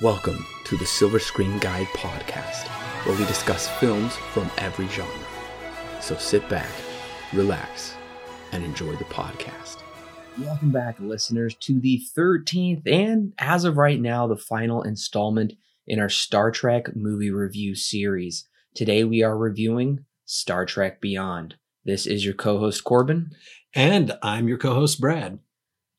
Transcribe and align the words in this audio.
Welcome 0.00 0.46
to 0.64 0.78
the 0.78 0.86
Silver 0.86 1.18
Screen 1.18 1.58
Guide 1.58 1.86
podcast, 1.88 2.68
where 3.04 3.18
we 3.18 3.26
discuss 3.26 3.68
films 3.68 4.16
from 4.16 4.50
every 4.56 4.88
genre. 4.88 5.12
So 6.00 6.16
sit 6.16 6.48
back, 6.48 6.70
relax, 7.34 7.96
and 8.52 8.64
enjoy 8.64 8.96
the 8.96 9.04
podcast. 9.04 9.82
Welcome 10.38 10.70
back, 10.70 10.98
listeners, 11.00 11.54
to 11.56 11.78
the 11.78 12.00
13th 12.16 12.90
and, 12.90 13.34
as 13.36 13.66
of 13.66 13.76
right 13.76 14.00
now, 14.00 14.26
the 14.26 14.38
final 14.38 14.80
installment 14.84 15.52
in 15.86 16.00
our 16.00 16.08
Star 16.08 16.50
Trek 16.50 16.96
movie 16.96 17.30
review 17.30 17.74
series. 17.74 18.48
Today 18.74 19.04
we 19.04 19.22
are 19.22 19.36
reviewing 19.36 20.06
Star 20.24 20.64
Trek 20.64 21.02
Beyond. 21.02 21.56
This 21.84 22.06
is 22.06 22.24
your 22.24 22.32
co 22.32 22.58
host, 22.58 22.84
Corbin. 22.84 23.32
And 23.74 24.16
I'm 24.22 24.48
your 24.48 24.56
co 24.56 24.72
host, 24.72 24.98
Brad. 24.98 25.40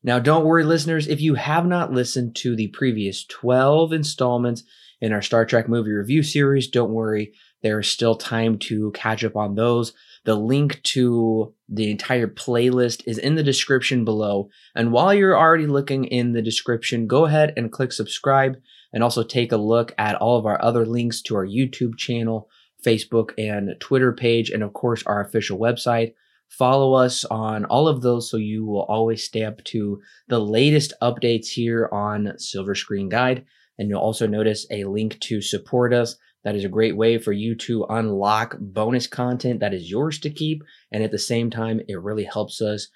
Now, 0.03 0.17
don't 0.17 0.45
worry, 0.45 0.63
listeners, 0.63 1.07
if 1.07 1.21
you 1.21 1.35
have 1.35 1.65
not 1.65 1.93
listened 1.93 2.35
to 2.37 2.55
the 2.55 2.69
previous 2.69 3.23
12 3.25 3.93
installments 3.93 4.63
in 4.99 5.13
our 5.13 5.21
Star 5.21 5.45
Trek 5.45 5.69
movie 5.69 5.91
review 5.91 6.23
series, 6.23 6.67
don't 6.67 6.91
worry, 6.91 7.33
there 7.61 7.79
is 7.79 7.87
still 7.87 8.15
time 8.15 8.57
to 8.59 8.91
catch 8.91 9.23
up 9.23 9.35
on 9.35 9.55
those. 9.55 9.93
The 10.25 10.35
link 10.35 10.81
to 10.83 11.53
the 11.69 11.91
entire 11.91 12.27
playlist 12.27 13.03
is 13.05 13.17
in 13.17 13.35
the 13.35 13.43
description 13.43 14.03
below. 14.03 14.49
And 14.75 14.91
while 14.91 15.13
you're 15.13 15.37
already 15.37 15.67
looking 15.67 16.05
in 16.05 16.33
the 16.33 16.41
description, 16.41 17.07
go 17.07 17.25
ahead 17.25 17.53
and 17.55 17.71
click 17.71 17.91
subscribe 17.91 18.57
and 18.93 19.03
also 19.03 19.23
take 19.23 19.51
a 19.51 19.57
look 19.57 19.93
at 19.97 20.15
all 20.15 20.37
of 20.37 20.45
our 20.45 20.61
other 20.63 20.85
links 20.85 21.21
to 21.23 21.35
our 21.35 21.45
YouTube 21.45 21.97
channel, 21.97 22.49
Facebook, 22.83 23.31
and 23.37 23.75
Twitter 23.79 24.11
page, 24.11 24.49
and 24.49 24.63
of 24.63 24.73
course, 24.73 25.03
our 25.05 25.23
official 25.23 25.59
website. 25.59 26.13
Follow 26.57 26.93
us 26.93 27.23
on 27.25 27.63
all 27.65 27.87
of 27.87 28.01
those 28.01 28.29
so 28.29 28.35
you 28.35 28.65
will 28.65 28.83
always 28.83 29.23
stay 29.23 29.43
up 29.43 29.63
to 29.63 30.01
the 30.27 30.39
latest 30.39 30.93
updates 31.01 31.47
here 31.47 31.87
on 31.93 32.33
Silver 32.37 32.75
Screen 32.75 33.07
Guide. 33.07 33.45
And 33.79 33.89
you'll 33.89 34.01
also 34.01 34.27
notice 34.27 34.67
a 34.69 34.83
link 34.83 35.17
to 35.21 35.41
support 35.41 35.93
us. 35.93 36.17
That 36.43 36.55
is 36.55 36.65
a 36.65 36.69
great 36.69 36.97
way 36.97 37.17
for 37.17 37.31
you 37.31 37.55
to 37.55 37.85
unlock 37.85 38.57
bonus 38.59 39.07
content 39.07 39.61
that 39.61 39.73
is 39.73 39.89
yours 39.89 40.19
to 40.19 40.29
keep. 40.29 40.61
And 40.91 41.03
at 41.03 41.11
the 41.11 41.17
same 41.17 41.49
time, 41.49 41.79
it 41.87 42.01
really 42.01 42.25
helps 42.25 42.61
us 42.61 42.89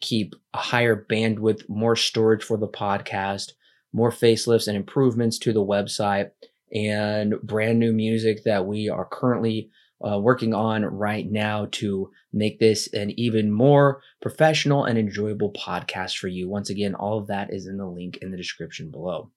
keep 0.00 0.34
a 0.54 0.58
higher 0.58 1.06
bandwidth, 1.10 1.68
more 1.68 1.96
storage 1.96 2.44
for 2.44 2.56
the 2.56 2.68
podcast, 2.68 3.52
more 3.92 4.12
facelifts 4.12 4.68
and 4.68 4.76
improvements 4.76 5.36
to 5.38 5.52
the 5.52 5.64
website, 5.64 6.30
and 6.72 7.34
brand 7.42 7.80
new 7.80 7.92
music 7.92 8.44
that 8.44 8.66
we 8.66 8.88
are 8.88 9.04
currently 9.04 9.68
uh, 10.06 10.18
working 10.18 10.54
on 10.54 10.84
right 10.84 11.30
now 11.30 11.68
to 11.72 12.10
make 12.32 12.58
this 12.58 12.92
an 12.92 13.10
even 13.18 13.50
more 13.50 14.02
professional 14.22 14.84
and 14.84 14.98
enjoyable 14.98 15.52
podcast 15.52 16.16
for 16.16 16.28
you. 16.28 16.48
Once 16.48 16.70
again, 16.70 16.94
all 16.94 17.18
of 17.18 17.26
that 17.26 17.52
is 17.52 17.66
in 17.66 17.76
the 17.76 17.86
link 17.86 18.18
in 18.18 18.30
the 18.30 18.36
description 18.36 18.90
below. 18.90 19.30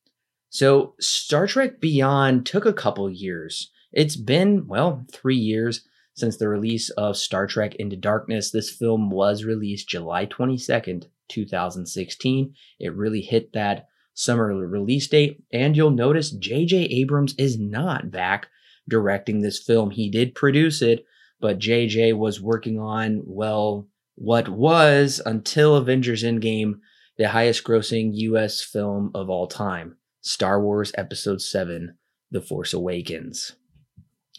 So, 0.49 0.93
Star 0.99 1.47
Trek 1.47 1.79
Beyond 1.79 2.45
took 2.45 2.65
a 2.65 2.73
couple 2.73 3.09
years. 3.09 3.71
It's 3.91 4.15
been, 4.15 4.67
well, 4.67 5.05
three 5.11 5.35
years 5.35 5.87
since 6.13 6.37
the 6.37 6.47
release 6.47 6.89
of 6.91 7.17
Star 7.17 7.47
Trek 7.47 7.75
Into 7.75 7.95
Darkness. 7.95 8.51
This 8.51 8.69
film 8.69 9.09
was 9.09 9.43
released 9.43 9.89
July 9.89 10.27
22nd, 10.27 11.05
2016. 11.27 12.53
It 12.79 12.95
really 12.95 13.21
hit 13.21 13.53
that 13.53 13.87
summer 14.13 14.47
release 14.55 15.07
date. 15.07 15.43
And 15.51 15.75
you'll 15.75 15.91
notice 15.91 16.31
J.J. 16.31 16.77
Abrams 16.77 17.33
is 17.37 17.57
not 17.57 18.11
back 18.11 18.47
directing 18.87 19.41
this 19.41 19.59
film. 19.59 19.91
He 19.91 20.09
did 20.09 20.35
produce 20.35 20.81
it, 20.81 21.05
but 21.39 21.59
JJ 21.59 22.17
was 22.17 22.41
working 22.41 22.79
on, 22.79 23.21
well, 23.25 23.87
what 24.15 24.47
was 24.49 25.21
until 25.25 25.75
Avengers 25.75 26.23
Endgame 26.23 26.75
the 27.17 27.29
highest 27.29 27.63
grossing 27.63 28.11
US 28.13 28.61
film 28.61 29.11
of 29.13 29.29
all 29.29 29.47
time 29.47 29.97
Star 30.21 30.61
Wars 30.61 30.91
Episode 30.97 31.41
7 31.41 31.95
The 32.31 32.41
Force 32.41 32.73
Awakens. 32.73 33.55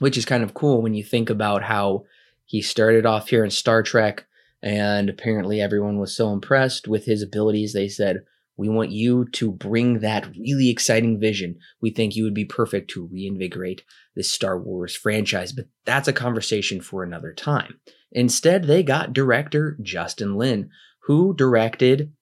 Which 0.01 0.17
is 0.17 0.25
kind 0.25 0.43
of 0.43 0.55
cool 0.55 0.83
when 0.83 0.95
you 0.95 1.05
think 1.05 1.31
about 1.31 1.63
how 1.63 2.05
he 2.45 2.61
started 2.61 3.07
off 3.07 3.29
here 3.29 3.45
in 3.45 3.51
Star 3.51 3.83
Trek, 3.83 4.27
and 4.63 5.09
apparently 5.09 5.61
everyone 5.61 5.99
was 5.99 6.15
so 6.15 6.33
impressed 6.33 6.89
with 6.89 7.05
his 7.05 7.23
abilities, 7.23 7.73
they 7.73 7.89
said, 7.89 8.25
we 8.57 8.69
want 8.69 8.91
you 8.91 9.27
to 9.33 9.51
bring 9.51 10.01
that 10.01 10.29
really 10.37 10.71
exciting 10.71 11.19
vision. 11.19 11.57
We 11.81 11.91
think 11.91 12.15
you 12.15 12.25
would 12.25 12.35
be 12.35 12.45
perfect 12.45 12.91
to 12.91 13.07
reinvigorate 13.07 13.83
this 14.15 14.31
Star 14.31 14.59
Wars 14.59 14.95
franchise, 14.95 15.53
but 15.53 15.67
that's 15.85 16.09
a 16.09 16.13
conversation 16.13 16.81
for 16.81 17.03
another 17.03 17.33
time. 17.33 17.81
Instead, 18.13 18.65
they 18.65 18.83
got 18.83 19.13
director 19.13 19.77
Justin 19.83 20.37
Lin, 20.37 20.71
who 21.01 21.35
directed 21.35 22.13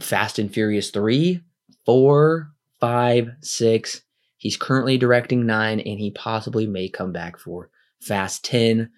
Fast 0.00 0.38
and 0.38 0.52
Furious 0.52 0.90
3, 0.90 1.40
4, 1.84 2.52
5, 2.80 3.28
6. 3.40 4.02
He's 4.36 4.56
currently 4.56 4.98
directing 4.98 5.46
9, 5.46 5.80
and 5.80 5.98
he 5.98 6.10
possibly 6.12 6.66
may 6.66 6.88
come 6.88 7.12
back 7.12 7.38
for 7.38 7.70
Fast 8.00 8.44
10. 8.44 8.90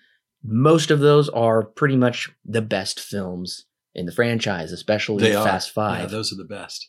Most 0.44 0.90
of 0.90 1.00
those 1.00 1.28
are 1.30 1.64
pretty 1.64 1.96
much 1.96 2.30
the 2.44 2.62
best 2.62 3.00
films 3.00 3.64
in 3.98 4.06
the 4.06 4.12
franchise, 4.12 4.72
especially 4.72 5.24
They 5.24 5.32
Fast. 5.32 5.70
Five. 5.72 6.00
Yeah, 6.02 6.06
those 6.06 6.32
are 6.32 6.36
the 6.36 6.44
best. 6.44 6.88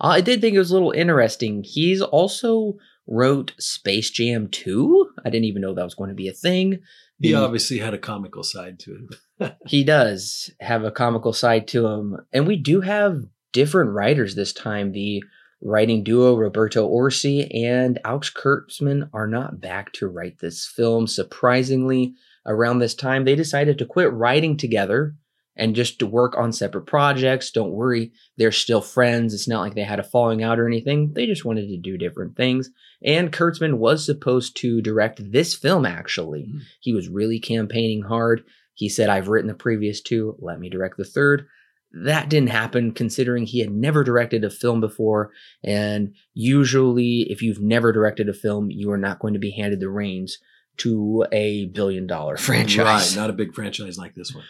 Uh, 0.00 0.08
I 0.08 0.20
did 0.20 0.40
think 0.40 0.54
it 0.54 0.58
was 0.58 0.70
a 0.70 0.74
little 0.74 0.92
interesting. 0.92 1.64
He's 1.64 2.00
also 2.00 2.74
wrote 3.06 3.52
Space 3.58 4.10
Jam 4.10 4.48
2. 4.48 5.10
I 5.24 5.30
didn't 5.30 5.46
even 5.46 5.62
know 5.62 5.74
that 5.74 5.84
was 5.84 5.94
going 5.94 6.10
to 6.10 6.14
be 6.14 6.28
a 6.28 6.32
thing. 6.32 6.78
He 7.20 7.32
The- 7.32 7.34
obviously 7.34 7.78
had 7.78 7.94
a 7.94 7.98
comical 7.98 8.42
side 8.44 8.78
to 8.80 9.08
it. 9.40 9.56
he 9.66 9.82
does 9.82 10.50
have 10.60 10.84
a 10.84 10.90
comical 10.90 11.32
side 11.32 11.66
to 11.68 11.86
him. 11.86 12.16
And 12.32 12.46
we 12.46 12.56
do 12.56 12.80
have 12.80 13.24
different 13.52 13.90
writers 13.90 14.34
this 14.34 14.52
time. 14.52 14.92
The 14.92 15.24
writing 15.60 16.04
duo 16.04 16.36
Roberto 16.36 16.88
Orci 16.88 17.48
and 17.52 17.98
Alex 18.04 18.30
Kurtzman 18.32 19.10
are 19.12 19.26
not 19.26 19.60
back 19.60 19.92
to 19.94 20.06
write 20.06 20.38
this 20.38 20.64
film. 20.66 21.08
Surprisingly, 21.08 22.14
around 22.46 22.78
this 22.78 22.94
time, 22.94 23.24
they 23.24 23.34
decided 23.34 23.78
to 23.78 23.86
quit 23.86 24.12
writing 24.12 24.56
together 24.56 25.16
and 25.58 25.74
just 25.74 25.98
to 25.98 26.06
work 26.06 26.38
on 26.38 26.52
separate 26.52 26.86
projects. 26.86 27.50
Don't 27.50 27.72
worry, 27.72 28.12
they're 28.36 28.52
still 28.52 28.80
friends. 28.80 29.34
It's 29.34 29.48
not 29.48 29.60
like 29.60 29.74
they 29.74 29.82
had 29.82 29.98
a 29.98 30.04
falling 30.04 30.42
out 30.42 30.58
or 30.58 30.66
anything. 30.66 31.12
They 31.12 31.26
just 31.26 31.44
wanted 31.44 31.68
to 31.68 31.76
do 31.76 31.98
different 31.98 32.36
things. 32.36 32.70
And 33.04 33.32
Kurtzman 33.32 33.74
was 33.74 34.06
supposed 34.06 34.56
to 34.58 34.80
direct 34.80 35.32
this 35.32 35.54
film, 35.54 35.84
actually. 35.84 36.44
Mhm. 36.44 36.60
He 36.80 36.94
was 36.94 37.08
really 37.08 37.40
campaigning 37.40 38.02
hard. 38.02 38.44
He 38.74 38.88
said, 38.88 39.10
I've 39.10 39.28
written 39.28 39.48
the 39.48 39.54
previous 39.54 40.00
two, 40.00 40.36
let 40.38 40.60
me 40.60 40.70
direct 40.70 40.96
the 40.96 41.04
third. 41.04 41.46
That 41.92 42.28
didn't 42.28 42.50
happen 42.50 42.92
considering 42.92 43.44
he 43.44 43.60
had 43.60 43.72
never 43.72 44.04
directed 44.04 44.44
a 44.44 44.50
film 44.50 44.80
before. 44.80 45.32
And 45.64 46.14
usually, 46.34 47.26
if 47.30 47.42
you've 47.42 47.60
never 47.60 47.92
directed 47.92 48.28
a 48.28 48.34
film, 48.34 48.70
you 48.70 48.90
are 48.92 48.98
not 48.98 49.18
going 49.18 49.32
to 49.32 49.40
be 49.40 49.50
handed 49.50 49.80
the 49.80 49.88
reins 49.88 50.38
to 50.78 51.26
a 51.32 51.66
billion 51.66 52.06
dollar 52.06 52.36
franchise. 52.36 53.16
Right, 53.16 53.20
not 53.20 53.30
a 53.30 53.32
big 53.32 53.54
franchise 53.54 53.98
like 53.98 54.14
this 54.14 54.32
one. 54.34 54.44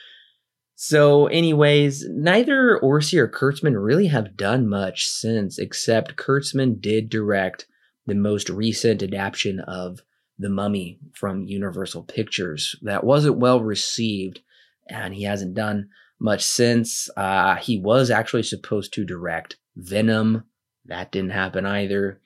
So, 0.80 1.26
anyways, 1.26 2.08
neither 2.08 2.78
Orci 2.80 3.18
or 3.18 3.26
Kurtzman 3.26 3.74
really 3.84 4.06
have 4.06 4.36
done 4.36 4.68
much 4.68 5.08
since, 5.08 5.58
except 5.58 6.14
Kurtzman 6.14 6.80
did 6.80 7.08
direct 7.08 7.66
the 8.06 8.14
most 8.14 8.48
recent 8.48 9.02
adaptation 9.02 9.58
of 9.58 10.02
The 10.38 10.48
Mummy 10.48 11.00
from 11.14 11.42
Universal 11.42 12.04
Pictures. 12.04 12.76
That 12.82 13.02
wasn't 13.02 13.38
well 13.38 13.60
received, 13.60 14.38
and 14.88 15.12
he 15.12 15.24
hasn't 15.24 15.54
done 15.54 15.88
much 16.20 16.44
since. 16.44 17.10
Uh, 17.16 17.56
he 17.56 17.80
was 17.80 18.08
actually 18.08 18.44
supposed 18.44 18.92
to 18.92 19.04
direct 19.04 19.56
Venom. 19.74 20.44
That 20.84 21.10
didn't 21.10 21.30
happen 21.30 21.66
either. 21.66 22.20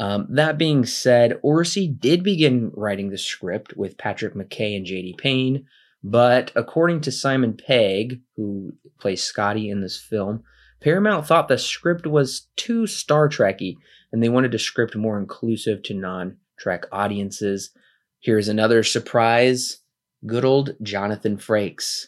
Um, 0.00 0.26
that 0.30 0.58
being 0.58 0.86
said, 0.86 1.40
Orci 1.44 2.00
did 2.00 2.24
begin 2.24 2.72
writing 2.74 3.10
the 3.10 3.16
script 3.16 3.76
with 3.76 3.96
Patrick 3.96 4.34
McKay 4.34 4.76
and 4.76 4.84
JD 4.84 5.18
Payne. 5.18 5.66
But 6.04 6.50
according 6.56 7.02
to 7.02 7.12
Simon 7.12 7.54
Pegg, 7.54 8.20
who 8.36 8.72
plays 8.98 9.22
Scotty 9.22 9.70
in 9.70 9.80
this 9.80 10.00
film, 10.00 10.42
Paramount 10.80 11.26
thought 11.26 11.48
the 11.48 11.58
script 11.58 12.06
was 12.06 12.48
too 12.56 12.86
Star 12.86 13.28
Trekky, 13.28 13.76
and 14.12 14.22
they 14.22 14.28
wanted 14.28 14.54
a 14.54 14.58
script 14.58 14.96
more 14.96 15.18
inclusive 15.18 15.82
to 15.84 15.94
non-Trek 15.94 16.86
audiences. 16.90 17.70
Here's 18.18 18.48
another 18.48 18.82
surprise: 18.82 19.78
good 20.26 20.44
old 20.44 20.74
Jonathan 20.82 21.36
Frakes, 21.36 22.06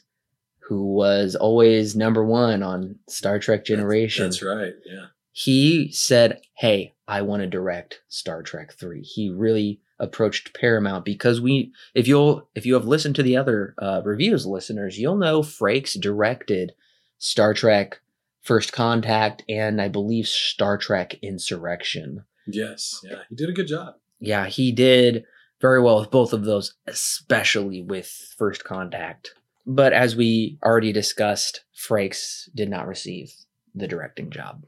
who 0.59 0.85
was 0.87 1.37
always 1.37 1.95
number 1.95 2.25
one 2.25 2.65
on 2.65 2.97
Star 3.09 3.39
Trek 3.39 3.65
Generation 3.65 4.25
That's, 4.25 4.41
that's 4.41 4.57
right. 4.57 4.75
Yeah. 4.85 5.07
he 5.31 5.93
said, 5.93 6.41
"Hey, 6.55 6.95
I 7.07 7.23
want 7.23 7.43
to 7.43 7.47
direct 7.47 8.01
Star 8.09 8.43
Trek 8.43 8.73
3." 8.73 9.03
He 9.03 9.31
really 9.31 9.81
approached 9.99 10.55
Paramount 10.58 11.05
because 11.05 11.41
we 11.41 11.73
if 11.94 12.08
you'll 12.08 12.49
if 12.55 12.67
you 12.67 12.75
have 12.75 12.87
listened 12.87 13.17
to 13.17 13.23
the 13.23 13.37
other 13.37 13.75
uh, 13.79 14.02
reviews 14.05 14.46
listeners, 14.46 14.99
you'll 14.99 15.17
know 15.17 15.41
Frakes 15.41 15.99
directed 16.00 16.73
Star 17.19 17.55
Trek 17.55 18.00
First 18.43 18.73
Contact 18.73 19.43
and 19.49 19.81
I 19.81 19.88
believe 19.88 20.26
Star 20.26 20.76
Trek 20.76 21.14
Insurrection. 21.23 22.25
Yes. 22.46 23.00
Yeah. 23.02 23.20
He 23.29 23.37
did 23.37 23.49
a 23.49 23.52
good 23.52 23.69
job. 23.69 23.94
Yeah, 24.20 24.46
he 24.46 24.73
did 24.73 25.25
very 25.61 25.81
well 25.81 26.00
with 26.00 26.11
both 26.11 26.32
of 26.32 26.44
those, 26.44 26.75
especially 26.87 27.82
with 27.82 28.35
First 28.37 28.64
Contact. 28.64 29.35
But 29.67 29.93
as 29.93 30.14
we 30.14 30.58
already 30.62 30.93
discussed, 30.93 31.64
Frakes 31.75 32.50
did 32.55 32.69
not 32.69 32.87
receive 32.87 33.32
the 33.75 33.88
directing 33.88 34.31
job. 34.31 34.67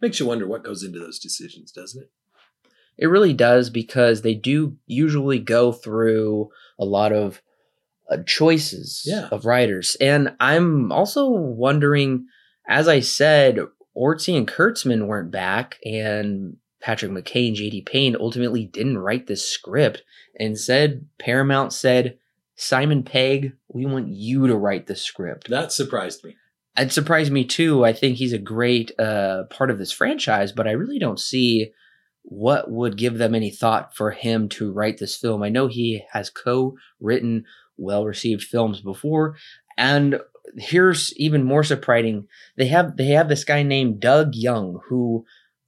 Makes 0.00 0.20
you 0.20 0.26
wonder 0.26 0.46
what 0.46 0.64
goes 0.64 0.82
into 0.82 0.98
those 0.98 1.18
decisions, 1.18 1.72
doesn't 1.72 2.02
it? 2.04 2.10
It 2.98 3.06
really 3.06 3.32
does 3.32 3.70
because 3.70 4.22
they 4.22 4.34
do 4.34 4.76
usually 4.86 5.38
go 5.38 5.72
through 5.72 6.50
a 6.78 6.84
lot 6.84 7.12
of 7.12 7.40
uh, 8.10 8.18
choices 8.26 9.02
Yeah. 9.06 9.28
of 9.30 9.44
writers. 9.44 9.96
And 10.00 10.34
I'm 10.40 10.90
also 10.92 11.28
wondering, 11.28 12.26
as 12.68 12.88
I 12.88 13.00
said, 13.00 13.58
Orci 13.96 14.36
and 14.36 14.46
Kurtzman 14.48 15.06
weren't 15.06 15.30
back, 15.30 15.78
and 15.84 16.56
Patrick 16.80 17.10
McKay 17.12 17.48
and 17.48 17.56
JD 17.56 17.86
Payne 17.86 18.16
ultimately 18.18 18.64
didn't 18.66 18.98
write 18.98 19.26
this 19.26 19.46
script. 19.46 20.02
Instead, 20.36 21.06
Paramount 21.18 21.72
said, 21.72 22.18
Simon 22.56 23.02
Pegg, 23.02 23.52
we 23.68 23.86
want 23.86 24.08
you 24.08 24.46
to 24.46 24.56
write 24.56 24.86
the 24.86 24.96
script. 24.96 25.48
That 25.48 25.72
surprised 25.72 26.24
me. 26.24 26.36
It 26.76 26.92
surprised 26.92 27.32
me 27.32 27.44
too. 27.44 27.84
I 27.84 27.92
think 27.92 28.16
he's 28.16 28.32
a 28.32 28.38
great 28.38 28.92
uh, 28.98 29.44
part 29.50 29.70
of 29.70 29.78
this 29.78 29.92
franchise, 29.92 30.52
but 30.52 30.68
I 30.68 30.72
really 30.72 30.98
don't 30.98 31.18
see 31.20 31.72
what 32.30 32.70
would 32.70 32.96
give 32.96 33.18
them 33.18 33.34
any 33.34 33.50
thought 33.50 33.94
for 33.94 34.12
him 34.12 34.48
to 34.48 34.72
write 34.72 34.98
this 34.98 35.16
film. 35.16 35.42
I 35.42 35.48
know 35.48 35.66
he 35.66 36.04
has 36.12 36.30
co-written 36.30 37.44
well-received 37.76 38.44
films 38.44 38.80
before, 38.80 39.36
and 39.76 40.20
here's 40.56 41.12
even 41.16 41.42
more 41.42 41.64
surprising: 41.64 42.28
they 42.56 42.68
have 42.68 42.96
they 42.96 43.06
have 43.08 43.28
this 43.28 43.44
guy 43.44 43.62
named 43.64 44.00
Doug 44.00 44.34
Young 44.34 44.80
who 44.88 45.24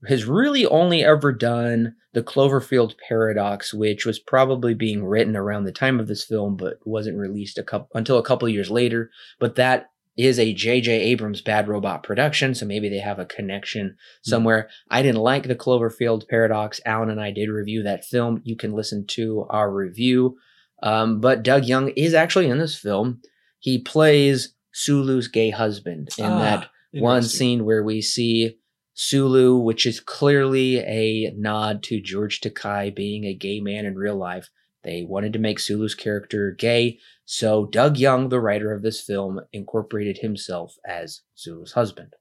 has 0.06 0.24
really 0.24 0.64
only 0.66 1.04
ever 1.04 1.32
done 1.32 1.94
the 2.12 2.22
Cloverfield 2.22 2.94
Paradox, 3.08 3.72
which 3.72 4.04
was 4.04 4.18
probably 4.18 4.74
being 4.74 5.04
written 5.04 5.36
around 5.36 5.64
the 5.64 5.72
time 5.72 5.98
of 5.98 6.08
this 6.08 6.24
film, 6.24 6.56
but 6.56 6.78
wasn't 6.84 7.18
released 7.18 7.58
a 7.58 7.62
couple 7.62 7.88
until 7.94 8.18
a 8.18 8.24
couple 8.24 8.48
years 8.48 8.70
later. 8.70 9.10
But 9.40 9.56
that 9.56 9.86
is 10.16 10.38
a 10.38 10.52
J.J. 10.52 10.92
Abrams 10.92 11.40
Bad 11.40 11.68
Robot 11.68 12.02
production, 12.02 12.54
so 12.54 12.66
maybe 12.66 12.88
they 12.88 12.98
have 12.98 13.18
a 13.18 13.24
connection 13.24 13.96
somewhere. 14.22 14.68
I 14.90 15.02
didn't 15.02 15.22
like 15.22 15.44
the 15.48 15.54
Cloverfield 15.54 16.28
Paradox. 16.28 16.80
Alan 16.84 17.08
and 17.10 17.20
I 17.20 17.30
did 17.30 17.48
review 17.48 17.82
that 17.84 18.04
film. 18.04 18.42
You 18.44 18.56
can 18.56 18.72
listen 18.72 19.06
to 19.08 19.46
our 19.48 19.72
review. 19.72 20.36
Um, 20.82 21.20
but 21.20 21.42
Doug 21.42 21.64
Young 21.64 21.88
is 21.90 22.12
actually 22.12 22.48
in 22.48 22.58
this 22.58 22.76
film. 22.76 23.22
He 23.58 23.78
plays 23.80 24.54
Sulu's 24.72 25.28
gay 25.28 25.50
husband 25.50 26.10
in 26.18 26.24
Ah, 26.24 26.38
that 26.40 26.68
one 27.00 27.22
scene 27.22 27.64
where 27.64 27.82
we 27.82 28.02
see 28.02 28.58
Sulu, 28.94 29.56
which 29.58 29.86
is 29.86 30.00
clearly 30.00 30.78
a 30.80 31.32
nod 31.36 31.82
to 31.84 32.00
George 32.00 32.40
Takei 32.40 32.94
being 32.94 33.24
a 33.24 33.34
gay 33.34 33.60
man 33.60 33.86
in 33.86 33.94
real 33.96 34.16
life. 34.16 34.50
They 34.84 35.04
wanted 35.04 35.32
to 35.34 35.38
make 35.38 35.58
Sulu's 35.60 35.94
character 35.94 36.50
gay, 36.50 36.98
so 37.24 37.66
Doug 37.66 37.98
Young, 37.98 38.28
the 38.28 38.40
writer 38.40 38.72
of 38.72 38.82
this 38.82 39.00
film, 39.00 39.40
incorporated 39.52 40.18
himself 40.18 40.76
as 40.84 41.20
Sulu's 41.34 41.72
husband. 41.72 42.14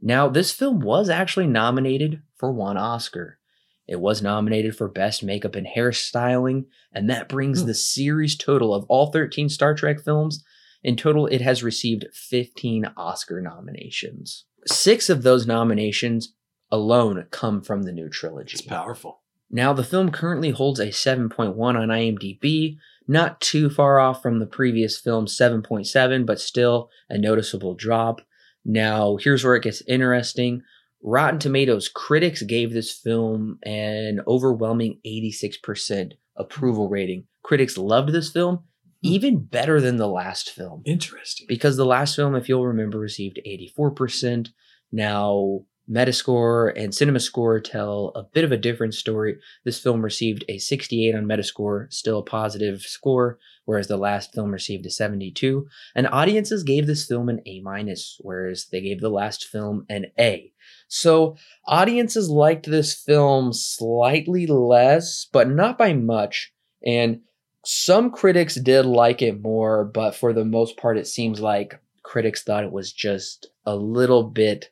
Now, 0.00 0.28
this 0.28 0.52
film 0.52 0.80
was 0.80 1.08
actually 1.08 1.46
nominated 1.46 2.22
for 2.36 2.52
one 2.52 2.76
Oscar. 2.76 3.38
It 3.86 4.00
was 4.00 4.22
nominated 4.22 4.76
for 4.76 4.88
Best 4.88 5.22
Makeup 5.22 5.54
and 5.54 5.66
Hairstyling, 5.66 6.66
and 6.92 7.08
that 7.08 7.28
brings 7.28 7.62
Hmm. 7.62 7.66
the 7.68 7.74
series 7.74 8.36
total 8.36 8.74
of 8.74 8.84
all 8.88 9.10
13 9.10 9.48
Star 9.48 9.74
Trek 9.74 10.00
films. 10.00 10.44
In 10.82 10.96
total, 10.96 11.26
it 11.26 11.40
has 11.40 11.62
received 11.62 12.06
15 12.12 12.86
Oscar 12.96 13.40
nominations. 13.40 14.44
Six 14.66 15.08
of 15.08 15.22
those 15.22 15.46
nominations 15.46 16.34
alone 16.70 17.26
come 17.30 17.62
from 17.62 17.82
the 17.84 17.92
new 17.92 18.08
trilogy. 18.10 18.54
It's 18.58 18.62
powerful. 18.66 19.22
Now, 19.54 19.72
the 19.72 19.84
film 19.84 20.10
currently 20.10 20.50
holds 20.50 20.80
a 20.80 20.88
7.1 20.88 21.56
on 21.56 21.76
IMDb, 21.76 22.76
not 23.06 23.40
too 23.40 23.70
far 23.70 24.00
off 24.00 24.20
from 24.20 24.40
the 24.40 24.46
previous 24.46 24.98
film's 24.98 25.38
7.7, 25.38 26.26
but 26.26 26.40
still 26.40 26.90
a 27.08 27.16
noticeable 27.16 27.76
drop. 27.76 28.20
Now, 28.64 29.16
here's 29.16 29.44
where 29.44 29.54
it 29.54 29.62
gets 29.62 29.80
interesting. 29.86 30.62
Rotten 31.04 31.38
Tomatoes 31.38 31.88
critics 31.88 32.42
gave 32.42 32.72
this 32.72 32.90
film 32.90 33.60
an 33.62 34.22
overwhelming 34.26 34.98
86% 35.06 36.14
approval 36.34 36.88
rating. 36.88 37.28
Critics 37.44 37.78
loved 37.78 38.08
this 38.08 38.32
film 38.32 38.56
hmm. 38.56 38.62
even 39.02 39.44
better 39.44 39.80
than 39.80 39.98
the 39.98 40.08
last 40.08 40.50
film 40.50 40.82
Interesting. 40.84 41.46
because 41.48 41.76
the 41.76 41.86
last 41.86 42.16
film, 42.16 42.34
if 42.34 42.48
you'll 42.48 42.66
remember, 42.66 42.98
received 42.98 43.38
84%. 43.46 44.48
Now, 44.90 45.60
Metascore 45.90 46.72
and 46.76 46.92
CinemaScore 46.92 47.62
tell 47.62 48.12
a 48.14 48.22
bit 48.22 48.44
of 48.44 48.52
a 48.52 48.56
different 48.56 48.94
story. 48.94 49.36
This 49.64 49.78
film 49.78 50.02
received 50.02 50.44
a 50.48 50.58
68 50.58 51.14
on 51.14 51.26
Metascore, 51.26 51.92
still 51.92 52.20
a 52.20 52.22
positive 52.22 52.82
score, 52.82 53.38
whereas 53.66 53.88
the 53.88 53.96
last 53.96 54.32
film 54.32 54.50
received 54.50 54.86
a 54.86 54.90
72. 54.90 55.66
And 55.94 56.08
audiences 56.08 56.62
gave 56.62 56.86
this 56.86 57.06
film 57.06 57.28
an 57.28 57.40
A 57.46 57.60
minus, 57.60 58.18
whereas 58.20 58.66
they 58.72 58.80
gave 58.80 59.00
the 59.00 59.10
last 59.10 59.44
film 59.44 59.84
an 59.88 60.06
A. 60.18 60.52
So 60.88 61.36
audiences 61.66 62.30
liked 62.30 62.66
this 62.66 62.94
film 62.94 63.52
slightly 63.52 64.46
less, 64.46 65.26
but 65.30 65.48
not 65.48 65.76
by 65.76 65.92
much. 65.92 66.52
And 66.84 67.20
some 67.64 68.10
critics 68.10 68.54
did 68.54 68.86
like 68.86 69.22
it 69.22 69.42
more, 69.42 69.84
but 69.84 70.14
for 70.14 70.32
the 70.32 70.44
most 70.44 70.76
part, 70.76 70.98
it 70.98 71.06
seems 71.06 71.40
like 71.40 71.80
critics 72.02 72.42
thought 72.42 72.64
it 72.64 72.72
was 72.72 72.92
just 72.92 73.48
a 73.66 73.74
little 73.74 74.24
bit 74.24 74.70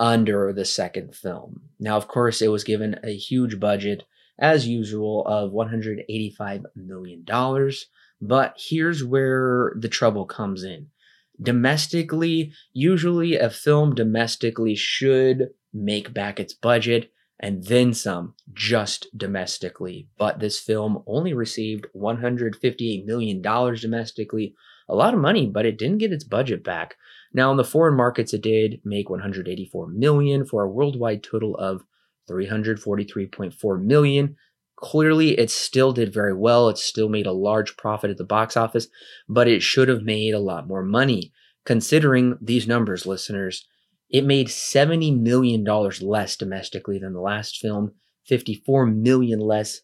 under 0.00 0.52
the 0.52 0.64
second 0.64 1.14
film. 1.14 1.62
Now, 1.80 1.96
of 1.96 2.08
course, 2.08 2.40
it 2.40 2.48
was 2.48 2.64
given 2.64 2.98
a 3.02 3.16
huge 3.16 3.58
budget, 3.58 4.04
as 4.38 4.66
usual, 4.66 5.26
of 5.26 5.52
$185 5.52 6.64
million. 6.76 7.24
But 8.20 8.54
here's 8.56 9.04
where 9.04 9.72
the 9.78 9.88
trouble 9.88 10.24
comes 10.24 10.64
in. 10.64 10.88
Domestically, 11.40 12.52
usually 12.72 13.36
a 13.36 13.50
film 13.50 13.94
domestically 13.94 14.74
should 14.74 15.50
make 15.72 16.12
back 16.12 16.40
its 16.40 16.52
budget 16.52 17.12
and 17.40 17.64
then 17.64 17.94
some 17.94 18.34
just 18.52 19.06
domestically. 19.16 20.08
But 20.18 20.40
this 20.40 20.58
film 20.58 21.04
only 21.06 21.32
received 21.32 21.86
$158 21.94 23.04
million 23.04 23.40
domestically. 23.40 24.54
A 24.88 24.94
lot 24.94 25.14
of 25.14 25.20
money, 25.20 25.46
but 25.46 25.66
it 25.66 25.78
didn't 25.78 25.98
get 25.98 26.12
its 26.12 26.24
budget 26.24 26.64
back. 26.64 26.96
Now 27.32 27.50
in 27.50 27.56
the 27.56 27.64
foreign 27.64 27.96
markets 27.96 28.32
it 28.32 28.42
did 28.42 28.80
make 28.84 29.10
184 29.10 29.88
million 29.88 30.46
for 30.46 30.62
a 30.62 30.68
worldwide 30.68 31.22
total 31.22 31.56
of 31.56 31.82
343.4 32.30 33.82
million. 33.82 34.36
Clearly 34.76 35.38
it 35.38 35.50
still 35.50 35.92
did 35.92 36.12
very 36.12 36.34
well. 36.34 36.68
It 36.68 36.78
still 36.78 37.08
made 37.08 37.26
a 37.26 37.32
large 37.32 37.76
profit 37.76 38.10
at 38.10 38.16
the 38.16 38.24
box 38.24 38.56
office, 38.56 38.88
but 39.28 39.48
it 39.48 39.62
should 39.62 39.88
have 39.88 40.02
made 40.02 40.34
a 40.34 40.38
lot 40.38 40.68
more 40.68 40.82
money. 40.82 41.32
Considering 41.64 42.38
these 42.40 42.66
numbers, 42.66 43.04
listeners, 43.04 43.66
it 44.08 44.24
made 44.24 44.48
$70 44.48 45.20
million 45.20 45.64
less 45.64 46.36
domestically 46.36 46.98
than 46.98 47.12
the 47.12 47.20
last 47.20 47.58
film, 47.58 47.92
54 48.24 48.86
million 48.86 49.40
less 49.40 49.80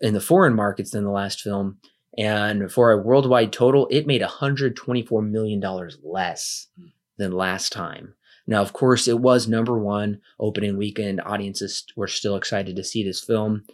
in 0.00 0.14
the 0.14 0.20
foreign 0.20 0.54
markets 0.54 0.90
than 0.90 1.04
the 1.04 1.10
last 1.10 1.40
film, 1.40 1.78
and 2.18 2.70
for 2.70 2.92
a 2.92 2.98
worldwide 3.02 3.52
total, 3.52 3.88
it 3.90 4.06
made 4.06 4.22
$124 4.22 5.28
million 5.30 5.62
less 6.02 6.68
than 7.16 7.32
last 7.32 7.72
time. 7.72 8.14
Now, 8.46 8.60
of 8.60 8.72
course, 8.72 9.06
it 9.08 9.20
was 9.20 9.46
number 9.48 9.78
one 9.78 10.20
opening 10.40 10.76
weekend. 10.76 11.20
Audiences 11.24 11.84
were 11.96 12.08
still 12.08 12.36
excited 12.36 12.76
to 12.76 12.84
see 12.84 13.04
this 13.04 13.22
film. 13.22 13.64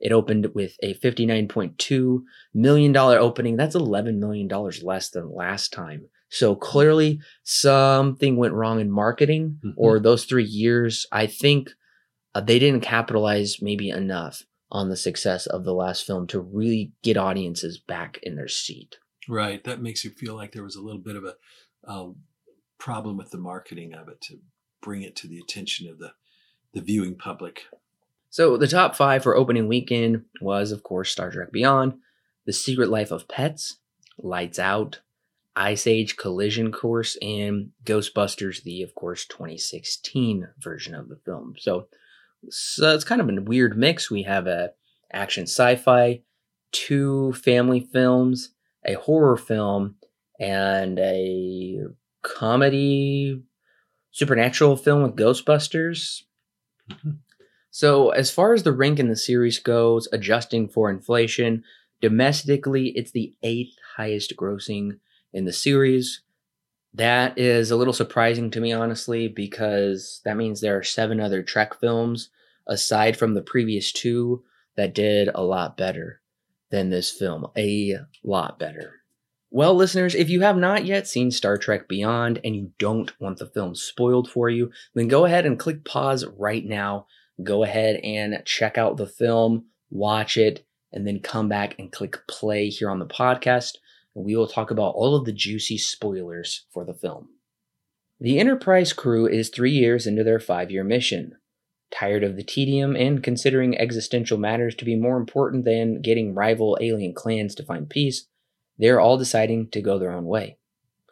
It 0.00 0.12
opened 0.12 0.48
with 0.54 0.76
a 0.82 0.94
$59.2 0.94 2.22
million 2.52 2.96
opening. 2.96 3.56
That's 3.56 3.76
$11 3.76 4.18
million 4.18 4.48
less 4.82 5.10
than 5.10 5.32
last 5.34 5.72
time. 5.72 6.08
So 6.30 6.56
clearly, 6.56 7.20
something 7.44 8.36
went 8.36 8.54
wrong 8.54 8.80
in 8.80 8.90
marketing, 8.90 9.60
Mhm. 9.64 9.74
or 9.76 10.00
those 10.00 10.24
three 10.24 10.44
years, 10.44 11.06
I 11.12 11.26
think 11.26 11.70
uh, 12.34 12.40
they 12.40 12.58
didn't 12.58 12.80
capitalize 12.82 13.62
maybe 13.62 13.90
enough 13.90 14.42
on 14.74 14.88
the 14.88 14.96
success 14.96 15.46
of 15.46 15.62
the 15.64 15.72
last 15.72 16.04
film 16.04 16.26
to 16.26 16.40
really 16.40 16.92
get 17.02 17.16
audiences 17.16 17.78
back 17.78 18.18
in 18.24 18.34
their 18.34 18.48
seat. 18.48 18.98
Right. 19.28 19.62
That 19.62 19.80
makes 19.80 20.04
you 20.04 20.10
feel 20.10 20.34
like 20.34 20.50
there 20.50 20.64
was 20.64 20.74
a 20.74 20.82
little 20.82 21.00
bit 21.00 21.14
of 21.14 21.24
a 21.24 21.34
uh, 21.86 22.08
problem 22.76 23.16
with 23.16 23.30
the 23.30 23.38
marketing 23.38 23.94
of 23.94 24.08
it 24.08 24.20
to 24.22 24.40
bring 24.82 25.02
it 25.02 25.14
to 25.16 25.28
the 25.28 25.38
attention 25.38 25.88
of 25.88 25.98
the, 25.98 26.10
the 26.72 26.80
viewing 26.80 27.14
public. 27.14 27.62
So 28.30 28.56
the 28.56 28.66
top 28.66 28.96
five 28.96 29.22
for 29.22 29.36
opening 29.36 29.68
weekend 29.68 30.24
was, 30.40 30.72
of 30.72 30.82
course, 30.82 31.12
Star 31.12 31.30
Trek 31.30 31.52
Beyond, 31.52 31.94
The 32.44 32.52
Secret 32.52 32.90
Life 32.90 33.12
of 33.12 33.28
Pets, 33.28 33.76
Lights 34.18 34.58
Out, 34.58 35.00
Ice 35.54 35.86
Age 35.86 36.16
Collision 36.16 36.72
Course, 36.72 37.16
and 37.22 37.70
Ghostbusters, 37.84 38.64
the, 38.64 38.82
of 38.82 38.96
course, 38.96 39.24
2016 39.26 40.48
version 40.58 40.96
of 40.96 41.08
the 41.08 41.20
film. 41.24 41.54
So, 41.58 41.86
so 42.50 42.94
it's 42.94 43.04
kind 43.04 43.20
of 43.20 43.28
a 43.28 43.42
weird 43.42 43.76
mix. 43.76 44.10
We 44.10 44.22
have 44.22 44.46
a 44.46 44.72
action 45.12 45.44
sci-fi, 45.44 46.22
two 46.72 47.32
family 47.34 47.80
films, 47.80 48.50
a 48.84 48.94
horror 48.94 49.36
film, 49.36 49.96
and 50.40 50.98
a 50.98 51.80
comedy 52.22 53.42
supernatural 54.10 54.76
film 54.76 55.02
with 55.02 55.16
Ghostbusters. 55.16 56.22
Mm-hmm. 56.90 57.10
So, 57.70 58.10
as 58.10 58.30
far 58.30 58.52
as 58.52 58.62
the 58.62 58.72
rank 58.72 59.00
in 59.00 59.08
the 59.08 59.16
series 59.16 59.58
goes, 59.58 60.06
adjusting 60.12 60.68
for 60.68 60.90
inflation, 60.90 61.64
domestically, 62.00 62.88
it's 62.90 63.10
the 63.10 63.34
eighth 63.42 63.76
highest 63.96 64.36
grossing 64.36 64.98
in 65.32 65.44
the 65.44 65.52
series. 65.52 66.22
That 66.92 67.36
is 67.36 67.72
a 67.72 67.76
little 67.76 67.92
surprising 67.92 68.52
to 68.52 68.60
me, 68.60 68.72
honestly, 68.72 69.26
because 69.26 70.20
that 70.24 70.36
means 70.36 70.60
there 70.60 70.78
are 70.78 70.84
seven 70.84 71.20
other 71.20 71.42
Trek 71.42 71.78
films 71.80 72.30
aside 72.66 73.16
from 73.16 73.34
the 73.34 73.42
previous 73.42 73.92
two 73.92 74.44
that 74.76 74.94
did 74.94 75.28
a 75.34 75.42
lot 75.42 75.76
better 75.76 76.20
than 76.70 76.90
this 76.90 77.10
film. 77.10 77.46
A 77.56 77.96
lot 78.22 78.58
better. 78.58 79.00
Well, 79.50 79.74
listeners, 79.74 80.16
if 80.16 80.28
you 80.28 80.40
have 80.40 80.56
not 80.56 80.84
yet 80.84 81.06
seen 81.06 81.30
Star 81.30 81.56
Trek 81.56 81.86
Beyond 81.86 82.40
and 82.42 82.56
you 82.56 82.72
don't 82.78 83.12
want 83.20 83.38
the 83.38 83.46
film 83.46 83.76
spoiled 83.76 84.28
for 84.28 84.50
you, 84.50 84.72
then 84.94 85.06
go 85.06 85.26
ahead 85.26 85.46
and 85.46 85.58
click 85.58 85.84
pause 85.84 86.24
right 86.36 86.64
now. 86.64 87.06
Go 87.40 87.62
ahead 87.62 88.00
and 88.02 88.42
check 88.44 88.76
out 88.78 88.96
the 88.96 89.06
film, 89.06 89.66
watch 89.90 90.36
it, 90.36 90.66
and 90.92 91.06
then 91.06 91.20
come 91.20 91.48
back 91.48 91.76
and 91.78 91.92
click 91.92 92.18
play 92.26 92.68
here 92.68 92.90
on 92.90 92.98
the 92.98 93.06
podcast. 93.06 93.76
And 94.16 94.24
we 94.24 94.34
will 94.34 94.48
talk 94.48 94.72
about 94.72 94.94
all 94.96 95.14
of 95.14 95.24
the 95.24 95.32
juicy 95.32 95.78
spoilers 95.78 96.66
for 96.72 96.84
the 96.84 96.94
film. 96.94 97.28
The 98.20 98.40
Enterprise 98.40 98.92
crew 98.92 99.28
is 99.28 99.50
three 99.50 99.72
years 99.72 100.06
into 100.06 100.24
their 100.24 100.40
five 100.40 100.70
year 100.72 100.82
mission. 100.82 101.36
Tired 101.94 102.24
of 102.24 102.34
the 102.34 102.42
tedium 102.42 102.96
and 102.96 103.22
considering 103.22 103.78
existential 103.78 104.36
matters 104.36 104.74
to 104.76 104.84
be 104.84 104.96
more 104.96 105.16
important 105.16 105.64
than 105.64 106.02
getting 106.02 106.34
rival 106.34 106.76
alien 106.80 107.14
clans 107.14 107.54
to 107.54 107.62
find 107.62 107.88
peace, 107.88 108.26
they're 108.76 108.98
all 108.98 109.16
deciding 109.16 109.70
to 109.70 109.80
go 109.80 109.96
their 109.98 110.10
own 110.10 110.24
way. 110.24 110.58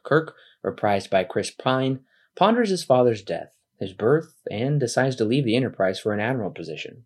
Kirk, 0.03 0.35
reprised 0.65 1.09
by 1.09 1.23
Chris 1.23 1.53
Pine, 1.53 2.01
ponders 2.35 2.71
his 2.71 2.83
father's 2.83 3.23
death, 3.23 3.53
his 3.79 3.93
birth, 3.93 4.35
and 4.51 4.81
decides 4.81 5.15
to 5.17 5.25
leave 5.25 5.45
the 5.45 5.55
Enterprise 5.55 6.01
for 6.01 6.13
an 6.13 6.19
admiral 6.19 6.51
position. 6.51 7.05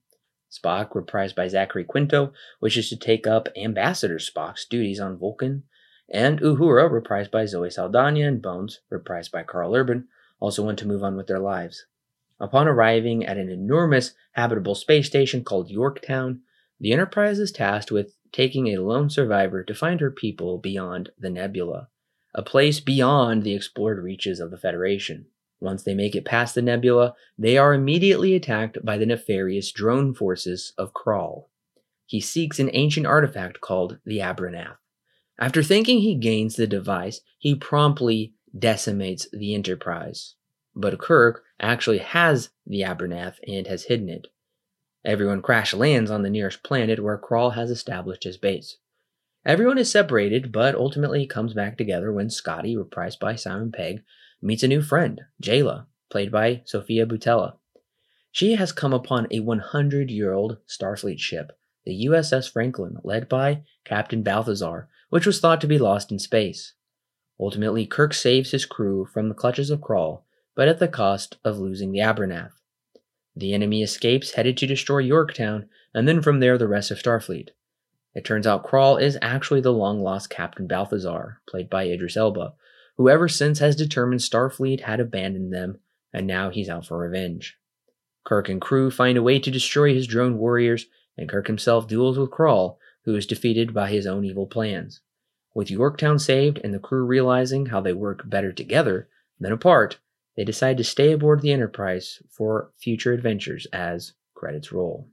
Spock, 0.51 0.93
reprised 0.93 1.35
by 1.35 1.47
Zachary 1.47 1.85
Quinto, 1.85 2.33
wishes 2.63 2.89
to 2.89 2.97
take 2.97 3.27
up 3.27 3.49
Ambassador 3.57 4.17
Spock's 4.17 4.65
duties 4.65 5.01
on 5.01 5.19
Vulcan, 5.19 5.65
and 6.09 6.41
Uhura, 6.41 6.91
reprised 6.91 7.31
by 7.31 7.45
Zoe 7.45 7.69
Saldana, 7.69 8.21
and 8.21 8.41
Bones, 8.41 8.81
reprised 8.91 9.33
by 9.33 9.43
Karl 9.43 9.75
Urban, 9.75 10.09
also 10.41 10.65
want 10.65 10.79
to 10.79 10.89
move 10.89 11.03
on 11.03 11.17
with 11.17 11.27
their 11.27 11.41
lives. 11.41 11.85
Upon 12.39 12.69
arriving 12.69 13.25
at 13.25 13.39
an 13.39 13.49
enormous 13.49 14.13
habitable 14.33 14.75
space 14.75 15.07
station 15.07 15.43
called 15.43 15.71
Yorktown, 15.71 16.43
the 16.79 16.93
Enterprise 16.93 17.39
is 17.39 17.51
tasked 17.51 17.91
with 17.91 18.17
taking 18.33 18.67
a 18.69 18.83
lone 18.83 19.09
survivor 19.09 19.65
to 19.65 19.75
find 19.75 20.01
her 20.01 20.11
people 20.11 20.59
beyond 20.59 21.11
the 21.19 21.31
nebula, 21.31 21.89
a 22.35 22.43
place 22.43 22.81
beyond 22.81 23.43
the 23.43 23.55
explored 23.55 24.03
reaches 24.03 24.41
of 24.41 24.51
the 24.51 24.59
Federation. 24.59 25.27
Once 25.61 25.83
they 25.83 25.95
make 25.95 26.15
it 26.15 26.27
past 26.27 26.55
the 26.55 26.61
nebula, 26.61 27.15
they 27.39 27.57
are 27.57 27.73
immediately 27.73 28.35
attacked 28.35 28.85
by 28.85 28.99
the 28.99 29.07
nefarious 29.07 29.73
drone 29.73 30.13
forces 30.13 30.75
of 30.77 30.93
Krall. 30.93 31.49
He 32.05 32.21
seeks 32.21 32.59
an 32.59 32.71
ancient 32.75 33.07
artifact 33.07 33.63
called 33.63 33.99
the 34.05 34.19
Abronath. 34.19 34.77
After 35.39 35.63
thinking 35.63 36.01
he 36.01 36.15
gains 36.15 36.57
the 36.57 36.67
device, 36.67 37.21
he 37.39 37.55
promptly 37.55 38.35
decimates 38.57 39.27
the 39.33 39.55
Enterprise. 39.55 40.35
But 40.79 40.99
Kirk 40.99 41.43
actually 41.59 41.99
has 41.99 42.51
the 42.67 42.83
Abronath 42.83 43.39
and 43.49 43.67
has 43.67 43.85
hidden 43.85 44.11
it. 44.11 44.27
Everyone 45.07 45.41
crash 45.41 45.73
lands 45.73 46.11
on 46.11 46.23
the 46.23 46.29
nearest 46.29 46.63
planet 46.63 47.03
where 47.03 47.17
Krall 47.17 47.55
has 47.55 47.71
established 47.71 48.25
his 48.25 48.37
base. 48.37 48.77
Everyone 49.47 49.79
is 49.79 49.91
separated, 49.91 50.53
but 50.53 50.75
ultimately 50.75 51.27
comes 51.27 51.55
back 51.55 51.79
together 51.79 52.13
when 52.13 52.29
Scotty, 52.29 52.77
reprised 52.77 53.19
by 53.19 53.37
Simon 53.37 53.73
Pegg, 53.73 54.03
meets 54.43 54.63
a 54.63 54.69
new 54.69 54.83
friend, 54.83 55.23
Jaylah, 55.43 55.87
played 56.11 56.31
by 56.31 56.61
Sofia 56.67 57.07
Boutella. 57.07 57.55
She 58.31 58.57
has 58.57 58.71
come 58.73 58.93
upon 58.93 59.29
a 59.31 59.41
100 59.41 60.11
year 60.11 60.35
old 60.35 60.59
Starfleet 60.69 61.21
ship, 61.21 61.53
the 61.87 62.05
USS 62.07 62.53
Franklin, 62.53 62.99
led 63.03 63.31
by 63.31 63.63
Captain 63.85 64.23
Balthazar, 64.23 64.91
which 65.09 65.25
was 65.25 65.41
thought 65.41 65.63
to 65.63 65.67
be 65.67 65.79
lost 65.79 66.13
in 66.13 66.19
space. 66.19 66.75
Ultimately, 67.41 67.87
Kirk 67.87 68.13
saves 68.13 68.51
his 68.51 68.67
crew 68.67 69.07
from 69.07 69.29
the 69.29 69.35
clutches 69.35 69.71
of 69.71 69.81
Krall, 69.81 70.25
but 70.57 70.67
at 70.67 70.81
the 70.81 70.89
cost 70.89 71.37
of 71.45 71.59
losing 71.59 71.93
the 71.93 72.01
Abronath. 72.01 72.55
The 73.37 73.53
enemy 73.53 73.83
escapes, 73.83 74.33
headed 74.33 74.57
to 74.57 74.67
destroy 74.67 74.99
Yorktown, 74.99 75.69
and 75.95 76.09
then 76.09 76.23
from 76.23 76.41
there 76.41 76.59
the 76.59 76.67
rest 76.67 76.91
of 76.91 76.99
Starfleet. 76.99 77.51
It 78.15 78.25
turns 78.25 78.47
out 78.47 78.67
Krall 78.67 79.01
is 79.01 79.19
actually 79.21 79.61
the 79.61 79.73
long 79.73 80.01
lost 80.01 80.31
Captain 80.31 80.67
Balthazar, 80.67 81.43
played 81.47 81.69
by 81.69 81.85
Idris 81.85 82.17
Elba, 82.17 82.55
who 82.97 83.11
ever 83.11 83.29
since 83.29 83.59
has 83.59 83.77
determined 83.77 84.23
Starfleet 84.23 84.81
had 84.81 84.99
abandoned 84.99 85.53
them, 85.53 85.79
and 86.15 86.27
now 86.27 86.49
he's 86.49 86.71
out 86.71 86.87
for 86.87 86.97
revenge. 86.97 87.59
Kirk 88.25 88.49
and 88.49 88.61
crew 88.61 88.91
find 88.91 89.19
a 89.19 89.23
way 89.23 89.39
to 89.39 89.51
destroy 89.51 89.93
his 89.93 90.07
drone 90.07 90.39
warriors, 90.39 90.87
and 91.19 91.29
Kirk 91.29 91.47
himself 91.47 91.87
duels 91.87 92.19
with 92.19 92.31
Krall, 92.31 92.79
who 93.05 93.15
is 93.15 93.27
defeated 93.27 93.75
by 93.75 93.91
his 93.91 94.07
own 94.07 94.25
evil 94.25 94.47
plans. 94.47 95.03
With 95.55 95.71
Yorktown 95.71 96.19
saved 96.19 96.59
and 96.65 96.73
the 96.73 96.79
crew 96.79 97.05
realizing 97.05 97.67
how 97.67 97.83
they 97.83 97.93
work 97.93 98.29
better 98.29 98.53
together 98.53 99.09
than 99.39 99.53
apart, 99.53 99.99
they 100.37 100.45
decide 100.45 100.77
to 100.77 100.85
stay 100.85 101.13
aboard 101.13 101.41
the 101.41 101.53
Enterprise 101.53 102.23
for 102.31 102.71
future 102.77 103.13
adventures 103.13 103.67
as 103.73 104.13
credits 104.35 104.71
roll. 104.71 105.09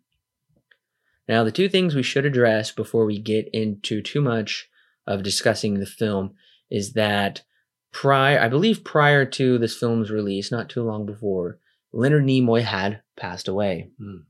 Now, 1.27 1.43
the 1.43 1.51
two 1.51 1.69
things 1.69 1.95
we 1.95 2.03
should 2.03 2.25
address 2.25 2.71
before 2.71 3.05
we 3.05 3.19
get 3.19 3.47
into 3.53 4.01
too 4.01 4.21
much 4.21 4.69
of 5.07 5.23
discussing 5.23 5.75
the 5.75 5.85
film 5.85 6.33
is 6.69 6.93
that 6.93 7.43
prior, 7.91 8.39
I 8.39 8.49
believe 8.49 8.83
prior 8.83 9.25
to 9.25 9.57
this 9.57 9.77
film's 9.77 10.11
release, 10.11 10.51
not 10.51 10.69
too 10.69 10.83
long 10.83 11.05
before, 11.05 11.59
Leonard 11.93 12.25
Nimoy 12.25 12.61
had 12.63 13.01
passed 13.15 13.47
away. 13.47 13.89
Mm. 14.01 14.23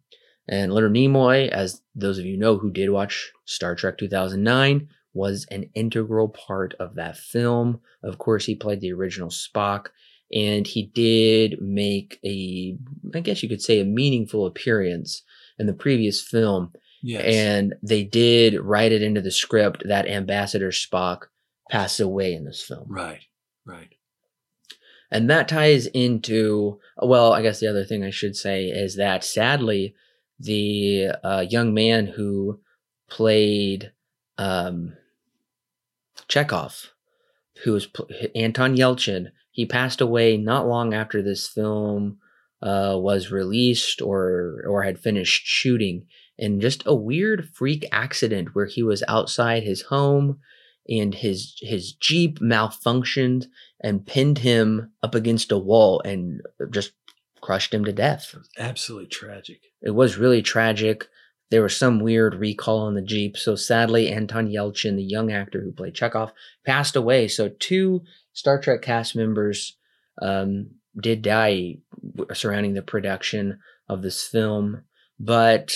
And 0.47 0.73
Leonard 0.73 0.93
Nimoy, 0.93 1.47
as 1.47 1.81
those 1.95 2.19
of 2.19 2.25
you 2.25 2.37
know 2.37 2.57
who 2.57 2.69
did 2.69 2.89
watch 2.89 3.31
Star 3.45 3.75
Trek 3.75 3.97
2009, 3.97 4.89
was 5.13 5.45
an 5.49 5.69
integral 5.73 6.27
part 6.27 6.73
of 6.79 6.95
that 6.95 7.17
film. 7.17 7.79
Of 8.03 8.17
course, 8.17 8.45
he 8.45 8.55
played 8.55 8.81
the 8.81 8.91
original 8.91 9.29
Spock 9.29 9.87
and 10.33 10.65
he 10.67 10.83
did 10.93 11.61
make 11.61 12.19
a 12.25 12.75
i 13.15 13.19
guess 13.19 13.43
you 13.43 13.49
could 13.49 13.61
say 13.61 13.79
a 13.79 13.85
meaningful 13.85 14.45
appearance 14.45 15.21
in 15.59 15.67
the 15.67 15.73
previous 15.73 16.21
film 16.21 16.71
Yes. 17.05 17.23
and 17.25 17.73
they 17.83 18.03
did 18.05 18.59
write 18.61 18.93
it 18.93 19.01
into 19.03 19.19
the 19.19 19.29
script 19.31 19.83
that 19.85 20.07
ambassador 20.07 20.69
spock 20.71 21.23
passed 21.69 21.99
away 21.99 22.33
in 22.33 22.45
this 22.45 22.61
film 22.61 22.85
right. 22.87 23.19
Right. 23.65 23.89
and 25.11 25.29
that 25.29 25.47
ties 25.49 25.85
into 25.87 26.79
well 27.01 27.33
i 27.33 27.41
guess 27.41 27.59
the 27.59 27.67
other 27.69 27.83
thing 27.83 28.03
i 28.05 28.09
should 28.09 28.35
say 28.37 28.65
is 28.67 28.95
that 28.95 29.23
sadly 29.25 29.95
the 30.39 31.09
uh, 31.23 31.45
young 31.49 31.73
man 31.73 32.07
who 32.07 32.59
played 33.09 33.91
um, 34.37 34.93
chekov 36.29 36.87
who 37.63 37.73
was 37.73 37.85
pl- 37.85 38.07
anton 38.35 38.75
yelchin 38.75 39.27
he 39.53 39.65
passed 39.65 40.01
away 40.01 40.35
not 40.35 40.67
long 40.67 40.93
after 40.93 41.21
this 41.21 41.47
film 41.47 42.17
uh, 42.61 42.95
was 42.97 43.31
released 43.31 44.01
or 44.01 44.63
or 44.67 44.83
had 44.83 44.99
finished 44.99 45.45
shooting 45.45 46.05
in 46.37 46.59
just 46.59 46.83
a 46.85 46.95
weird 46.95 47.47
freak 47.53 47.85
accident 47.91 48.49
where 48.53 48.65
he 48.65 48.83
was 48.83 49.03
outside 49.07 49.63
his 49.63 49.83
home 49.83 50.39
and 50.89 51.15
his 51.15 51.55
his 51.61 51.93
jeep 51.93 52.39
malfunctioned 52.39 53.45
and 53.81 54.05
pinned 54.05 54.39
him 54.39 54.91
up 55.03 55.13
against 55.13 55.51
a 55.51 55.57
wall 55.57 56.01
and 56.03 56.41
just 56.71 56.93
crushed 57.41 57.73
him 57.73 57.85
to 57.85 57.93
death. 57.93 58.35
Absolutely 58.57 59.07
tragic. 59.07 59.61
It 59.81 59.91
was 59.91 60.17
really 60.17 60.41
tragic. 60.41 61.07
There 61.51 61.61
was 61.61 61.77
some 61.77 61.99
weird 61.99 62.35
recall 62.35 62.79
on 62.79 62.95
the 62.95 63.01
jeep, 63.01 63.37
so 63.37 63.55
sadly, 63.55 64.09
Anton 64.09 64.47
Yelchin, 64.47 64.95
the 64.95 65.03
young 65.03 65.31
actor 65.31 65.61
who 65.61 65.71
played 65.71 65.93
Chekov, 65.93 66.31
passed 66.65 66.95
away. 66.95 67.27
So 67.27 67.49
two 67.59 68.01
Star 68.33 68.59
Trek 68.59 68.81
cast 68.81 69.15
members 69.15 69.77
um, 70.21 70.71
did 70.99 71.21
die 71.21 71.77
surrounding 72.33 72.73
the 72.73 72.81
production 72.81 73.59
of 73.89 74.01
this 74.01 74.23
film, 74.23 74.83
but 75.19 75.73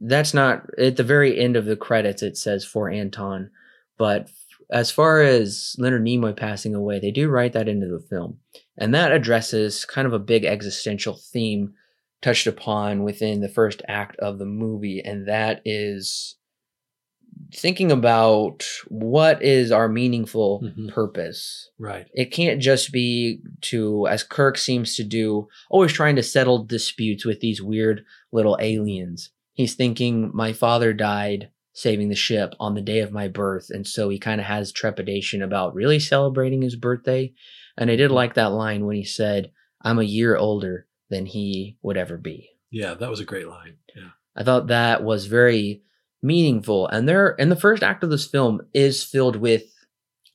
that's 0.00 0.34
not 0.34 0.66
at 0.78 0.96
the 0.96 1.04
very 1.04 1.38
end 1.38 1.56
of 1.56 1.64
the 1.64 1.76
credits. 1.76 2.22
It 2.22 2.36
says 2.36 2.64
for 2.64 2.90
Anton, 2.90 3.50
but 3.98 4.30
as 4.70 4.90
far 4.90 5.20
as 5.20 5.76
Leonard 5.78 6.02
Nimoy 6.02 6.36
passing 6.36 6.74
away, 6.74 6.98
they 6.98 7.10
do 7.10 7.28
write 7.28 7.52
that 7.52 7.68
into 7.68 7.86
the 7.86 8.04
film, 8.08 8.38
and 8.78 8.94
that 8.94 9.12
addresses 9.12 9.84
kind 9.84 10.06
of 10.06 10.12
a 10.12 10.18
big 10.18 10.44
existential 10.44 11.18
theme 11.32 11.74
touched 12.22 12.46
upon 12.46 13.02
within 13.02 13.40
the 13.40 13.48
first 13.48 13.82
act 13.88 14.16
of 14.16 14.38
the 14.38 14.46
movie, 14.46 15.02
and 15.04 15.28
that 15.28 15.60
is 15.64 16.36
thinking 17.54 17.92
about 17.92 18.64
what 18.88 19.42
is 19.42 19.70
our 19.72 19.88
meaningful 19.88 20.62
Mhm. 20.62 20.88
purpose. 20.90 21.70
Right. 21.78 22.06
It 22.14 22.26
can't 22.32 22.60
just 22.60 22.92
be 22.92 23.40
to, 23.62 24.06
as 24.08 24.22
Kirk 24.22 24.56
seems 24.58 24.96
to 24.96 25.04
do, 25.04 25.48
always 25.70 25.92
trying 25.92 26.16
to 26.16 26.22
settle 26.22 26.64
disputes 26.64 27.24
with 27.24 27.40
these 27.40 27.62
weird 27.62 28.04
little 28.32 28.56
aliens. 28.60 29.30
He's 29.52 29.74
thinking, 29.74 30.30
my 30.34 30.52
father 30.52 30.92
died 30.92 31.50
saving 31.74 32.08
the 32.10 32.14
ship 32.14 32.54
on 32.60 32.74
the 32.74 32.82
day 32.82 32.98
of 33.00 33.12
my 33.12 33.28
birth. 33.28 33.68
And 33.70 33.86
so 33.86 34.08
he 34.08 34.18
kind 34.18 34.40
of 34.40 34.46
has 34.46 34.72
trepidation 34.72 35.42
about 35.42 35.74
really 35.74 35.98
celebrating 35.98 36.62
his 36.62 36.76
birthday. 36.76 37.32
And 37.78 37.90
I 37.90 37.96
did 37.96 38.10
like 38.10 38.34
that 38.34 38.52
line 38.52 38.84
when 38.84 38.96
he 38.96 39.04
said, 39.04 39.50
I'm 39.80 39.98
a 39.98 40.02
year 40.04 40.36
older 40.36 40.86
than 41.10 41.26
he 41.26 41.76
would 41.82 41.96
ever 41.96 42.16
be. 42.18 42.50
Yeah, 42.70 42.94
that 42.94 43.10
was 43.10 43.20
a 43.20 43.24
great 43.24 43.48
line. 43.48 43.74
Yeah. 43.96 44.10
I 44.36 44.44
thought 44.44 44.68
that 44.68 45.02
was 45.02 45.26
very 45.26 45.82
meaningful. 46.22 46.86
And 46.88 47.08
there, 47.08 47.34
and 47.40 47.50
the 47.50 47.56
first 47.56 47.82
act 47.82 48.04
of 48.04 48.10
this 48.10 48.26
film 48.26 48.60
is 48.72 49.02
filled 49.02 49.36
with 49.36 49.64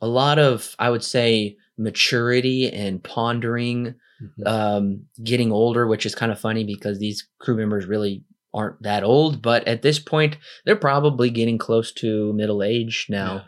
a 0.01 0.07
lot 0.07 0.37
of, 0.39 0.75
I 0.79 0.89
would 0.89 1.03
say, 1.03 1.57
maturity 1.77 2.71
and 2.71 3.03
pondering, 3.03 3.95
Mhm. 4.21 4.47
um, 4.47 5.05
getting 5.23 5.51
older, 5.51 5.85
which 5.87 6.05
is 6.05 6.15
kind 6.15 6.31
of 6.31 6.39
funny 6.39 6.63
because 6.63 6.97
these 6.99 7.27
crew 7.39 7.55
members 7.55 7.85
really 7.85 8.23
aren't 8.53 8.81
that 8.81 9.03
old, 9.03 9.41
but 9.41 9.67
at 9.67 9.83
this 9.83 9.99
point, 9.99 10.37
they're 10.65 10.75
probably 10.75 11.29
getting 11.29 11.57
close 11.59 11.91
to 11.91 12.33
middle 12.33 12.63
age 12.63 13.05
now. 13.09 13.45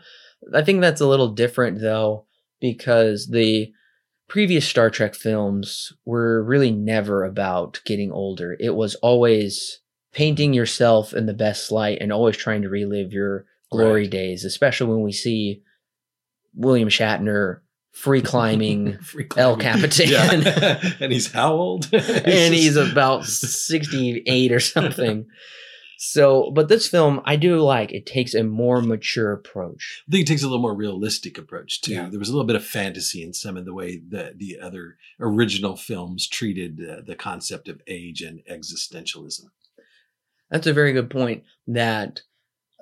I 0.54 0.62
think 0.62 0.80
that's 0.80 1.00
a 1.00 1.08
little 1.08 1.28
different 1.28 1.80
though, 1.80 2.26
because 2.60 3.26
the 3.28 3.72
previous 4.28 4.66
Star 4.68 4.90
Trek 4.90 5.14
films 5.16 5.92
were 6.04 6.44
really 6.44 6.70
never 6.70 7.24
about 7.24 7.80
getting 7.84 8.12
older. 8.12 8.56
It 8.60 8.76
was 8.76 8.94
always 8.96 9.80
painting 10.12 10.52
yourself 10.52 11.12
in 11.12 11.26
the 11.26 11.34
best 11.34 11.70
light 11.70 11.98
and 12.00 12.12
always 12.12 12.36
trying 12.36 12.62
to 12.62 12.68
relive 12.68 13.12
your 13.12 13.46
glory 13.70 14.02
Right. 14.02 14.10
days, 14.10 14.44
especially 14.44 14.88
when 14.92 15.02
we 15.02 15.12
see 15.12 15.62
William 16.54 16.88
Shatner 16.88 17.60
free 17.92 18.22
climbing 18.22 18.98
Free 19.02 19.26
El. 19.36 19.56
Capitan. 19.56 20.42
And 21.00 21.12
he's 21.12 21.30
how 21.32 21.52
old? 21.54 21.88
and 21.92 22.54
he's 22.54 22.76
about 22.76 23.24
68 23.24 24.52
or 24.52 24.60
something. 24.60 25.26
So, 26.02 26.50
but 26.52 26.68
this 26.68 26.88
film 26.88 27.20
I 27.26 27.36
do 27.36 27.60
like. 27.60 27.92
It 27.92 28.06
takes 28.06 28.32
a 28.34 28.42
more 28.42 28.80
mature 28.80 29.32
approach. 29.32 30.02
I 30.08 30.12
think 30.12 30.22
it 30.22 30.28
takes 30.28 30.42
a 30.42 30.46
little 30.46 30.62
more 30.62 30.74
realistic 30.74 31.36
approach 31.36 31.82
too. 31.82 31.92
Yeah. 31.92 32.08
There 32.08 32.18
was 32.18 32.30
a 32.30 32.32
little 32.32 32.46
bit 32.46 32.56
of 32.56 32.64
fantasy 32.64 33.22
in 33.22 33.34
some 33.34 33.56
of 33.58 33.66
the 33.66 33.74
way 33.74 34.00
that 34.08 34.38
the 34.38 34.58
other 34.60 34.96
original 35.20 35.76
films 35.76 36.26
treated 36.26 36.80
uh, 36.80 37.02
the 37.06 37.16
concept 37.16 37.68
of 37.68 37.82
age 37.86 38.22
and 38.22 38.40
existentialism. 38.50 39.42
That's 40.50 40.66
a 40.66 40.72
very 40.72 40.92
good 40.92 41.10
point 41.10 41.44
that 41.66 42.22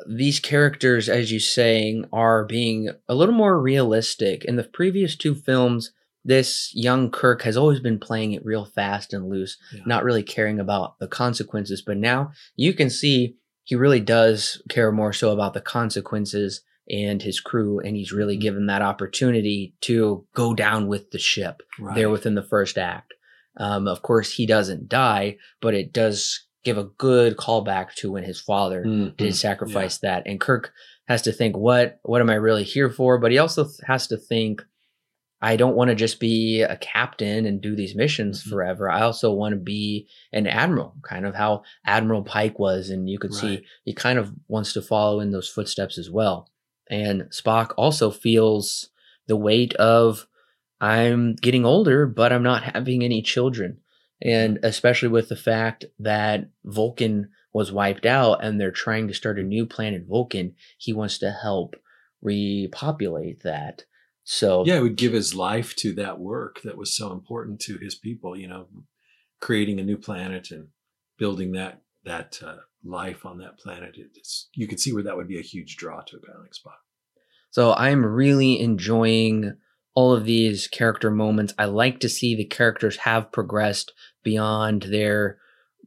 these 0.09 0.39
characters, 0.41 1.09
as 1.09 1.33
you 1.33 1.41
saying, 1.41 2.07
are 2.13 2.45
being 2.45 2.91
a 3.09 3.15
little 3.15 3.35
more 3.35 3.61
realistic. 3.61 4.45
In 4.45 4.57
the 4.57 4.65
previous 4.65 5.17
two 5.17 5.35
films, 5.35 5.93
this 6.25 6.71
young 6.75 7.11
Kirk 7.11 7.43
has 7.43 7.57
always 7.57 7.81
been 7.81 7.99
playing 7.99 8.33
it 8.33 8.45
real 8.45 8.65
fast 8.65 9.13
and 9.13 9.29
loose, 9.29 9.57
Yeah. 9.73 9.83
not 9.87 10.05
really 10.05 10.23
caring 10.23 10.61
about 10.61 10.99
the 10.99 11.09
consequences. 11.09 11.83
But 11.83 11.97
now 11.97 12.33
you 12.57 12.75
can 12.75 12.91
see 12.91 13.37
he 13.65 13.75
really 13.75 14.01
does 14.01 14.63
care 14.69 14.93
more 14.93 15.13
so 15.13 15.31
about 15.33 15.53
the 15.55 15.61
consequences 15.61 16.63
and 16.91 17.21
his 17.23 17.39
crew, 17.41 17.81
and 17.81 17.97
he's 17.97 18.13
really 18.13 18.37
Mhm. 18.37 18.41
given 18.41 18.67
that 18.67 18.83
opportunity 18.83 19.75
to 19.83 20.27
go 20.35 20.55
down 20.55 20.87
with 20.87 21.11
the 21.11 21.19
ship 21.19 21.63
Right. 21.79 21.95
there 21.95 22.09
within 22.09 22.35
the 22.35 22.43
first 22.43 22.79
act. 22.79 23.13
Um, 23.59 23.87
of 23.89 24.01
course, 24.03 24.33
he 24.33 24.47
doesn't 24.47 24.89
die, 24.89 25.37
but 25.61 25.75
it 25.75 25.93
does 25.93 26.47
give 26.69 26.79
a 26.79 26.91
good 26.99 27.37
callback 27.37 27.95
to 27.95 28.13
when 28.13 28.25
his 28.25 28.39
father 28.41 28.85
Mhm. 28.85 29.17
did 29.17 29.35
sacrifice 29.35 29.99
that, 29.99 30.23
and 30.27 30.39
Kirk 30.41 30.73
has 31.07 31.23
to 31.23 31.33
think, 31.33 31.57
"What? 31.57 31.99
What 32.03 32.21
am 32.21 32.29
I 32.29 32.35
really 32.35 32.63
here 32.65 32.91
for?" 32.91 33.19
But 33.19 33.33
he 33.33 33.39
also 33.39 33.67
has 33.87 34.07
to 34.09 34.17
think, 34.19 34.63
"I 35.41 35.57
don't 35.57 35.77
want 35.77 35.89
to 35.89 35.95
just 35.95 36.21
be 36.21 36.61
a 36.61 36.77
captain 36.77 37.47
and 37.47 37.61
do 37.63 37.75
these 37.75 37.95
missions 37.95 38.43
Mhm. 38.45 38.51
forever. 38.51 38.91
I 38.91 39.01
also 39.01 39.33
want 39.33 39.55
to 39.55 39.61
be 39.61 40.09
an 40.33 40.47
admiral, 40.47 40.97
kind 41.03 41.25
of 41.25 41.35
how 41.35 41.63
Admiral 41.87 42.23
Pike 42.23 42.59
was." 42.59 42.91
And 42.91 43.09
you 43.09 43.19
could 43.19 43.33
see 43.33 43.65
he 43.85 43.95
kind 43.95 44.19
of 44.19 44.33
wants 44.49 44.73
to 44.75 44.83
follow 44.83 45.21
in 45.21 45.31
those 45.31 45.49
footsteps 45.49 45.97
as 45.97 46.11
well. 46.11 46.51
And 46.91 47.23
Spock 47.31 47.73
also 47.79 48.11
feels 48.11 48.91
the 49.27 49.37
weight 49.37 49.73
of 49.75 50.27
I'm 50.81 51.35
getting 51.35 51.65
older, 51.65 52.07
but 52.07 52.33
I'm 52.33 52.43
not 52.43 52.63
having 52.75 53.03
any 53.03 53.21
children. 53.23 53.79
And 54.21 54.59
especially 54.63 55.09
with 55.09 55.29
the 55.29 55.37
fact 55.37 55.85
that 55.99 56.49
Vulcan 56.65 57.31
was 57.53 57.73
wiped 57.73 58.05
out 58.05 58.43
and 58.43 58.61
they're 58.61 58.71
trying 58.71 59.09
to 59.09 59.15
start 59.15 59.39
a 59.39 59.43
new 59.43 59.65
planet 59.65 60.05
Vulcan, 60.09 60.55
he 60.77 60.93
wants 60.93 61.19
to 61.19 61.31
help 61.31 61.77
repopulate 62.21 63.43
that. 63.43 63.85
So 64.25 64.65
Yeah, 64.65 64.77
he 64.77 64.83
would 64.83 64.97
give 64.97 65.13
his 65.13 65.35
life 65.35 65.75
to 65.77 65.95
that 65.95 66.19
work 66.19 66.61
that 66.63 66.77
was 66.77 66.97
so 66.97 67.13
important 67.13 67.61
to 67.61 67.79
his 67.79 67.95
people. 67.95 68.37
You 68.37 68.49
know, 68.49 68.67
creating 69.41 69.81
a 69.81 69.85
new 69.85 69.97
planet 69.97 70.51
and 70.51 70.69
building 71.17 71.53
that 71.53 71.83
that 72.05 72.39
uh, 72.45 72.57
life 72.85 73.25
on 73.25 73.39
that 73.39 73.59
planet. 73.59 73.97
It's 73.97 74.49
you 74.53 74.67
could 74.67 74.81
see 74.81 74.93
where 74.93 75.03
that 75.05 75.17
would 75.17 75.29
be 75.29 75.39
a 75.39 75.43
huge 75.43 75.77
draw 75.77 76.03
to 76.03 76.17
a 76.17 76.21
guy 76.21 76.39
like 76.41 76.51
Spock. 76.51 76.79
So 77.51 77.73
I'm 77.73 78.05
really 78.05 78.61
enjoying 78.61 79.57
all 79.95 80.13
of 80.13 80.25
these 80.25 80.69
character 80.69 81.11
moments. 81.11 81.55
I 81.59 81.65
like 81.65 82.01
to 82.01 82.09
see 82.09 82.35
the 82.35 82.45
characters 82.45 82.99
have 82.99 83.33
progressed 83.33 83.93
beyond 84.29 84.83
their 84.83 85.39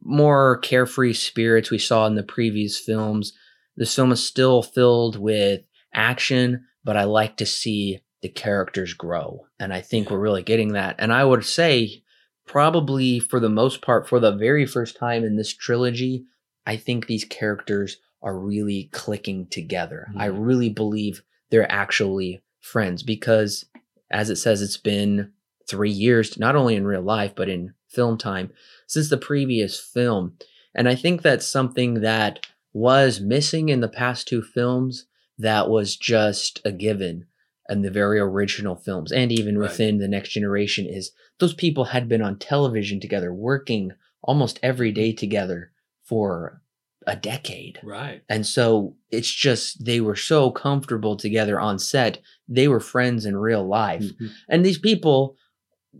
more 0.02 0.58
carefree 0.58 1.12
spirits 1.12 1.70
we 1.70 1.78
saw 1.78 2.08
in 2.08 2.16
the 2.16 2.24
previous 2.24 2.76
films. 2.76 3.32
This 3.76 3.94
film 3.94 4.10
is 4.10 4.26
still 4.26 4.64
filled 4.64 5.16
with 5.16 5.60
action, 5.94 6.64
but 6.82 6.96
I 6.96 7.04
like 7.04 7.36
to 7.36 7.46
see 7.46 8.00
the 8.20 8.28
characters 8.28 8.94
grow. 8.94 9.46
And 9.60 9.72
I 9.72 9.80
think 9.80 10.10
we're 10.10 10.18
really 10.18 10.42
getting 10.42 10.72
that. 10.72 10.96
And 10.98 11.12
I 11.12 11.24
would 11.24 11.44
say, 11.44 12.02
probably 12.44 13.20
for 13.20 13.38
the 13.38 13.48
most 13.48 13.80
part, 13.80 14.08
for 14.08 14.18
the 14.18 14.32
very 14.32 14.66
first 14.66 14.96
time 14.96 15.22
in 15.22 15.36
this 15.36 15.54
trilogy, 15.54 16.24
I 16.66 16.76
think 16.76 17.06
these 17.06 17.24
characters 17.24 17.98
are 18.22 18.36
really 18.36 18.88
clicking 18.92 19.46
together. 19.46 20.08
I 20.16 20.28
Mhm. 20.28 20.46
really 20.46 20.68
believe 20.68 21.22
they're 21.50 21.70
actually 21.70 22.42
friends 22.60 23.04
because, 23.04 23.66
as 24.10 24.30
it 24.30 24.36
says, 24.36 24.62
it's 24.62 24.76
been 24.76 25.30
three 25.68 25.90
years, 25.90 26.38
not 26.38 26.56
only 26.56 26.74
in 26.74 26.86
real 26.86 27.02
life, 27.02 27.34
but 27.36 27.48
in 27.48 27.72
film 27.92 28.18
time 28.18 28.50
since 28.86 29.08
the 29.10 29.16
previous 29.16 29.78
film. 29.80 30.34
And 30.74 30.88
I 30.88 30.94
think 30.94 31.22
that's 31.22 31.46
something 31.46 31.94
that 32.00 32.46
was 32.72 33.20
missing 33.20 33.68
in 33.68 33.80
the 33.80 33.88
past 33.88 34.26
two 34.26 34.42
films 34.42 35.06
that 35.38 35.68
was 35.68 35.96
just 35.96 36.60
a 36.64 36.72
given 36.72 37.26
in 37.68 37.82
the 37.82 37.90
very 37.90 38.18
original 38.18 38.74
films 38.76 39.12
and 39.12 39.30
even 39.30 39.56
Right. 39.58 39.70
within 39.70 39.98
the 39.98 40.08
next 40.08 40.30
generation 40.30 40.86
is 40.86 41.12
those 41.38 41.54
people 41.54 41.84
had 41.86 42.08
been 42.08 42.22
on 42.22 42.38
television 42.38 43.00
together 43.00 43.32
working 43.32 43.92
almost 44.22 44.58
every 44.62 44.90
day 44.92 45.12
together 45.12 45.70
for 46.02 46.62
a 47.06 47.16
decade 47.16 47.78
Right. 47.82 48.22
and 48.28 48.46
so 48.46 48.96
it's 49.10 49.30
just 49.32 49.84
they 49.84 50.00
were 50.00 50.16
so 50.16 50.50
comfortable 50.50 51.16
together 51.16 51.58
on 51.60 51.78
set 51.78 52.18
they 52.48 52.68
were 52.68 52.80
friends 52.80 53.26
in 53.26 53.36
real 53.36 53.66
life 53.66 54.02
Mhm. 54.04 54.30
and 54.48 54.64
these 54.66 54.78
people 54.78 55.36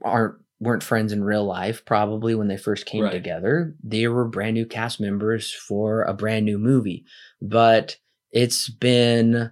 aren't 0.03 0.37
weren't 0.63 0.83
friends 0.85 1.13
in 1.13 1.25
real 1.25 1.45
life 1.45 1.85
probably 1.85 2.35
when 2.37 2.47
they 2.49 2.57
first 2.57 2.87
came 2.87 3.03
Right. 3.03 3.11
together 3.13 3.75
they 3.83 4.07
were 4.07 4.27
brand 4.29 4.55
new 4.55 4.65
cast 4.67 5.01
members 5.01 5.53
for 5.53 6.03
a 6.05 6.15
brand 6.15 6.47
new 6.47 6.59
movie 6.59 7.05
but 7.41 7.97
it's 8.31 8.69
been 8.69 9.51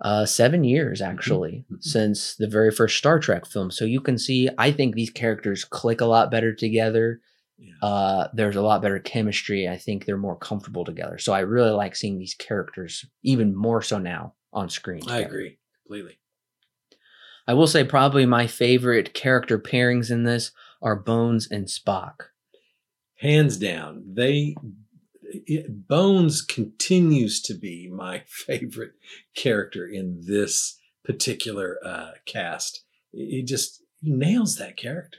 uh, 0.00 0.26
seven 0.26 0.62
years 0.64 1.00
actually 1.02 1.64
Mhm. 1.72 1.82
since 1.82 2.36
the 2.36 2.46
very 2.46 2.70
first 2.70 2.96
star 2.96 3.18
trek 3.18 3.46
film 3.46 3.70
so 3.70 3.84
you 3.84 4.00
can 4.00 4.16
see 4.18 4.48
i 4.58 4.70
think 4.70 4.94
these 4.94 5.10
characters 5.10 5.64
click 5.64 6.00
a 6.00 6.06
lot 6.06 6.30
better 6.30 6.54
together 6.54 7.20
Yeah. 7.58 7.72
uh, 7.82 8.28
there's 8.34 8.56
a 8.56 8.62
lot 8.62 8.82
better 8.82 8.98
chemistry 9.00 9.68
i 9.68 9.76
think 9.76 10.04
they're 10.04 10.16
more 10.28 10.36
comfortable 10.38 10.84
together 10.84 11.18
so 11.18 11.32
i 11.32 11.40
really 11.40 11.70
like 11.70 11.96
seeing 11.96 12.18
these 12.18 12.34
characters 12.34 13.04
even 13.22 13.54
more 13.56 13.82
so 13.82 13.98
now 13.98 14.34
on 14.52 14.68
screen 14.68 15.02
I 15.08 15.20
agree 15.20 15.58
completely. 15.82 16.18
I 17.46 17.54
will 17.54 17.66
say 17.66 17.84
probably 17.84 18.26
my 18.26 18.46
favorite 18.46 19.14
character 19.14 19.58
pairings 19.58 20.10
in 20.10 20.24
this 20.24 20.52
are 20.80 20.96
Bones 20.96 21.48
and 21.50 21.66
Spock. 21.66 22.14
Hands 23.18 23.56
down, 23.56 24.02
they 24.06 24.54
it, 25.22 25.88
Bones 25.88 26.42
continues 26.42 27.42
to 27.42 27.54
be 27.54 27.88
my 27.90 28.22
favorite 28.26 28.92
character 29.34 29.86
in 29.86 30.22
this 30.26 30.78
particular 31.04 31.78
uh, 31.84 32.12
cast. 32.26 32.84
He 33.12 33.42
just 33.42 33.82
he 34.00 34.10
nails 34.10 34.56
that 34.56 34.76
character. 34.76 35.18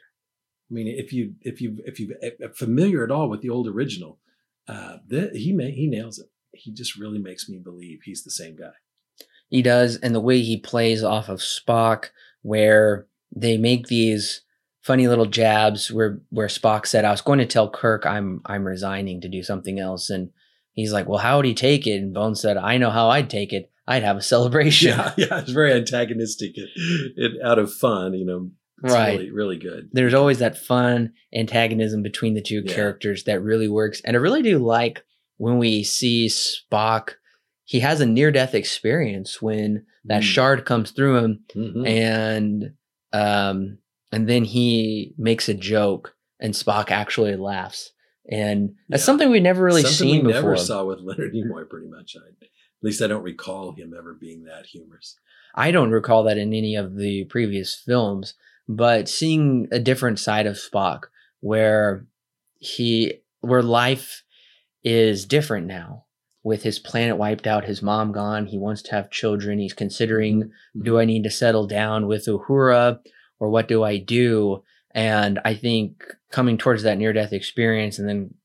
I 0.70 0.74
mean, 0.74 0.88
if 0.88 1.14
you 1.14 1.36
if 1.42 1.62
you 1.62 1.78
if 1.86 2.00
you 2.00 2.16
familiar 2.56 3.04
at 3.04 3.12
all 3.12 3.30
with 3.30 3.42
the 3.42 3.50
old 3.50 3.68
original, 3.68 4.20
uh, 4.68 4.98
that 5.08 5.36
he 5.36 5.52
may, 5.54 5.72
he 5.72 5.88
nails 5.88 6.20
it. 6.20 6.28
He 6.54 6.72
just 6.72 6.98
really 6.98 7.20
makes 7.20 7.48
me 7.48 7.60
believe 7.60 8.02
he's 8.04 8.24
the 8.24 8.32
same 8.32 8.56
guy. 8.56 8.72
He 9.50 9.62
does, 9.62 9.98
and 9.98 10.14
the 10.16 10.20
way 10.22 10.42
he 10.42 10.58
plays 10.58 11.04
off 11.04 11.30
of 11.30 11.40
Spock, 11.40 12.06
where 12.42 13.08
they 13.36 13.58
make 13.58 13.88
these 13.88 14.42
funny 14.82 15.08
little 15.08 15.26
jabs 15.26 15.92
where 15.92 16.20
where 16.30 16.48
Spock 16.48 16.86
said, 16.86 17.06
I 17.06 17.12
was 17.12 17.22
going 17.22 17.40
to 17.40 17.46
tell 17.46 17.70
Kirk 17.70 18.06
I'm 18.06 18.42
I'm 18.46 18.66
resigning 18.66 19.22
to 19.22 19.30
do 19.30 19.42
something 19.44 19.80
else. 19.80 20.10
And 20.10 20.30
he's 20.74 20.94
like, 20.94 21.08
Well, 21.08 21.20
how 21.20 21.38
would 21.38 21.46
he 21.46 21.54
take 21.54 21.88
it? 21.88 21.98
And 22.02 22.14
Bones 22.14 22.42
said, 22.42 22.58
I 22.58 22.78
know 22.78 22.90
how 22.92 23.10
I'd 23.10 23.30
take 23.30 23.52
it. 23.54 23.72
I'd 23.88 24.04
have 24.04 24.18
a 24.18 24.22
celebration. 24.22 24.90
Yeah, 24.90 25.14
yeah, 25.18 25.40
it's 25.40 25.52
very 25.52 25.74
antagonistic 25.74 26.56
and, 26.58 27.18
and 27.18 27.42
out 27.44 27.60
of 27.60 27.74
fun. 27.74 28.14
You 28.14 28.26
know, 28.26 28.50
it's 28.84 28.94
Right. 28.94 29.12
really, 29.20 29.32
really 29.32 29.58
good. 29.58 29.90
there's 29.92 30.14
always 30.14 30.40
that 30.40 30.58
fun 30.58 31.14
antagonism 31.34 32.02
between 32.04 32.34
the 32.34 32.42
two 32.42 32.62
Yeah. 32.66 32.74
characters 32.74 33.24
that 33.26 33.42
really 33.42 33.68
works. 33.70 34.02
And 34.06 34.16
I 34.16 34.20
really 34.20 34.42
do 34.44 34.60
like 34.60 35.04
when 35.38 35.58
we 35.58 35.84
see 35.84 36.28
Spock, 36.28 37.12
he 37.66 37.80
has 37.82 38.00
a 38.00 38.06
near 38.06 38.32
death 38.32 38.54
experience 38.56 39.42
when 39.42 39.86
that 40.06 40.22
Mm. 40.22 40.26
shard 40.26 40.66
comes 40.66 40.92
through 40.92 41.18
him 41.18 41.44
Mhm. 41.56 41.88
and 41.88 42.74
um 43.12 43.80
and 44.12 44.30
then 44.30 44.46
he 44.46 45.14
makes 45.18 45.50
a 45.50 45.54
joke 45.54 46.16
and 46.40 46.54
Spock 46.54 46.90
actually 46.92 47.36
laughs. 47.36 47.92
And 48.30 48.76
that's 48.90 49.02
Yeah. 49.02 49.06
something 49.06 49.30
we've 49.30 49.42
never 49.42 49.64
really 49.64 49.82
Something 49.82 49.98
seen 49.98 50.26
we 50.26 50.32
before. 50.34 50.52
never 50.54 50.58
saw 50.58 50.86
with 50.86 51.00
Leonard 51.00 51.34
Nimoy. 51.34 51.68
Pretty 51.70 51.88
much, 51.88 52.16
I, 52.16 52.28
at 52.30 52.48
least 52.82 53.02
I 53.02 53.08
don't 53.08 53.24
recall 53.24 53.72
him 53.74 53.94
ever 53.98 54.14
being 54.14 54.44
that 54.46 54.66
humorous. 54.68 55.18
I 55.54 55.72
don't 55.72 55.92
recall 55.92 56.24
that 56.24 56.38
in 56.38 56.54
any 56.54 56.76
of 56.76 56.96
the 56.98 57.26
previous 57.26 57.76
films, 57.76 58.34
but 58.68 59.08
seeing 59.10 59.68
a 59.72 59.80
different 59.80 60.20
side 60.20 60.46
of 60.48 60.56
Spock 60.58 61.06
where 61.42 62.06
he 62.58 63.22
where 63.42 63.62
life 63.64 64.24
is 64.84 65.26
different 65.26 65.68
now 65.68 66.05
with 66.46 66.62
his 66.62 66.78
planet 66.78 67.18
wiped 67.18 67.48
out, 67.48 67.66
his 67.66 67.82
mom 67.82 68.12
gone, 68.12 68.46
he 68.46 68.58
wants 68.58 68.84
to 68.84 68.92
have 68.92 69.10
children, 69.10 69.58
he's 69.58 69.74
considering 69.74 70.44
mm-hmm. 70.44 70.84
do 70.84 71.00
I 71.00 71.04
need 71.04 71.24
to 71.24 71.32
settle 71.32 71.66
down 71.66 72.06
with 72.06 72.28
Uhura 72.28 73.00
or 73.40 73.50
what 73.50 73.68
do 73.68 73.84
I 73.84 73.98
do? 73.98 74.64
And 74.92 75.40
I 75.44 75.56
think 75.56 76.04
coming 76.32 76.60
towards 76.60 76.84
that 76.84 77.00
near 77.00 77.14
death 77.14 77.34
experience 77.34 77.98
and 77.98 78.08
then 78.08 78.36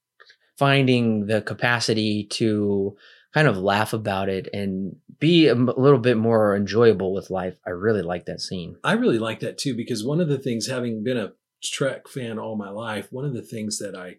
finding 0.59 1.27
the 1.27 1.43
capacity 1.43 2.25
to 2.31 2.97
kind 3.35 3.47
of 3.47 3.59
laugh 3.59 3.93
about 3.93 4.31
it 4.31 4.49
and 4.55 4.97
be 5.19 5.49
a 5.49 5.55
little 5.55 5.99
bit 5.99 6.17
more 6.17 6.57
enjoyable 6.57 7.13
with 7.13 7.29
life. 7.29 7.59
I 7.67 7.71
really 7.71 8.03
like 8.03 8.25
that 8.25 8.41
scene. 8.41 8.77
I 8.83 8.95
really 8.95 9.19
like 9.19 9.41
that 9.41 9.59
too 9.59 9.77
because 9.77 10.07
one 10.07 10.23
of 10.23 10.29
the 10.29 10.39
things, 10.39 10.67
having 10.67 11.05
been 11.05 11.19
a 11.19 11.33
Trek 11.63 12.09
fan 12.09 12.39
all 12.39 12.57
my 12.57 12.71
life, 12.71 13.09
one 13.13 13.27
of 13.27 13.35
the 13.35 13.43
things 13.43 13.79
that 13.79 13.95
I 13.95 14.17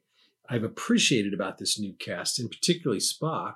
I've 0.47 0.63
appreciated 0.63 1.33
about 1.33 1.57
this 1.57 1.79
new 1.79 1.93
cast, 1.93 2.37
and 2.37 2.51
particularly 2.51 2.99
Spock, 2.99 3.55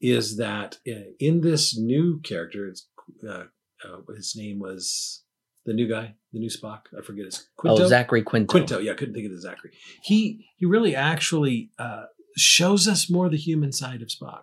is 0.00 0.36
that 0.38 0.78
uh, 0.88 1.10
in 1.18 1.40
this 1.40 1.76
new 1.76 2.20
character, 2.20 2.68
it's 2.68 2.88
uh, 3.28 3.44
uh, 3.84 4.12
his 4.14 4.34
name 4.36 4.58
was 4.58 5.24
the 5.66 5.72
new 5.72 5.88
guy, 5.88 6.14
the 6.32 6.38
new 6.38 6.50
Spock. 6.50 6.82
I 6.98 7.02
forget 7.02 7.26
his 7.26 7.48
Quinto. 7.56 7.84
Oh, 7.84 7.88
Zachary 7.88 8.22
Quinto. 8.22 8.50
Quinto, 8.50 8.78
yeah, 8.78 8.92
I 8.92 8.94
couldn't 8.94 9.14
think 9.14 9.26
of 9.26 9.32
the 9.32 9.40
Zachary. 9.40 9.72
He 10.02 10.46
he 10.56 10.66
really 10.66 10.94
actually 10.94 11.70
uh, 11.78 12.04
shows 12.36 12.88
us 12.88 13.10
more 13.10 13.28
the 13.28 13.36
human 13.36 13.72
side 13.72 14.02
of 14.02 14.08
Spock. 14.08 14.42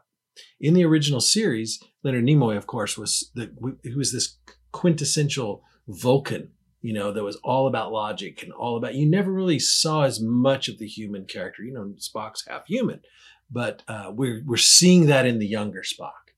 In 0.60 0.74
the 0.74 0.86
original 0.86 1.22
series, 1.22 1.82
Leonard 2.04 2.26
Nimoy, 2.26 2.58
of 2.58 2.68
course, 2.68 2.98
was 2.98 3.32
the 3.34 3.52
he 3.84 3.96
was 3.96 4.12
this 4.12 4.38
quintessential 4.72 5.64
Vulcan, 5.88 6.52
you 6.82 6.94
know, 6.94 7.12
that 7.12 7.24
was 7.24 7.38
all 7.44 7.68
about 7.68 7.92
logic 7.92 8.44
and 8.44 8.52
all 8.52 8.78
about. 8.78 8.96
You 8.96 9.10
never 9.10 9.32
really 9.32 9.60
saw 9.60 10.04
as 10.04 10.22
much 10.22 10.68
of 10.68 10.78
the 10.78 10.88
human 10.88 11.26
character. 11.26 11.64
You 11.64 11.74
know, 11.74 11.94
Spock's 11.98 12.46
half 12.48 12.68
human, 12.68 13.02
but 13.50 13.84
uh, 13.88 14.12
we're 14.14 14.44
we're 14.46 14.58
seeing 14.58 15.08
that 15.08 15.26
in 15.26 15.40
the 15.40 15.48
younger 15.48 15.82
Spock, 15.82 16.34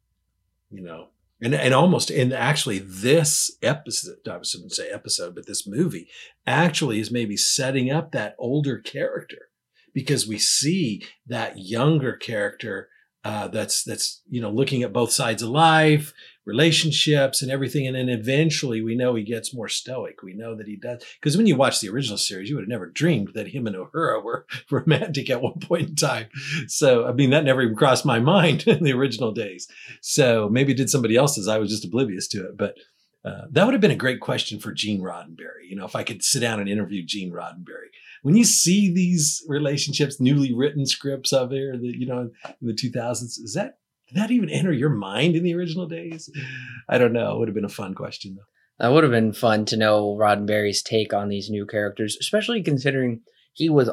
you 0.70 0.82
know, 0.82 1.10
and 1.42 1.54
and 1.54 1.74
almost 1.74 2.10
and 2.10 2.34
actually 2.34 2.80
this 2.80 3.52
episode 3.62 4.18
I 4.28 4.40
shouldn't 4.44 4.74
say 4.74 4.90
episode, 4.90 5.36
but 5.36 5.48
this 5.48 5.68
movie 5.68 6.08
actually 6.46 7.00
is 7.00 7.12
maybe 7.12 7.38
setting 7.38 7.92
up 7.92 8.12
that 8.12 8.36
older 8.38 8.78
character 8.78 9.50
because 9.94 10.28
we 10.28 10.38
see 10.38 11.04
that 11.28 11.58
younger 11.58 12.14
character 12.14 12.90
uh, 13.24 13.48
that's 13.48 13.84
that's 13.84 14.22
you 14.30 14.42
know 14.42 14.50
looking 14.50 14.84
at 14.84 14.94
both 14.94 15.12
sides 15.12 15.44
of 15.44 15.50
life 15.50 16.14
relationships 16.50 17.42
and 17.42 17.52
everything 17.52 17.86
and 17.86 17.96
then 17.96 18.10
eventually 18.10 18.82
we 18.82 18.96
know 18.96 19.14
he 19.14 19.24
gets 19.24 19.54
more 19.54 19.70
stoic 19.70 20.24
we 20.24 20.34
know 20.34 20.56
that 20.56 20.68
he 20.68 20.76
does 20.76 21.04
because 21.22 21.38
when 21.38 21.46
you 21.46 21.56
watch 21.56 21.80
the 21.80 21.90
original 21.90 22.18
series 22.18 22.50
you 22.50 22.56
would 22.56 22.64
have 22.64 22.70
never 22.70 22.88
dreamed 22.88 23.30
that 23.36 23.50
him 23.50 23.68
and 23.68 23.76
Uhura 23.76 24.24
were 24.24 24.48
romantic 24.72 25.30
at 25.30 25.42
one 25.42 25.60
point 25.60 25.90
in 25.90 25.96
time 25.96 26.28
so 26.68 27.06
i 27.06 27.12
mean 27.12 27.30
that 27.30 27.46
never 27.46 27.62
even 27.62 27.76
crossed 27.76 28.06
my 28.06 28.20
mind 28.36 28.68
in 28.68 28.84
the 28.84 28.94
original 28.94 29.32
days 29.32 29.68
so 30.02 30.50
maybe 30.50 30.74
did 30.74 30.90
somebody 30.90 31.16
else's 31.16 31.48
i 31.48 31.60
was 31.60 31.70
just 31.70 31.86
oblivious 31.86 32.28
to 32.28 32.46
it 32.46 32.58
but 32.58 32.76
uh, 33.26 33.42
that 33.52 33.66
would 33.66 33.74
have 33.74 33.82
been 33.82 33.92
a 33.92 33.96
great 33.96 34.22
question 34.22 34.60
for 34.60 34.72
Gene 34.72 35.02
Roddenberry. 35.02 35.68
You 35.70 35.76
know, 35.76 35.86
if 35.86 35.94
I 35.94 36.04
could 36.04 36.24
sit 36.24 36.40
down 36.40 36.62
and 36.62 36.70
interview 36.70 37.04
Gene 37.06 37.34
Roddenberry. 37.34 37.90
When 38.22 38.38
you 38.38 38.46
see 38.46 38.94
these 38.94 39.44
relationships, 39.48 40.22
newly 40.22 40.54
written 40.54 40.86
scripts 40.86 41.34
of 41.34 41.50
there, 41.50 41.78
the 41.78 41.88
you 41.88 42.06
know, 42.06 42.30
in 42.62 42.68
the 42.68 42.74
2000s, 42.74 43.24
is 43.42 43.54
that 43.56 43.78
did 44.10 44.22
that 44.22 44.32
even 44.32 44.50
enter 44.50 44.74
your 44.74 44.90
mind 44.90 45.36
in 45.36 45.44
the 45.44 45.56
original 45.56 45.88
days? 45.88 46.30
I 46.88 46.98
don't 46.98 47.14
know. 47.14 47.36
It 47.36 47.40
would 47.40 47.48
have 47.48 47.56
been 47.56 47.66
a 47.66 47.70
fun 47.70 47.94
question 47.94 48.36
though. 48.36 48.44
That 48.80 48.94
would 48.94 49.04
have 49.04 49.12
been 49.12 49.34
fun 49.34 49.66
to 49.66 49.78
know 49.78 50.16
Roddenberry's 50.16 50.82
take 50.82 51.14
on 51.14 51.30
these 51.30 51.50
new 51.50 51.66
characters, 51.66 52.18
especially 52.20 52.64
considering 52.64 53.22
he 53.54 53.70
was 53.70 53.90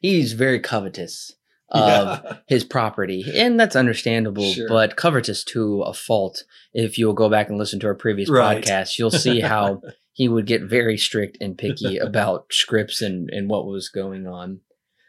he's 0.00 0.32
very 0.32 0.60
covetous 0.60 1.32
of 1.70 2.20
yeah. 2.24 2.36
his 2.48 2.64
property, 2.64 3.24
and 3.34 3.60
that's 3.60 3.76
understandable. 3.76 4.50
Sure. 4.52 4.68
But 4.68 4.96
covetous 4.96 5.44
to 5.44 5.82
a 5.82 5.92
fault. 5.94 6.42
If 6.72 6.98
you'll 6.98 7.12
go 7.12 7.28
back 7.28 7.48
and 7.48 7.58
listen 7.58 7.78
to 7.80 7.86
our 7.86 7.94
previous 7.94 8.28
Right. 8.28 8.64
podcast, 8.64 8.98
you'll 8.98 9.12
see 9.12 9.40
how 9.40 9.82
he 10.12 10.28
would 10.28 10.46
get 10.46 10.62
very 10.62 10.96
strict 10.96 11.38
and 11.40 11.56
picky 11.56 11.98
about 11.98 12.46
scripts 12.50 13.02
and 13.02 13.30
and 13.30 13.48
what 13.48 13.66
was 13.66 13.88
going 13.88 14.26
on. 14.26 14.60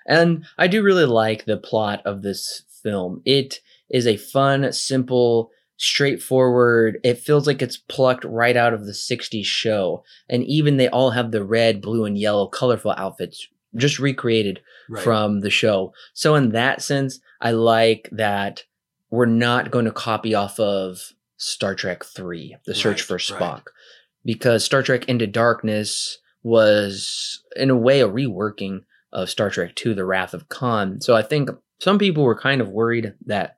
And 0.06 0.46
I 0.58 0.68
do 0.68 0.84
really 0.84 1.06
like 1.06 1.46
the 1.46 1.58
plot 1.58 2.02
of 2.06 2.22
this 2.22 2.64
film. 2.84 3.22
It 3.26 3.60
is 3.92 4.08
a 4.08 4.18
fun, 4.18 4.72
simple, 4.74 5.52
straightforward. 5.78 7.00
It 7.04 7.20
feels 7.20 7.46
like 7.48 7.62
it's 7.62 7.78
plucked 7.78 8.24
right 8.24 8.58
out 8.58 8.74
of 8.74 8.86
the 8.86 8.92
60s 8.94 9.46
show. 9.46 10.04
And 10.30 10.44
even 10.46 10.78
they 10.78 10.90
all 10.90 11.12
have 11.12 11.32
the 11.32 11.44
red, 11.44 11.82
blue, 11.82 12.06
and 12.06 12.18
yellow 12.18 12.48
colorful 12.48 12.94
outfits 12.98 13.48
just 13.76 14.00
recreated 14.00 14.62
Right. 14.90 15.04
from 15.04 15.40
the 15.40 15.50
show. 15.50 15.94
So 16.14 16.36
in 16.36 16.50
that 16.50 16.82
sense, 16.82 17.20
I 17.40 17.52
like 17.52 18.10
that 18.12 18.64
we're 19.10 19.26
not 19.26 19.72
going 19.72 19.86
to 19.86 19.92
copy 19.92 20.36
off 20.36 20.60
of 20.60 21.14
Star 21.38 21.76
Trek 21.76 22.04
3, 22.04 22.58
The 22.66 22.76
Search 22.76 23.10
Right, 23.10 23.22
for 23.22 23.34
right. 23.36 23.42
Spock. 23.42 23.64
Because 24.26 24.66
Star 24.66 24.84
Trek 24.84 25.06
Into 25.08 25.28
Darkness 25.28 26.18
was 26.44 27.42
in 27.56 27.70
a 27.70 27.76
way 27.78 28.02
a 28.02 28.10
reworking 28.10 28.82
of 29.14 29.30
Star 29.30 29.50
Trek 29.50 29.76
2 29.76 29.94
The 29.94 30.06
Wrath 30.06 30.34
of 30.34 30.50
Khan. 30.50 31.00
So 31.00 31.16
I 31.16 31.22
think 31.22 31.50
some 31.80 31.98
people 31.98 32.24
were 32.24 32.38
kind 32.40 32.60
of 32.60 32.70
worried 32.70 33.14
that 33.26 33.58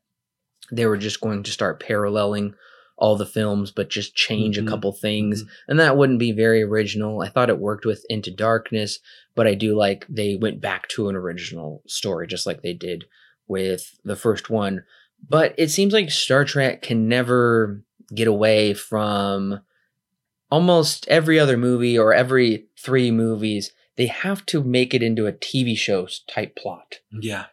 they 0.76 0.86
were 0.86 0.98
just 0.98 1.22
going 1.22 1.44
to 1.44 1.52
start 1.52 1.80
paralleling 1.80 2.54
all 2.96 3.16
the 3.16 3.26
films 3.26 3.72
but 3.72 3.90
just 3.90 4.16
change 4.16 4.58
Mhm, 4.58 4.68
a 4.68 4.70
couple 4.70 4.92
things 4.92 5.44
and 5.68 5.80
that 5.80 5.98
wouldn't 5.98 6.20
be 6.20 6.32
very 6.32 6.62
original. 6.62 7.22
I 7.22 7.30
thought 7.30 7.50
it 7.50 7.60
worked 7.60 7.86
with 7.86 8.06
Into 8.10 8.30
Darkness, 8.32 9.00
but 9.36 9.48
I 9.48 9.56
do 9.56 9.76
like 9.76 10.06
they 10.08 10.36
went 10.36 10.62
back 10.62 10.88
to 10.90 11.10
an 11.10 11.16
original 11.16 11.82
story, 11.88 12.28
just 12.28 12.46
like 12.46 12.62
they 12.62 12.74
did 12.74 13.06
with 13.48 14.00
the 14.04 14.16
first 14.16 14.50
one. 14.50 14.84
But 15.28 15.56
it 15.58 15.70
seems 15.72 15.92
like 15.94 16.12
Star 16.12 16.46
Trek 16.46 16.82
can 16.82 17.08
never 17.10 17.82
get 18.14 18.28
away 18.28 18.74
from 18.74 19.62
almost 20.52 21.08
every 21.08 21.40
other 21.40 21.58
movie 21.58 21.98
or 21.98 22.14
every 22.14 22.68
three 22.78 23.10
movies. 23.10 23.72
They 23.96 24.08
have 24.08 24.46
to 24.48 24.64
make 24.64 24.94
it 24.94 25.02
into 25.04 25.26
a 25.26 25.34
TV 25.34 25.76
show 25.76 26.08
type 26.28 26.56
plot. 26.56 27.00
Yeah, 27.12 27.46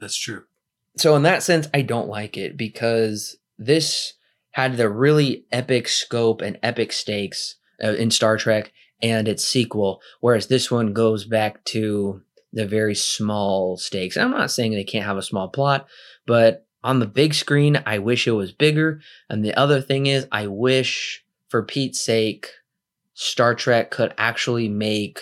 that's 0.00 0.16
true. 0.16 0.44
So 0.96 1.16
in 1.16 1.22
that 1.22 1.42
sense, 1.42 1.68
I 1.72 1.82
don't 1.82 2.08
like 2.08 2.36
it 2.36 2.56
because 2.56 3.36
this 3.58 4.14
had 4.50 4.76
the 4.76 4.90
really 4.90 5.46
epic 5.50 5.88
scope 5.88 6.42
and 6.42 6.58
epic 6.62 6.92
stakes 6.92 7.56
uh, 7.82 7.94
in 7.94 8.10
Star 8.10 8.36
Trek 8.36 8.72
and 9.02 9.26
its 9.26 9.44
sequel, 9.44 10.00
whereas 10.20 10.46
this 10.46 10.70
one 10.70 10.92
goes 10.92 11.24
back 11.24 11.64
to 11.64 12.22
the 12.52 12.66
very 12.66 12.94
small 12.94 13.76
stakes. 13.78 14.16
I'm 14.16 14.30
not 14.30 14.50
saying 14.50 14.72
they 14.72 14.84
can't 14.84 15.06
have 15.06 15.16
a 15.16 15.22
small 15.22 15.48
plot, 15.48 15.86
but 16.26 16.66
on 16.84 16.98
the 16.98 17.06
big 17.06 17.32
screen, 17.32 17.82
I 17.86 17.98
wish 17.98 18.26
it 18.26 18.32
was 18.32 18.52
bigger. 18.52 19.00
And 19.30 19.44
the 19.44 19.54
other 19.54 19.80
thing 19.80 20.06
is, 20.06 20.26
I 20.30 20.48
wish, 20.48 21.24
for 21.48 21.62
Pete's 21.62 22.00
sake, 22.00 22.48
Star 23.14 23.54
Trek 23.54 23.90
could 23.90 24.12
actually 24.18 24.68
make 24.68 25.20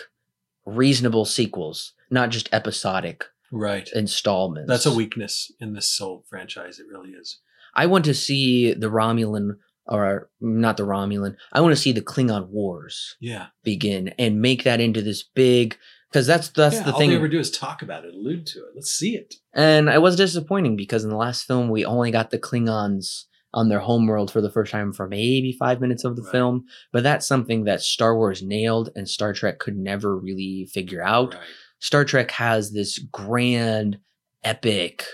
reasonable 0.64 1.24
sequels, 1.24 1.92
not 2.10 2.30
just 2.30 2.48
episodic 2.52 3.26
Right. 3.52 3.88
installments. 3.94 4.68
That's 4.68 4.86
a 4.86 4.94
weakness 4.94 5.50
in 5.60 5.72
this 5.74 5.96
whole 5.98 6.24
franchise. 6.28 6.78
It 6.78 6.86
really 6.90 7.10
is. 7.10 7.38
I 7.74 7.86
want 7.86 8.04
to 8.06 8.14
see 8.14 8.72
the 8.74 8.88
Romulan, 8.90 9.56
or 9.86 10.28
not 10.40 10.76
the 10.76 10.84
Romulan. 10.84 11.36
I 11.52 11.60
want 11.60 11.72
to 11.74 11.80
see 11.80 11.92
the 11.92 12.00
Klingon 12.02 12.48
Wars 12.48 13.16
Yeah. 13.20 13.46
begin 13.64 14.08
and 14.18 14.40
make 14.40 14.64
that 14.64 14.80
into 14.80 15.02
this 15.02 15.22
big. 15.22 15.76
Because 16.10 16.26
that's 16.26 16.48
that's 16.48 16.74
yeah, 16.76 16.82
the 16.82 16.92
all 16.92 16.98
thing. 16.98 17.10
they 17.10 17.16
ever 17.16 17.28
do 17.28 17.38
is 17.38 17.52
talk 17.52 17.82
about 17.82 18.04
it, 18.04 18.12
allude 18.14 18.44
to 18.48 18.58
it. 18.58 18.72
Let's 18.74 18.90
see 18.90 19.14
it. 19.14 19.36
And 19.54 19.88
I 19.88 19.98
was 19.98 20.16
disappointing 20.16 20.74
because 20.76 21.04
in 21.04 21.10
the 21.10 21.16
last 21.16 21.44
film 21.46 21.68
we 21.70 21.84
only 21.84 22.10
got 22.10 22.30
the 22.30 22.38
Klingons 22.38 23.26
on 23.54 23.68
their 23.68 23.78
homeworld 23.78 24.30
for 24.30 24.40
the 24.40 24.50
first 24.50 24.72
time 24.72 24.92
for 24.92 25.06
maybe 25.08 25.52
five 25.56 25.80
minutes 25.80 26.02
of 26.04 26.16
the 26.16 26.22
Right. 26.22 26.32
film. 26.32 26.64
But 26.92 27.04
that's 27.04 27.26
something 27.28 27.62
that 27.64 27.80
Star 27.80 28.16
Wars 28.16 28.42
nailed 28.42 28.90
and 28.96 29.08
Star 29.08 29.32
Trek 29.32 29.60
could 29.60 29.76
never 29.76 30.16
really 30.16 30.68
figure 30.72 31.02
out. 31.02 31.34
Right. 31.34 31.42
Star 31.80 32.04
Trek 32.04 32.30
has 32.32 32.72
this 32.72 32.98
grand, 32.98 33.98
epic, 34.44 35.04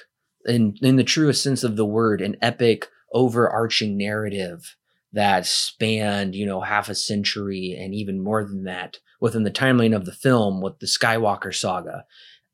in 0.44 0.76
in 0.83 0.96
the 0.96 1.05
truest 1.05 1.42
sense 1.42 1.64
of 1.64 1.76
the 1.76 1.87
word, 1.87 2.20
an 2.20 2.37
epic, 2.42 2.88
overarching 3.12 3.96
narrative 3.96 4.76
that 5.12 5.46
spanned, 5.46 6.35
you 6.35 6.44
know, 6.44 6.61
half 6.61 6.88
a 6.88 6.94
century 6.94 7.76
and 7.79 7.94
even 7.94 8.22
more 8.22 8.44
than 8.44 8.64
that 8.64 8.98
within 9.20 9.44
the 9.44 9.50
timeline 9.50 9.96
of 9.96 10.05
the 10.05 10.12
film 10.12 10.61
with 10.61 10.79
the 10.79 10.87
Skywalker 10.87 11.55
saga. 11.55 12.05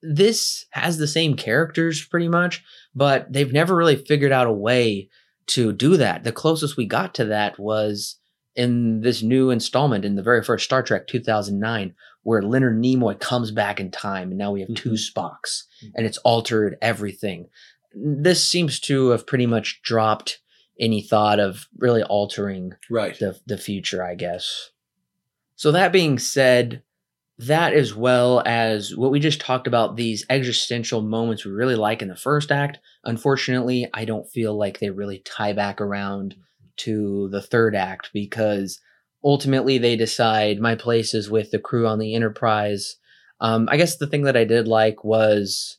This 0.03 0.66
has 0.70 0.98
the 0.98 1.09
same 1.09 1.35
characters 1.35 2.05
pretty 2.05 2.29
much, 2.29 2.62
but 2.94 3.33
they've 3.33 3.53
never 3.53 3.75
really 3.75 3.96
figured 3.96 4.33
out 4.33 4.46
a 4.46 4.53
way 4.53 5.09
to 5.48 5.72
do 5.72 5.96
that. 5.96 6.25
The 6.25 6.33
closest 6.33 6.77
we 6.77 6.87
got 6.87 7.14
to 7.14 7.25
that 7.27 7.59
was 7.59 8.18
in 8.55 9.01
this 9.01 9.22
new 9.22 9.51
installment 9.51 10.05
in 10.05 10.14
the 10.14 10.22
very 10.22 10.42
first 10.42 10.64
Star 10.64 10.83
Trek 10.83 11.07
2009 11.07 11.94
where 12.22 12.42
Leonard 12.42 12.76
Nimoy 12.80 13.18
comes 13.18 13.50
back 13.50 13.80
in 13.80 13.90
time 13.90 14.28
and 14.30 14.38
now 14.38 14.52
we 14.52 14.61
have 14.61 14.74
two 14.74 14.90
Mhm. 14.92 15.11
Spocks 15.12 15.64
and 15.94 16.06
it's 16.06 16.18
altered 16.18 16.76
everything. 16.80 17.48
This 17.94 18.46
seems 18.48 18.78
to 18.80 19.11
have 19.11 19.26
pretty 19.26 19.46
much 19.46 19.80
dropped 19.82 20.40
any 20.80 21.02
thought 21.02 21.38
of 21.40 21.66
really 21.76 22.02
altering 22.04 22.72
Right. 22.90 23.18
the 23.18 23.38
the 23.46 23.58
future, 23.58 24.02
I 24.02 24.14
guess. 24.14 24.70
So 25.56 25.70
that 25.72 25.92
being 25.92 26.18
said, 26.18 26.82
that 27.38 27.72
as 27.72 27.94
well 27.94 28.42
as 28.46 28.94
what 28.96 29.11
we 29.11 29.18
just 29.20 29.40
talked 29.40 29.66
about 29.66 29.96
these 29.96 30.24
existential 30.30 31.02
moments 31.02 31.44
we 31.44 31.50
really 31.50 31.74
like 31.76 32.02
in 32.02 32.08
the 32.08 32.16
first 32.16 32.50
act. 32.52 32.78
Unfortunately, 33.04 33.88
I 33.92 34.04
don't 34.04 34.30
feel 34.30 34.56
like 34.56 34.78
they 34.78 34.90
really 34.90 35.18
tie 35.24 35.52
back 35.52 35.80
around 35.80 36.37
to 36.78 37.28
the 37.30 37.42
third 37.42 37.74
act 37.74 38.11
because 38.12 38.80
ultimately 39.24 39.78
they 39.78 39.96
decide 39.96 40.61
my 40.61 40.74
place 40.74 41.14
is 41.14 41.30
with 41.30 41.50
the 41.50 41.58
crew 41.58 41.87
on 41.87 41.98
the 41.98 42.14
Enterprise. 42.14 42.96
Um, 43.40 43.68
I 43.70 43.76
guess 43.76 43.96
the 43.96 44.06
thing 44.06 44.22
that 44.22 44.37
I 44.37 44.44
did 44.44 44.68
like 44.68 45.04
was 45.04 45.78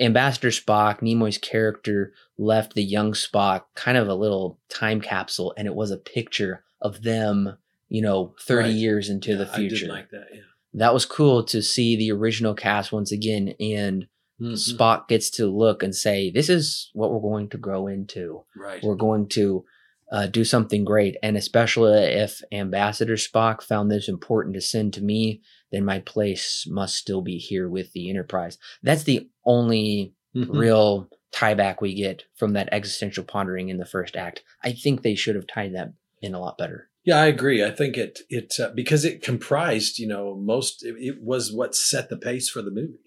Ambassador 0.00 0.48
Spock, 0.48 1.00
Nimoy's 1.00 1.38
character, 1.38 2.12
left 2.38 2.74
the 2.74 2.82
young 2.82 3.12
Spock 3.12 3.62
kind 3.74 3.98
of 3.98 4.08
a 4.08 4.14
little 4.14 4.58
time 4.70 5.00
capsule, 5.00 5.52
and 5.56 5.66
it 5.66 5.74
was 5.74 5.90
a 5.90 5.98
picture 5.98 6.64
of 6.80 7.02
them, 7.02 7.58
you 7.88 8.00
know, 8.02 8.34
30 8.40 8.68
Right. 8.68 8.74
years 8.74 9.08
into 9.10 9.36
the 9.36 9.46
future. 9.46 9.76
I 9.76 9.78
did 9.80 9.88
like 9.88 10.10
that. 10.10 10.28
Yeah. 10.32 10.40
that 10.74 10.94
was 10.94 11.04
cool 11.04 11.44
to 11.44 11.60
see 11.60 11.96
the 11.96 12.10
original 12.10 12.54
cast 12.54 12.92
once 12.92 13.12
again, 13.12 13.54
and 13.60 14.06
Mhm. 14.40 14.54
Spock 14.54 15.06
gets 15.06 15.28
to 15.32 15.46
look 15.46 15.82
and 15.82 15.94
say, 15.94 16.30
This 16.30 16.48
is 16.48 16.88
what 16.94 17.12
we're 17.12 17.20
going 17.20 17.50
to 17.50 17.58
grow 17.58 17.86
into. 17.86 18.44
Right. 18.56 18.82
We're 18.82 18.94
going 18.96 19.28
to 19.28 19.66
uh, 20.12 20.26
do 20.26 20.44
something 20.44 20.84
great. 20.84 21.16
And 21.22 21.36
especially 21.36 21.94
if 21.94 22.42
Ambassador 22.52 23.14
Spock 23.14 23.62
found 23.62 23.90
this 23.90 24.08
important 24.08 24.54
to 24.54 24.60
send 24.60 24.92
to 24.94 25.02
me, 25.02 25.40
then 25.72 25.84
my 25.84 26.00
place 26.00 26.66
must 26.68 26.96
still 26.96 27.22
be 27.22 27.38
here 27.38 27.68
with 27.68 27.92
the 27.92 28.10
Enterprise. 28.10 28.58
That's 28.82 29.04
the 29.04 29.28
only 29.44 30.14
Mhm. 30.36 30.54
real 30.54 31.08
tie 31.32 31.54
back 31.54 31.80
we 31.80 31.94
get 31.94 32.24
from 32.36 32.52
that 32.52 32.68
existential 32.72 33.24
pondering 33.24 33.70
in 33.70 33.78
the 33.78 33.86
first 33.86 34.14
act. 34.16 34.44
I 34.62 34.72
think 34.72 35.02
they 35.02 35.14
should 35.14 35.34
have 35.34 35.46
tied 35.46 35.74
that 35.74 35.94
in 36.20 36.34
a 36.34 36.40
lot 36.40 36.58
better. 36.58 36.90
Yeah, 37.04 37.16
I 37.20 37.26
agree. 37.26 37.64
I 37.64 37.70
think 37.70 37.96
it 37.96 38.20
it 38.28 38.60
uh, 38.60 38.70
because 38.74 39.04
it 39.04 39.22
comprised, 39.22 39.98
you 39.98 40.06
know, 40.06 40.36
most 40.36 40.84
it, 40.84 40.94
it 40.98 41.22
was 41.22 41.52
what 41.52 41.74
set 41.74 42.10
the 42.10 42.16
pace 42.18 42.48
for 42.48 42.62
the 42.62 42.70
movie. 42.70 43.00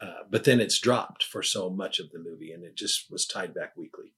Uh, 0.00 0.24
but 0.30 0.44
then 0.44 0.60
it's 0.60 0.78
dropped 0.78 1.22
for 1.24 1.42
so 1.42 1.70
much 1.70 1.98
of 2.00 2.10
the 2.10 2.18
movie, 2.18 2.52
and 2.52 2.64
it 2.64 2.76
just 2.76 3.10
was 3.10 3.24
tied 3.26 3.54
back 3.54 3.76
weakly. 3.76 4.14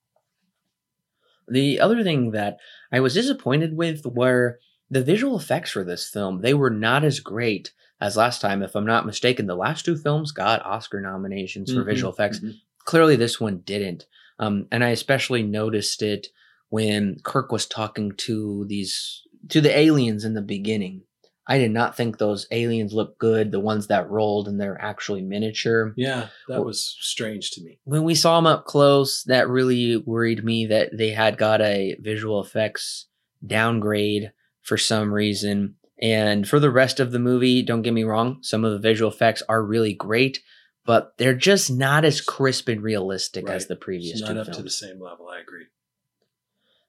The 1.47 1.79
other 1.79 2.03
thing 2.03 2.31
that 2.31 2.57
I 2.91 2.99
was 2.99 3.13
disappointed 3.13 3.75
with 3.75 4.05
were 4.05 4.59
the 4.89 5.03
visual 5.03 5.37
effects 5.37 5.71
for 5.71 5.83
this 5.83 6.09
film. 6.09 6.41
They 6.41 6.53
were 6.53 6.69
not 6.69 7.03
as 7.03 7.19
great 7.19 7.71
as 8.01 8.17
last 8.17 8.41
time. 8.41 8.61
If 8.61 8.75
I'm 8.75 8.85
not 8.85 9.05
mistaken, 9.05 9.47
the 9.47 9.55
last 9.55 9.85
two 9.85 9.97
films 9.97 10.31
got 10.31 10.65
Oscar 10.65 11.01
nominations 11.01 11.71
for 11.71 11.81
Mhm, 11.81 11.85
visual 11.85 12.11
effects. 12.11 12.39
mhm. 12.39 12.55
Clearly, 12.85 13.15
this 13.15 13.39
one 13.39 13.59
didn't. 13.59 14.05
Um, 14.37 14.67
and 14.71 14.83
I 14.83 14.89
especially 14.89 15.43
noticed 15.43 16.01
it 16.01 16.27
when 16.69 17.19
Kirk 17.23 17.51
was 17.51 17.65
talking 17.65 18.11
to 18.17 18.65
these 18.65 19.21
to 19.49 19.61
the 19.61 19.75
aliens 19.77 20.25
in 20.25 20.33
the 20.33 20.41
beginning. 20.41 21.03
I 21.47 21.57
did 21.59 21.71
not 21.71 21.95
think 21.95 22.17
those 22.17 22.47
aliens 22.51 22.91
looked 22.93 23.19
good. 23.19 23.51
The 23.51 23.59
ones 23.59 23.87
that 23.87 24.09
rolled 24.09 24.47
and 24.47 24.59
they're 24.59 24.81
actually 24.81 25.21
miniature 25.21 25.93
Yeah, 25.95 26.29
that 26.47 26.65
was 26.65 26.97
strange 26.99 27.51
to 27.51 27.61
me. 27.61 27.79
when 27.83 28.03
we 28.03 28.15
saw 28.15 28.37
them 28.37 28.47
up 28.47 28.65
close, 28.65 29.23
that 29.25 29.47
really 29.47 29.97
worried 29.97 30.43
me 30.43 30.65
that 30.67 30.97
they 30.97 31.11
had 31.11 31.37
got 31.37 31.61
a 31.61 31.95
visual 31.99 32.41
effects 32.41 33.05
downgrade 33.45 34.31
for 34.61 34.77
some 34.77 35.13
reason. 35.13 35.75
And 36.01 36.47
for 36.47 36.59
the 36.59 36.71
rest 36.71 36.99
of 36.99 37.11
the 37.11 37.19
movie, 37.19 37.61
don't 37.61 37.83
get 37.83 37.93
me 37.93 38.03
wrong, 38.03 38.39
some 38.41 38.65
of 38.65 38.71
the 38.73 38.79
visual 38.79 39.11
effects 39.11 39.43
are 39.47 39.63
really 39.63 39.93
great, 39.93 40.41
but 40.85 41.13
they're 41.17 41.35
just 41.35 41.71
not 41.71 42.03
as 42.03 42.21
crisp 42.21 42.67
and 42.67 42.81
realistic 42.81 43.47
as 43.47 43.67
the 43.67 43.75
previous 43.75 44.13
It's 44.19 44.21
not 44.27 44.35
up 44.37 44.45
films. 44.47 44.57
to 44.57 44.63
the 44.63 44.69
same 44.69 44.99
level. 44.99 45.29
I 45.29 45.39
agree. 45.39 45.65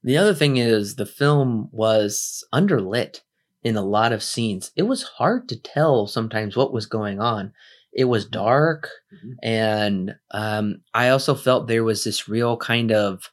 The 0.03 0.16
other 0.16 0.35
thing 0.35 0.57
is 0.57 0.95
the 0.97 1.07
film 1.07 1.69
was 1.73 2.45
underlit 2.53 3.21
in 3.66 3.76
a 3.76 3.83
lot 3.83 4.12
of 4.12 4.22
scenes. 4.22 4.70
It 4.76 4.85
was 4.85 5.02
hard 5.02 5.48
to 5.48 5.61
tell 5.61 6.07
sometimes 6.07 6.57
what 6.57 6.72
was 6.72 6.87
going 6.87 7.18
on. 7.20 7.52
It 7.92 8.05
was 8.05 8.24
dark, 8.26 8.88
Mhm. 9.12 9.35
and 9.42 10.14
um, 10.31 10.83
I 10.94 11.09
also 11.09 11.35
felt 11.35 11.66
there 11.66 11.83
was 11.85 12.05
this 12.05 12.29
real 12.29 12.57
kind 12.57 12.92
of 12.92 13.31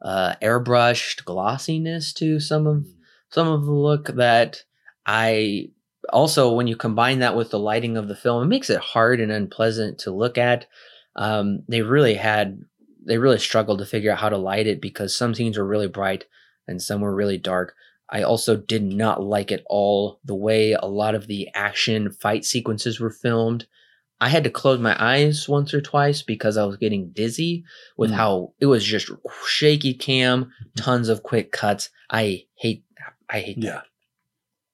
uh, 0.00 0.34
airbrushed 0.42 1.24
glossiness 1.24 2.12
to 2.14 2.38
some 2.40 2.66
of 2.66 2.86
some 3.30 3.48
of 3.48 3.64
the 3.64 3.72
look 3.72 4.06
that 4.08 4.62
I 5.06 5.70
also 6.12 6.52
when 6.52 6.66
you 6.66 6.76
combine 6.76 7.20
that 7.20 7.36
with 7.36 7.50
the 7.50 7.58
lighting 7.58 7.96
of 7.96 8.08
the 8.08 8.16
film, 8.16 8.42
it 8.42 8.46
makes 8.46 8.70
it 8.70 8.80
hard 8.80 9.20
and 9.20 9.32
unpleasant 9.32 9.98
to 10.00 10.10
look 10.12 10.36
at. 10.38 10.66
Um, 11.16 11.62
they 11.68 11.82
really 11.82 12.14
had 12.14 12.60
they 13.04 13.18
really 13.18 13.38
struggled 13.38 13.78
to 13.80 13.86
figure 13.86 14.12
out 14.12 14.18
how 14.18 14.28
to 14.28 14.38
light 14.38 14.66
it 14.68 14.80
because 14.80 15.16
some 15.16 15.34
scenes 15.34 15.58
were 15.58 15.66
really 15.66 15.88
bright 15.88 16.24
and 16.68 16.80
some 16.80 17.00
were 17.00 17.14
really 17.14 17.38
dark. 17.38 17.74
I 18.12 18.22
also 18.22 18.56
did 18.56 18.82
not 18.84 19.22
like 19.22 19.50
at 19.50 19.62
all 19.66 20.20
the 20.24 20.34
way 20.34 20.72
a 20.74 20.84
lot 20.86 21.14
of 21.14 21.26
the 21.26 21.48
action 21.54 22.12
fight 22.12 22.44
sequences 22.44 23.00
were 23.00 23.10
filmed. 23.10 23.66
I 24.20 24.28
had 24.28 24.44
to 24.44 24.50
close 24.50 24.78
my 24.78 24.94
eyes 25.02 25.48
once 25.48 25.72
or 25.74 25.80
twice 25.80 26.22
because 26.22 26.56
I 26.56 26.64
was 26.64 26.76
getting 26.76 27.10
dizzy 27.10 27.64
with 27.96 28.10
Mm. 28.10 28.14
how 28.14 28.52
it 28.60 28.66
was 28.66 28.84
just 28.84 29.10
shaky 29.46 29.94
cam, 29.94 30.52
tons 30.76 31.08
of 31.08 31.22
quick 31.24 31.50
cuts. 31.52 31.90
I 32.10 32.44
hate 32.56 32.84
I 33.30 33.40
hate 33.40 33.60
that. 33.62 33.66
Yeah, 33.66 33.80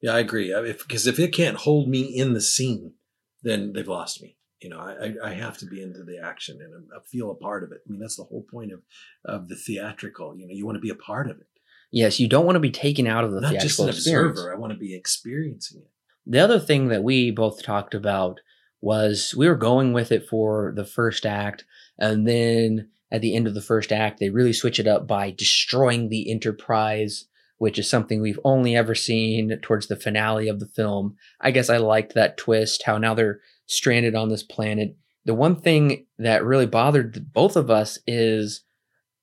yeah, 0.02 0.14
I 0.14 0.18
agree. 0.18 0.52
I- 0.52 0.64
If 0.64 0.78
because 0.86 1.06
if 1.06 1.18
it 1.18 1.32
can't 1.32 1.56
hold 1.58 1.88
me 1.88 2.02
in 2.02 2.32
the 2.34 2.40
scene, 2.40 2.94
then 3.42 3.72
they've 3.72 3.86
lost 3.88 4.20
me. 4.20 4.36
You 4.60 4.70
know, 4.70 4.80
I 4.80 4.92
I, 5.24 5.30
I 5.30 5.32
have 5.34 5.56
to 5.58 5.66
be 5.66 5.80
into 5.80 6.02
the 6.02 6.18
action 6.18 6.58
and 6.60 6.88
I 6.94 6.98
feel 7.06 7.30
a 7.30 7.36
part 7.36 7.62
of 7.62 7.70
it. 7.72 7.80
I 7.86 7.90
mean, 7.90 8.00
that's 8.00 8.16
the 8.16 8.24
whole 8.24 8.42
point 8.50 8.72
of 8.72 8.80
of 9.24 9.48
the 9.48 9.54
theatrical. 9.56 10.36
You 10.36 10.46
know, 10.48 10.54
you 10.54 10.66
want 10.66 10.76
to 10.76 10.80
be 10.88 10.90
a 10.90 10.94
part 11.10 11.30
of 11.30 11.38
it, 11.38 11.46
Yes, 11.90 12.20
you 12.20 12.28
don't 12.28 12.44
want 12.44 12.56
to 12.56 12.60
be 12.60 12.70
taken 12.70 13.06
out 13.06 13.24
of 13.24 13.32
the 13.32 13.40
not 13.40 13.52
just 13.54 13.76
theatrical 13.76 13.84
an 13.84 13.90
experience. 13.90 14.38
observer. 14.38 14.52
I 14.52 14.58
want 14.58 14.72
to 14.72 14.78
be 14.78 14.94
experiencing 14.94 15.80
it. 15.80 15.90
The 16.26 16.40
other 16.40 16.58
thing 16.58 16.88
that 16.88 17.02
we 17.02 17.30
both 17.30 17.62
talked 17.62 17.94
about 17.94 18.40
was 18.80 19.34
we 19.36 19.48
were 19.48 19.56
going 19.56 19.92
with 19.92 20.12
it 20.12 20.28
for 20.28 20.72
the 20.76 20.84
first 20.84 21.24
act, 21.24 21.64
and 21.98 22.28
then 22.28 22.88
at 23.10 23.22
the 23.22 23.34
end 23.34 23.46
of 23.46 23.54
the 23.54 23.62
first 23.62 23.90
act, 23.90 24.20
they 24.20 24.28
really 24.28 24.52
switch 24.52 24.78
it 24.78 24.86
up 24.86 25.06
by 25.06 25.30
destroying 25.30 26.08
the 26.08 26.30
Enterprise, 26.30 27.24
which 27.56 27.78
is 27.78 27.88
something 27.88 28.20
we've 28.20 28.38
only 28.44 28.76
ever 28.76 28.94
seen 28.94 29.58
towards 29.62 29.88
the 29.88 29.96
finale 29.96 30.48
of 30.48 30.60
the 30.60 30.66
film. 30.66 31.16
I 31.40 31.50
guess 31.50 31.70
I 31.70 31.78
liked 31.78 32.14
that 32.14 32.36
twist, 32.36 32.82
how 32.82 32.98
now 32.98 33.14
they're 33.14 33.40
stranded 33.66 34.14
on 34.14 34.28
this 34.28 34.42
planet. 34.42 34.96
The 35.24 35.34
one 35.34 35.56
thing 35.56 36.06
that 36.18 36.44
really 36.44 36.66
bothered 36.66 37.32
both 37.32 37.56
of 37.56 37.70
us 37.70 37.98
is 38.06 38.62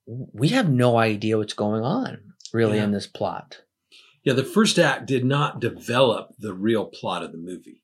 we 0.08 0.50
have 0.50 0.70
no 0.70 0.98
idea 0.98 1.38
what's 1.38 1.54
going 1.54 1.84
on 1.84 2.34
really 2.56 2.78
Yeah. 2.78 2.86
in 2.86 2.92
this 2.92 3.08
plot. 3.08 3.62
Yeah, 4.24 4.34
the 4.34 4.44
first 4.44 4.80
act 4.80 5.06
did 5.06 5.24
not 5.24 5.60
develop 5.60 6.34
the 6.40 6.54
real 6.54 6.86
plot 6.86 7.22
of 7.24 7.32
the 7.32 7.38
movie. 7.38 7.84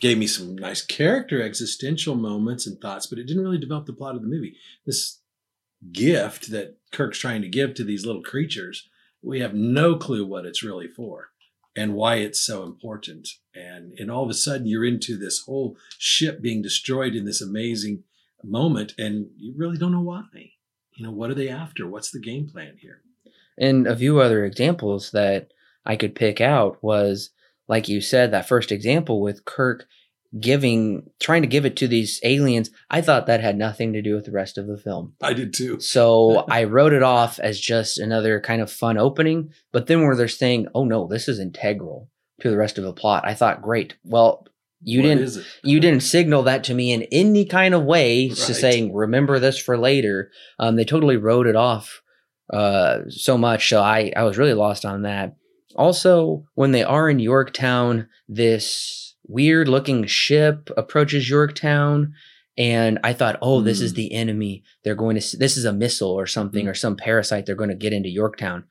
Gave 0.00 0.18
me 0.18 0.28
some 0.28 0.54
nice 0.54 0.82
character 0.82 1.42
existential 1.42 2.14
moments 2.14 2.66
and 2.66 2.80
thoughts, 2.80 3.06
but 3.08 3.18
it 3.18 3.24
didn't 3.24 3.42
really 3.42 3.58
develop 3.58 3.86
the 3.86 3.92
plot 3.92 4.14
of 4.14 4.22
the 4.22 4.28
movie. 4.28 4.56
This 4.86 5.20
gift 5.92 6.50
that 6.50 6.76
Kirk's 6.92 7.18
trying 7.18 7.42
to 7.42 7.48
give 7.48 7.74
to 7.74 7.84
these 7.84 8.06
little 8.06 8.22
creatures, 8.22 8.88
we 9.22 9.40
have 9.40 9.54
no 9.54 9.96
clue 9.96 10.24
what 10.24 10.46
it's 10.46 10.62
really 10.62 10.86
for 10.86 11.30
and 11.74 11.94
why 11.94 12.16
it's 12.16 12.40
so 12.40 12.62
important. 12.62 13.28
And 13.54 13.92
and 13.98 14.10
all 14.10 14.22
of 14.22 14.30
a 14.30 14.34
sudden 14.34 14.66
you're 14.68 14.84
into 14.84 15.16
this 15.16 15.40
whole 15.40 15.76
ship 15.98 16.40
being 16.40 16.62
destroyed 16.62 17.16
in 17.16 17.24
this 17.24 17.40
amazing 17.42 18.04
moment 18.44 18.94
and 18.98 19.30
you 19.36 19.52
really 19.56 19.78
don't 19.78 19.92
know 19.92 20.00
why. 20.00 20.22
You 20.96 21.04
know, 21.04 21.12
what 21.12 21.30
are 21.30 21.34
they 21.34 21.48
after? 21.48 21.88
What's 21.88 22.10
the 22.12 22.20
game 22.20 22.48
plan 22.48 22.76
here? 22.80 23.02
And 23.58 23.86
a 23.86 23.96
few 23.96 24.20
other 24.20 24.44
examples 24.44 25.10
that 25.12 25.52
I 25.84 25.96
could 25.96 26.14
pick 26.14 26.40
out 26.40 26.82
was, 26.82 27.30
like 27.66 27.88
you 27.88 28.00
said, 28.00 28.30
that 28.30 28.48
first 28.48 28.70
example 28.72 29.20
with 29.20 29.44
Kirk 29.44 29.86
giving, 30.38 31.08
trying 31.20 31.42
to 31.42 31.48
give 31.48 31.64
it 31.64 31.76
to 31.76 31.88
these 31.88 32.20
aliens. 32.22 32.70
I 32.90 33.00
thought 33.00 33.26
that 33.26 33.40
had 33.40 33.56
nothing 33.56 33.92
to 33.94 34.02
do 34.02 34.14
with 34.14 34.26
the 34.26 34.30
rest 34.32 34.58
of 34.58 34.66
the 34.66 34.76
film. 34.76 35.14
I 35.22 35.32
did 35.32 35.54
too. 35.54 35.78
So 35.80 36.44
I 36.50 36.64
wrote 36.64 36.92
it 36.92 37.02
off 37.02 37.38
as 37.38 37.58
just 37.58 37.98
another 37.98 38.40
kind 38.40 38.60
of 38.60 38.70
fun 38.70 38.98
opening. 38.98 39.52
But 39.72 39.86
then 39.86 40.02
where 40.02 40.14
they're 40.16 40.28
saying, 40.28 40.68
oh 40.74 40.84
no, 40.84 41.06
this 41.06 41.28
is 41.28 41.38
integral 41.38 42.10
to 42.40 42.50
the 42.50 42.56
rest 42.56 42.78
of 42.78 42.84
the 42.84 42.92
plot, 42.92 43.24
I 43.26 43.34
thought, 43.34 43.62
great. 43.62 43.96
Well, 44.04 44.46
you 44.82 45.00
What 45.02 45.08
didn't 45.08 45.44
you 45.64 45.80
didn't 45.80 46.02
signal 46.04 46.44
that 46.44 46.62
to 46.64 46.74
me 46.74 46.92
in 46.92 47.02
any 47.10 47.44
kind 47.44 47.74
of 47.74 47.82
way 47.84 48.28
to 48.28 48.34
Right. 48.34 48.54
saying 48.54 48.94
remember 48.94 49.40
this 49.40 49.58
for 49.58 49.76
later 49.76 50.30
um, 50.60 50.76
they 50.76 50.84
totally 50.84 51.16
wrote 51.16 51.48
it 51.48 51.56
off 51.56 52.00
uh, 52.52 53.00
so 53.08 53.36
much 53.38 53.68
so 53.68 53.80
I, 53.82 54.12
I 54.16 54.22
was 54.24 54.38
really 54.38 54.54
lost 54.54 54.84
on 54.84 55.02
that 55.02 55.36
also 55.76 56.44
when 56.54 56.72
they 56.72 56.82
are 56.82 57.08
in 57.10 57.18
yorktown 57.18 58.08
this 58.28 59.14
weird 59.26 59.68
looking 59.68 60.06
ship 60.06 60.70
approaches 60.76 61.28
yorktown 61.28 62.14
and 62.56 62.98
i 63.04 63.12
thought 63.12 63.38
oh 63.42 63.60
this 63.60 63.80
is 63.80 63.92
Mm. 63.92 63.96
the 63.96 64.12
enemy 64.14 64.62
they're 64.82 64.94
going 64.94 65.18
to 65.20 65.36
this 65.36 65.56
is 65.56 65.64
a 65.66 65.72
missile 65.72 66.10
or 66.12 66.26
something 66.26 66.64
Mhm. 66.66 66.70
or 66.70 66.74
some 66.74 66.96
parasite 66.96 67.44
they're 67.46 67.54
going 67.54 67.68
to 67.70 67.74
get 67.76 67.92
into 67.92 68.08
yorktown 68.08 68.64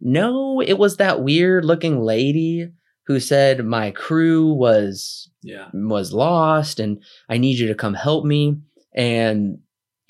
no 0.00 0.60
it 0.60 0.74
was 0.78 0.96
that 0.96 1.22
weird 1.22 1.64
looking 1.64 2.00
lady 2.00 2.70
who 3.06 3.18
said 3.20 3.64
my 3.64 3.90
crew 3.90 4.52
was 4.52 5.30
Yeah. 5.42 5.68
was 5.72 6.12
lost 6.12 6.80
and 6.80 7.02
I 7.28 7.38
need 7.38 7.58
you 7.58 7.68
to 7.68 7.74
come 7.74 7.94
help 7.94 8.24
me. 8.24 8.56
And 8.94 9.58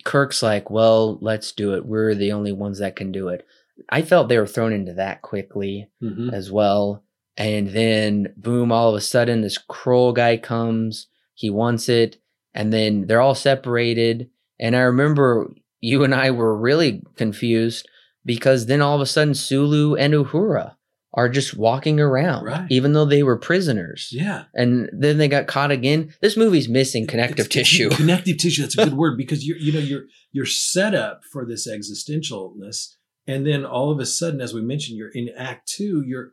Kirk's 0.07 0.43
like, 0.43 0.71
well, 0.71 1.19
let's 1.21 1.51
do 1.53 1.75
it. 1.75 1.85
We're 1.85 2.15
the 2.15 2.33
only 2.33 2.53
ones 2.53 2.79
that 2.79 2.97
can 2.97 3.11
do 3.13 3.29
it. 3.29 3.45
I 3.91 4.03
felt 4.03 4.29
they 4.29 4.39
were 4.39 4.47
thrown 4.47 4.73
into 4.73 4.95
that 4.95 5.21
quickly 5.21 5.89
Mhm. 6.03 6.33
as 6.33 6.51
well. 6.51 7.03
And 7.37 7.69
then, 7.69 8.33
boom, 8.37 8.73
all 8.73 8.89
of 8.91 8.95
a 8.95 9.01
sudden, 9.03 9.43
this 9.43 9.59
Krall 9.59 10.15
guy 10.15 10.37
comes. 10.39 11.09
He 11.35 11.51
wants 11.51 11.89
it. 11.89 12.17
And 12.55 12.73
then 12.73 13.07
they're 13.07 13.21
all 13.21 13.35
separated. 13.35 14.31
And 14.59 14.75
I 14.77 14.81
remember 14.81 15.53
you 15.81 16.05
and 16.05 16.15
I 16.15 16.31
were 16.31 16.57
really 16.57 17.03
confused 17.17 17.87
because 18.25 18.65
then 18.67 18.81
all 18.81 18.95
of 18.95 19.03
a 19.03 19.07
sudden, 19.07 19.35
Sulu 19.35 19.97
and 19.97 20.15
Uhura 20.15 20.76
are 21.17 21.29
just 21.31 21.57
walking 21.57 21.99
around, 21.99 22.45
Right. 22.45 22.67
even 22.71 22.93
though 22.93 23.07
they 23.07 23.23
were 23.23 23.39
prisoners. 23.39 24.11
Yeah. 24.13 24.45
And 24.55 24.91
then 24.93 25.17
they 25.17 25.29
got 25.29 25.47
caught 25.47 25.71
again. 25.71 26.13
This 26.21 26.37
movie's 26.37 26.69
missing 26.69 27.07
connective 27.07 27.47
it's 27.47 27.55
tissue. 27.55 27.89
Connective 27.97 28.37
tissue. 28.37 28.63
That's 28.63 28.77
a 28.77 28.85
good 28.85 28.93
word 28.99 29.17
because 29.17 29.47
you're 29.47 29.57
you 29.57 29.73
know 29.73 29.79
you're 29.81 30.05
you're 30.33 30.45
set 30.47 30.95
up 30.95 31.23
for 31.25 31.47
this 31.47 31.67
existentialness, 31.67 32.95
and 33.27 33.47
then 33.47 33.65
all 33.65 33.91
of 33.91 33.99
a 33.99 34.07
sudden, 34.07 34.41
as 34.41 34.53
we 34.55 34.61
mentioned, 34.63 34.99
you're 34.99 35.09
in 35.09 35.31
Act 35.37 35.67
Two. 35.69 36.05
You're 36.07 36.33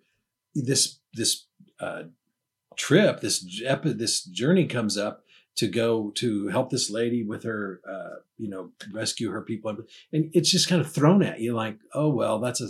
this 0.53 0.99
this 1.13 1.45
uh, 1.79 2.03
trip, 2.75 3.21
this 3.21 3.45
this 3.83 4.23
journey 4.23 4.65
comes 4.65 4.97
up 4.97 5.23
to 5.55 5.67
go 5.67 6.11
to 6.15 6.47
help 6.47 6.71
this 6.71 6.89
lady 6.89 7.23
with 7.23 7.43
her, 7.43 7.79
uh, 7.87 8.19
you 8.37 8.49
know, 8.49 8.71
rescue 8.91 9.29
her 9.29 9.41
people, 9.41 9.75
and 10.11 10.29
it's 10.33 10.49
just 10.51 10.67
kind 10.67 10.81
of 10.81 10.91
thrown 10.91 11.21
at 11.23 11.39
you 11.39 11.53
like, 11.53 11.77
oh 11.93 12.09
well, 12.09 12.39
that's 12.39 12.59
a. 12.61 12.69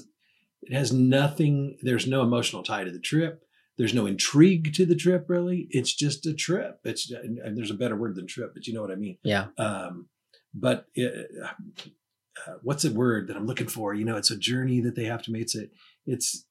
It 0.68 0.74
has 0.74 0.92
nothing. 0.92 1.78
There's 1.82 2.08
no 2.08 2.22
emotional 2.22 2.64
tie 2.64 2.84
to 2.84 2.92
the 2.92 3.00
trip. 3.00 3.44
There's 3.78 3.94
no 3.94 4.06
intrigue 4.06 4.74
to 4.76 4.86
the 4.86 4.96
trip, 4.96 5.26
really. 5.30 5.68
It's 5.72 5.94
just 5.94 6.26
a 6.26 6.34
trip. 6.34 6.80
It's 6.84 7.12
and 7.12 7.58
there's 7.58 7.72
a 7.72 7.76
better 7.76 7.96
word 7.96 8.16
than 8.16 8.28
trip, 8.28 8.54
but 8.54 8.68
you 8.68 8.74
know 8.74 8.82
what 8.82 8.92
I 8.92 8.96
mean. 8.96 9.18
Yeah. 9.24 9.48
Um, 9.58 10.10
but 10.54 10.86
it, 10.94 11.28
uh, 12.48 12.54
what's 12.62 12.86
a 12.86 12.92
word 12.92 13.28
that 13.28 13.38
I'm 13.38 13.48
looking 13.48 13.68
for? 13.68 13.94
You 13.94 14.06
know, 14.06 14.18
it's 14.18 14.32
a 14.32 14.38
journey 14.38 14.80
that 14.82 14.96
they 14.96 15.06
have 15.06 15.24
to 15.24 15.32
make. 15.32 15.44
It's 15.44 15.56
a, 15.56 15.66
it's. 16.06 16.46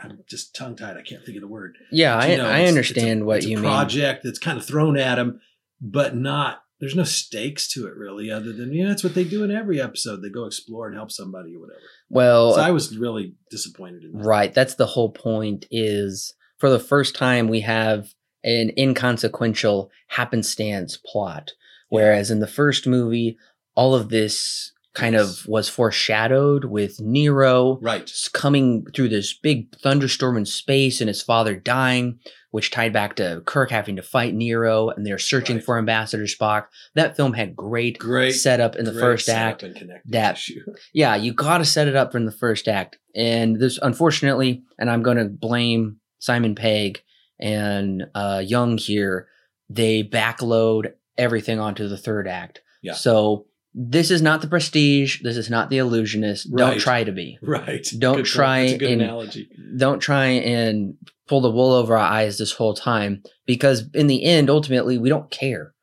I'm 0.00 0.20
just 0.28 0.54
tongue 0.54 0.76
tied. 0.76 0.96
I 0.96 1.02
can't 1.02 1.24
think 1.24 1.36
of 1.36 1.40
the 1.40 1.48
word. 1.48 1.76
Yeah, 1.90 2.16
But, 2.16 2.30
I, 2.30 2.36
know, 2.36 2.48
I 2.48 2.64
understand 2.66 3.20
it's 3.20 3.22
a, 3.22 3.24
what 3.24 3.36
it's 3.38 3.46
a 3.46 3.50
you 3.50 3.56
mean. 3.56 3.64
Project 3.64 4.22
that's 4.22 4.38
kind 4.38 4.56
of 4.56 4.64
thrown 4.64 4.96
at 4.96 5.16
them, 5.16 5.40
but 5.80 6.14
not. 6.14 6.62
There's 6.80 6.94
no 6.94 7.04
stakes 7.04 7.66
to 7.72 7.86
it 7.86 7.96
really, 7.96 8.30
other 8.30 8.52
than 8.52 8.72
you 8.72 8.84
know 8.84 8.90
that's 8.90 9.02
what 9.02 9.14
they 9.14 9.24
do 9.24 9.42
in 9.42 9.50
every 9.50 9.80
episode. 9.80 10.22
They 10.22 10.28
go 10.28 10.44
explore 10.44 10.86
and 10.86 10.94
help 10.94 11.10
somebody 11.10 11.56
or 11.56 11.60
whatever. 11.60 11.80
Well, 12.08 12.54
so 12.54 12.60
I 12.60 12.70
was 12.70 12.96
really 12.96 13.34
disappointed 13.50 14.04
in 14.04 14.12
that. 14.12 14.24
Right. 14.24 14.54
That's 14.54 14.74
the 14.74 14.86
whole 14.86 15.10
point 15.10 15.66
is 15.70 16.34
for 16.58 16.70
the 16.70 16.78
first 16.78 17.16
time 17.16 17.48
we 17.48 17.60
have 17.60 18.14
an 18.44 18.70
inconsequential 18.78 19.90
happenstance 20.08 20.96
plot. 20.96 21.52
Whereas 21.88 22.30
in 22.30 22.40
the 22.40 22.46
first 22.46 22.86
movie, 22.86 23.38
all 23.74 23.94
of 23.94 24.10
this 24.10 24.72
kind 24.94 25.14
Yes. 25.14 25.42
of 25.42 25.46
was 25.48 25.68
foreshadowed 25.68 26.64
with 26.64 27.00
Nero 27.00 27.78
Right. 27.80 28.10
coming 28.32 28.84
through 28.94 29.08
this 29.10 29.32
big 29.34 29.74
thunderstorm 29.76 30.36
in 30.36 30.44
space 30.46 31.00
and 31.00 31.08
his 31.08 31.22
father 31.22 31.54
dying, 31.54 32.18
which 32.50 32.70
tied 32.70 32.92
back 32.92 33.14
to 33.16 33.42
Kirk 33.44 33.70
having 33.70 33.96
to 33.96 34.02
fight 34.02 34.34
Nero 34.34 34.88
and 34.88 35.04
they're 35.06 35.18
searching 35.18 35.56
Right. 35.56 35.64
for 35.64 35.78
Ambassador 35.78 36.24
Spock. 36.24 36.64
That 36.94 37.16
film 37.16 37.34
had 37.34 37.54
great, 37.54 37.98
Great 37.98 38.32
setup 38.32 38.76
in 38.76 38.86
the 38.86 38.92
first 38.92 39.28
act 39.28 39.64
that- 40.06 40.36
tissue. 40.36 40.60
yeah, 40.92 41.14
you 41.16 41.32
got 41.32 41.58
to 41.58 41.64
set 41.64 41.86
it 41.88 41.94
up 41.96 42.10
from 42.10 42.24
the 42.24 42.32
first 42.32 42.66
act. 42.66 42.98
And 43.14 43.60
this, 43.60 43.78
unfortunately, 43.82 44.62
and 44.78 44.90
I'm 44.90 45.02
going 45.02 45.18
to 45.18 45.26
blame 45.26 45.96
Simon 46.18 46.54
Pegg 46.54 47.02
and 47.38 48.04
uh, 48.14 48.42
Jung 48.44 48.78
here, 48.78 49.28
they 49.68 50.02
backload 50.02 50.92
everything 51.18 51.60
onto 51.60 51.86
the 51.88 51.98
third 51.98 52.26
act. 52.26 52.62
Yeah. 52.82 52.94
So 52.94 53.46
this 53.74 54.10
is 54.10 54.22
not 54.22 54.40
the 54.40 54.48
prestige. 54.48 55.22
This 55.22 55.36
is 55.36 55.50
not 55.50 55.70
the 55.70 55.78
illusionist. 55.78 56.54
Don't 56.54 56.80
try 56.80 57.04
to 57.04 57.12
be. 57.12 57.38
Right. 57.42 57.86
Don't 57.98 58.16
Good 58.18 58.26
try 58.26 58.60
That's 58.62 58.72
a 58.74 58.78
good 58.78 58.90
and- 58.92 59.02
analogy. 59.02 59.48
Don't 59.76 60.00
try 60.00 60.26
and 60.26 60.94
pull 61.26 61.40
the 61.40 61.50
wool 61.50 61.72
over 61.72 61.96
our 61.96 62.06
eyes 62.06 62.38
this 62.38 62.52
whole 62.52 62.74
time 62.74 63.22
because 63.46 63.84
in 63.94 64.06
the 64.06 64.24
end, 64.24 64.48
ultimately, 64.48 64.96
we 64.98 65.08
don't 65.10 65.30
care 65.30 65.74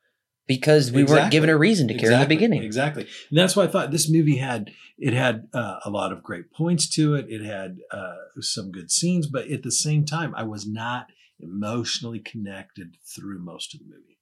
because 0.46 0.90
we 0.92 1.04
weren't 1.04 1.30
given 1.30 1.50
a 1.50 1.56
reason 1.56 1.88
to 1.88 1.94
care 1.94 2.12
in 2.12 2.20
the 2.20 2.26
beginning. 2.26 2.62
Exactly. 2.62 3.06
And 3.30 3.38
that's 3.38 3.56
why 3.56 3.64
I 3.64 3.68
thought 3.68 3.90
this 3.90 4.10
movie 4.10 4.36
had 4.38 4.70
it 4.98 5.12
had 5.12 5.48
uh, 5.52 5.78
a 5.84 5.90
lot 5.90 6.12
of 6.12 6.22
great 6.22 6.50
points 6.52 6.88
to 6.90 7.14
it. 7.14 7.26
It 7.28 7.44
had 7.44 7.78
uh, 7.90 8.14
some 8.40 8.70
good 8.72 8.90
scenes, 8.90 9.26
but 9.26 9.48
at 9.50 9.62
the 9.62 9.70
same 9.70 10.04
time, 10.04 10.34
I 10.34 10.42
was 10.44 10.66
not 10.66 11.06
emotionally 11.38 12.18
connected 12.18 12.96
through 13.04 13.38
most 13.44 13.74
of 13.74 13.80
the 13.80 13.86
movie. 13.86 14.18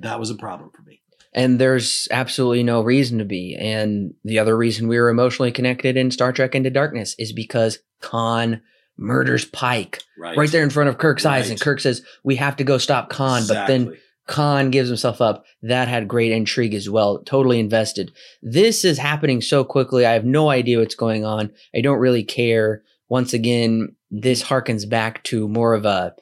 That 0.00 0.20
was 0.20 0.30
a 0.30 0.36
problem 0.36 0.70
for 0.74 0.82
me. 0.82 1.01
And 1.34 1.58
there's 1.58 2.08
absolutely 2.10 2.62
no 2.62 2.82
reason 2.82 3.18
to 3.18 3.24
be. 3.24 3.56
And 3.58 4.14
the 4.24 4.38
other 4.38 4.56
reason 4.56 4.86
we 4.88 4.98
were 4.98 5.08
emotionally 5.08 5.50
connected 5.52 5.96
in 5.96 6.10
Star 6.10 6.32
Trek 6.32 6.54
Into 6.54 6.70
Darkness 6.70 7.14
is 7.18 7.32
because 7.32 7.78
Khan 8.00 8.60
murders 8.98 9.44
Pike 9.46 10.02
Right. 10.18 10.36
right 10.36 10.50
there 10.50 10.62
in 10.62 10.70
front 10.70 10.90
of 10.90 10.98
Kirk's 10.98 11.24
eyes. 11.24 11.48
And 11.50 11.60
Kirk 11.60 11.80
says, 11.80 12.02
We 12.22 12.36
have 12.36 12.56
to 12.56 12.64
go 12.64 12.76
stop 12.78 13.08
Khan. 13.08 13.42
But 13.48 13.66
then 13.66 13.96
Khan 14.26 14.70
gives 14.70 14.88
himself 14.88 15.20
up. 15.22 15.44
That 15.62 15.88
had 15.88 16.06
great 16.06 16.32
intrigue 16.32 16.74
as 16.74 16.88
well. 16.90 17.18
Totally 17.20 17.58
invested. 17.58 18.12
This 18.42 18.84
is 18.84 18.98
happening 18.98 19.40
so 19.40 19.64
quickly. 19.64 20.04
I 20.04 20.12
have 20.12 20.24
no 20.26 20.50
idea 20.50 20.78
what's 20.78 20.94
going 20.94 21.24
on. 21.24 21.50
I 21.74 21.80
don't 21.80 21.98
really 21.98 22.22
care. 22.24 22.82
Once 23.08 23.32
again, 23.32 23.96
this 24.10 24.42
harkens 24.42 24.88
back 24.88 25.22
to 25.24 25.48
more 25.48 25.74
of 25.74 25.84
a 25.86 26.14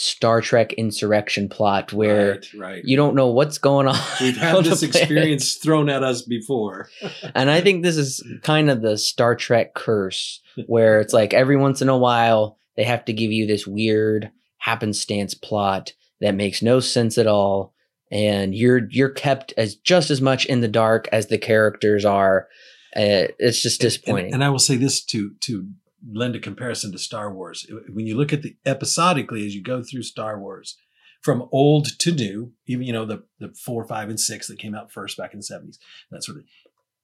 Star 0.00 0.40
Trek 0.40 0.74
insurrection 0.74 1.48
plot 1.48 1.92
where 1.92 2.30
right, 2.30 2.54
right. 2.54 2.84
you 2.84 2.96
don't 2.96 3.16
know 3.16 3.26
what's 3.26 3.58
going 3.58 3.88
on. 3.88 3.98
We've 4.20 4.36
had 4.36 4.64
this 4.64 4.84
experience 4.84 5.56
thrown 5.56 5.88
at 5.88 6.04
us 6.04 6.22
before. 6.22 6.88
And 7.34 7.50
I 7.50 7.60
think 7.60 7.82
this 7.82 7.96
is 7.96 8.22
kind 8.42 8.70
of 8.70 8.80
the 8.80 8.96
Star 8.96 9.34
Trek 9.34 9.74
curse, 9.74 10.40
where 10.66 11.00
it's 11.00 11.12
like 11.12 11.34
every 11.34 11.56
once 11.56 11.82
in 11.82 11.88
a 11.88 11.98
while 11.98 12.58
they 12.76 12.84
have 12.84 13.04
to 13.06 13.12
give 13.12 13.32
you 13.32 13.44
this 13.44 13.66
weird 13.66 14.30
happenstance 14.58 15.34
plot 15.34 15.94
that 16.20 16.36
makes 16.36 16.62
no 16.62 16.78
sense 16.78 17.18
at 17.18 17.26
all, 17.26 17.74
and 18.12 18.54
you're 18.54 18.88
you're 18.90 19.08
kept 19.08 19.52
as 19.56 19.74
just 19.74 20.10
as 20.10 20.20
much 20.20 20.46
in 20.46 20.60
the 20.60 20.68
dark 20.68 21.08
as 21.10 21.26
the 21.26 21.38
characters 21.38 22.04
are. 22.04 22.46
Uh, 22.94 23.34
it's 23.40 23.62
just 23.62 23.80
disappointing. 23.80 24.26
And, 24.26 24.34
and 24.34 24.44
I 24.44 24.50
will 24.50 24.60
say 24.60 24.76
this 24.76 25.04
to 25.06 25.32
to 25.40 25.68
lend 26.06 26.36
a 26.36 26.40
comparison 26.40 26.92
to 26.92 26.98
Star 26.98 27.32
Wars. 27.32 27.66
When 27.92 28.06
you 28.06 28.16
look 28.16 28.32
at 28.32 28.42
the 28.42 28.56
episodically 28.64 29.44
as 29.46 29.54
you 29.54 29.62
go 29.62 29.82
through 29.82 30.02
Star 30.02 30.38
Wars, 30.38 30.76
from 31.20 31.48
old 31.50 31.98
to 31.98 32.12
new, 32.12 32.52
even 32.66 32.86
you 32.86 32.92
know 32.92 33.04
the 33.04 33.24
the 33.40 33.48
four, 33.54 33.84
five, 33.84 34.08
and 34.08 34.20
six 34.20 34.46
that 34.48 34.58
came 34.58 34.74
out 34.74 34.92
first 34.92 35.16
back 35.16 35.32
in 35.32 35.40
the 35.40 35.44
seventies, 35.44 35.78
that 36.10 36.22
sort 36.24 36.38
of 36.38 36.44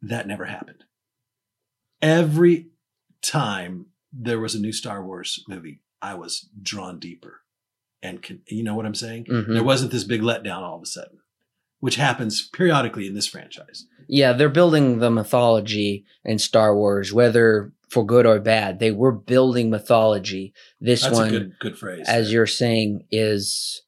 that 0.02 0.28
never 0.28 0.44
happened. 0.44 0.85
Every 2.02 2.68
time 3.22 3.87
there 4.12 4.38
was 4.38 4.54
a 4.54 4.61
new 4.61 4.72
Star 4.72 5.04
Wars 5.04 5.42
movie, 5.48 5.80
I 6.02 6.14
was 6.14 6.48
drawn 6.61 6.98
deeper, 6.98 7.40
and 8.02 8.22
con- 8.22 8.42
you 8.46 8.62
know 8.62 8.74
what 8.74 8.87
I'm 8.87 8.94
saying. 8.94 9.24
Mhm. 9.24 9.54
There 9.54 9.64
wasn't 9.64 9.90
this 9.90 10.04
big 10.04 10.20
letdown 10.20 10.59
all 10.62 10.76
of 10.76 10.83
a 10.83 10.87
sudden, 10.87 11.18
which 11.80 11.96
happens 11.96 12.48
periodically 12.48 13.07
in 13.07 13.14
this 13.14 13.26
franchise. 13.26 13.87
Yeah, 14.07 14.33
they're 14.35 14.48
building 14.50 14.98
the 14.98 15.11
mythology 15.11 16.04
in 16.24 16.38
Star 16.38 16.76
Wars, 16.76 17.12
whether 17.12 17.72
for 17.94 18.04
good 18.04 18.26
or 18.26 18.38
bad. 18.40 18.78
They 18.80 18.90
were 18.90 19.12
building 19.12 19.70
mythology. 19.70 20.52
This 20.80 21.02
That's 21.02 21.14
one 21.14 21.28
a 21.28 21.30
good 21.30 21.52
good 21.61 21.78
phrase. 21.78 22.04
as 22.09 22.33
you're 22.33 22.46
saying, 22.62 23.07
is 23.11 23.80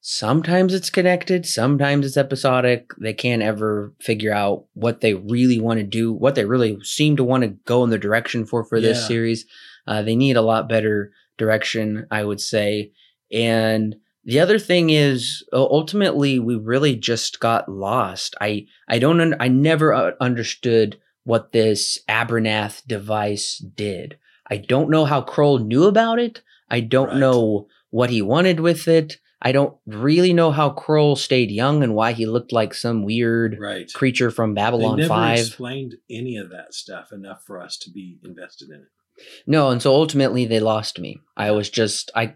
sometimes 0.00 0.74
it's 0.74 0.90
connected, 0.90 1.46
sometimes 1.46 2.04
it's 2.06 2.16
episodic. 2.16 2.90
They 3.00 3.12
can't 3.14 3.42
ever 3.42 3.92
figure 4.00 4.32
out 4.32 4.64
what 4.74 5.00
they 5.00 5.14
really 5.14 5.60
want 5.60 5.78
to 5.78 5.84
do, 5.84 6.12
what 6.12 6.34
they 6.34 6.44
really 6.44 6.78
seem 6.82 7.16
to 7.16 7.24
want 7.24 7.44
to 7.44 7.56
go 7.66 7.84
in 7.84 7.90
the 7.90 7.98
direction 7.98 8.44
for 8.44 8.64
for 8.64 8.80
this 8.80 8.98
Yeah. 9.02 9.06
series. 9.08 9.46
Uh, 9.86 10.02
they 10.02 10.16
need 10.16 10.36
a 10.36 10.42
lot 10.42 10.68
better 10.68 11.12
direction, 11.38 12.06
I 12.10 12.24
would 12.24 12.40
say. 12.40 12.90
And 13.32 13.96
the 14.24 14.38
other 14.40 14.58
thing 14.58 14.90
is, 14.90 15.42
ultimately, 15.52 16.38
we 16.38 16.54
really 16.56 16.94
just 16.96 17.40
got 17.40 17.68
lost. 17.68 18.34
I 18.40 18.66
I 18.88 18.98
don't 18.98 19.20
un- 19.20 19.36
I 19.40 19.48
never 19.48 19.92
uh, 19.92 20.12
understood 20.20 20.98
what 21.24 21.52
this 21.52 21.98
Abronath 22.08 22.86
device 22.86 23.58
did. 23.58 24.18
I 24.48 24.56
don't 24.56 24.90
know 24.90 25.04
how 25.04 25.22
Krall 25.22 25.64
knew 25.64 25.84
about 25.84 26.18
it. 26.18 26.42
I 26.68 26.80
don't 26.80 27.08
Right. 27.08 27.18
know 27.18 27.68
what 27.90 28.10
he 28.10 28.22
wanted 28.22 28.60
with 28.60 28.88
it. 28.88 29.18
I 29.44 29.50
don't 29.52 29.76
really 29.86 30.32
know 30.32 30.50
how 30.52 30.70
Krall 30.70 31.18
stayed 31.18 31.50
young 31.50 31.82
and 31.82 31.94
why 31.94 32.12
he 32.12 32.26
looked 32.26 32.52
like 32.52 32.74
some 32.74 33.02
weird 33.02 33.58
right. 33.58 33.92
creature 33.92 34.30
from 34.30 34.54
Babylon 34.54 34.96
they 34.96 35.02
never 35.02 35.08
5. 35.14 35.38
explained 35.38 35.96
any 36.08 36.36
of 36.36 36.50
that 36.50 36.74
stuff 36.74 37.12
enough 37.12 37.42
for 37.44 37.60
us 37.60 37.76
to 37.78 37.90
be 37.90 38.18
invested 38.24 38.68
in 38.70 38.76
it. 38.82 39.24
No, 39.46 39.70
and 39.70 39.82
so 39.82 39.92
ultimately 39.92 40.44
they 40.46 40.60
lost 40.60 40.98
me. 41.00 41.18
I 41.36 41.50
was 41.50 41.68
just 41.70 42.10
I 42.14 42.34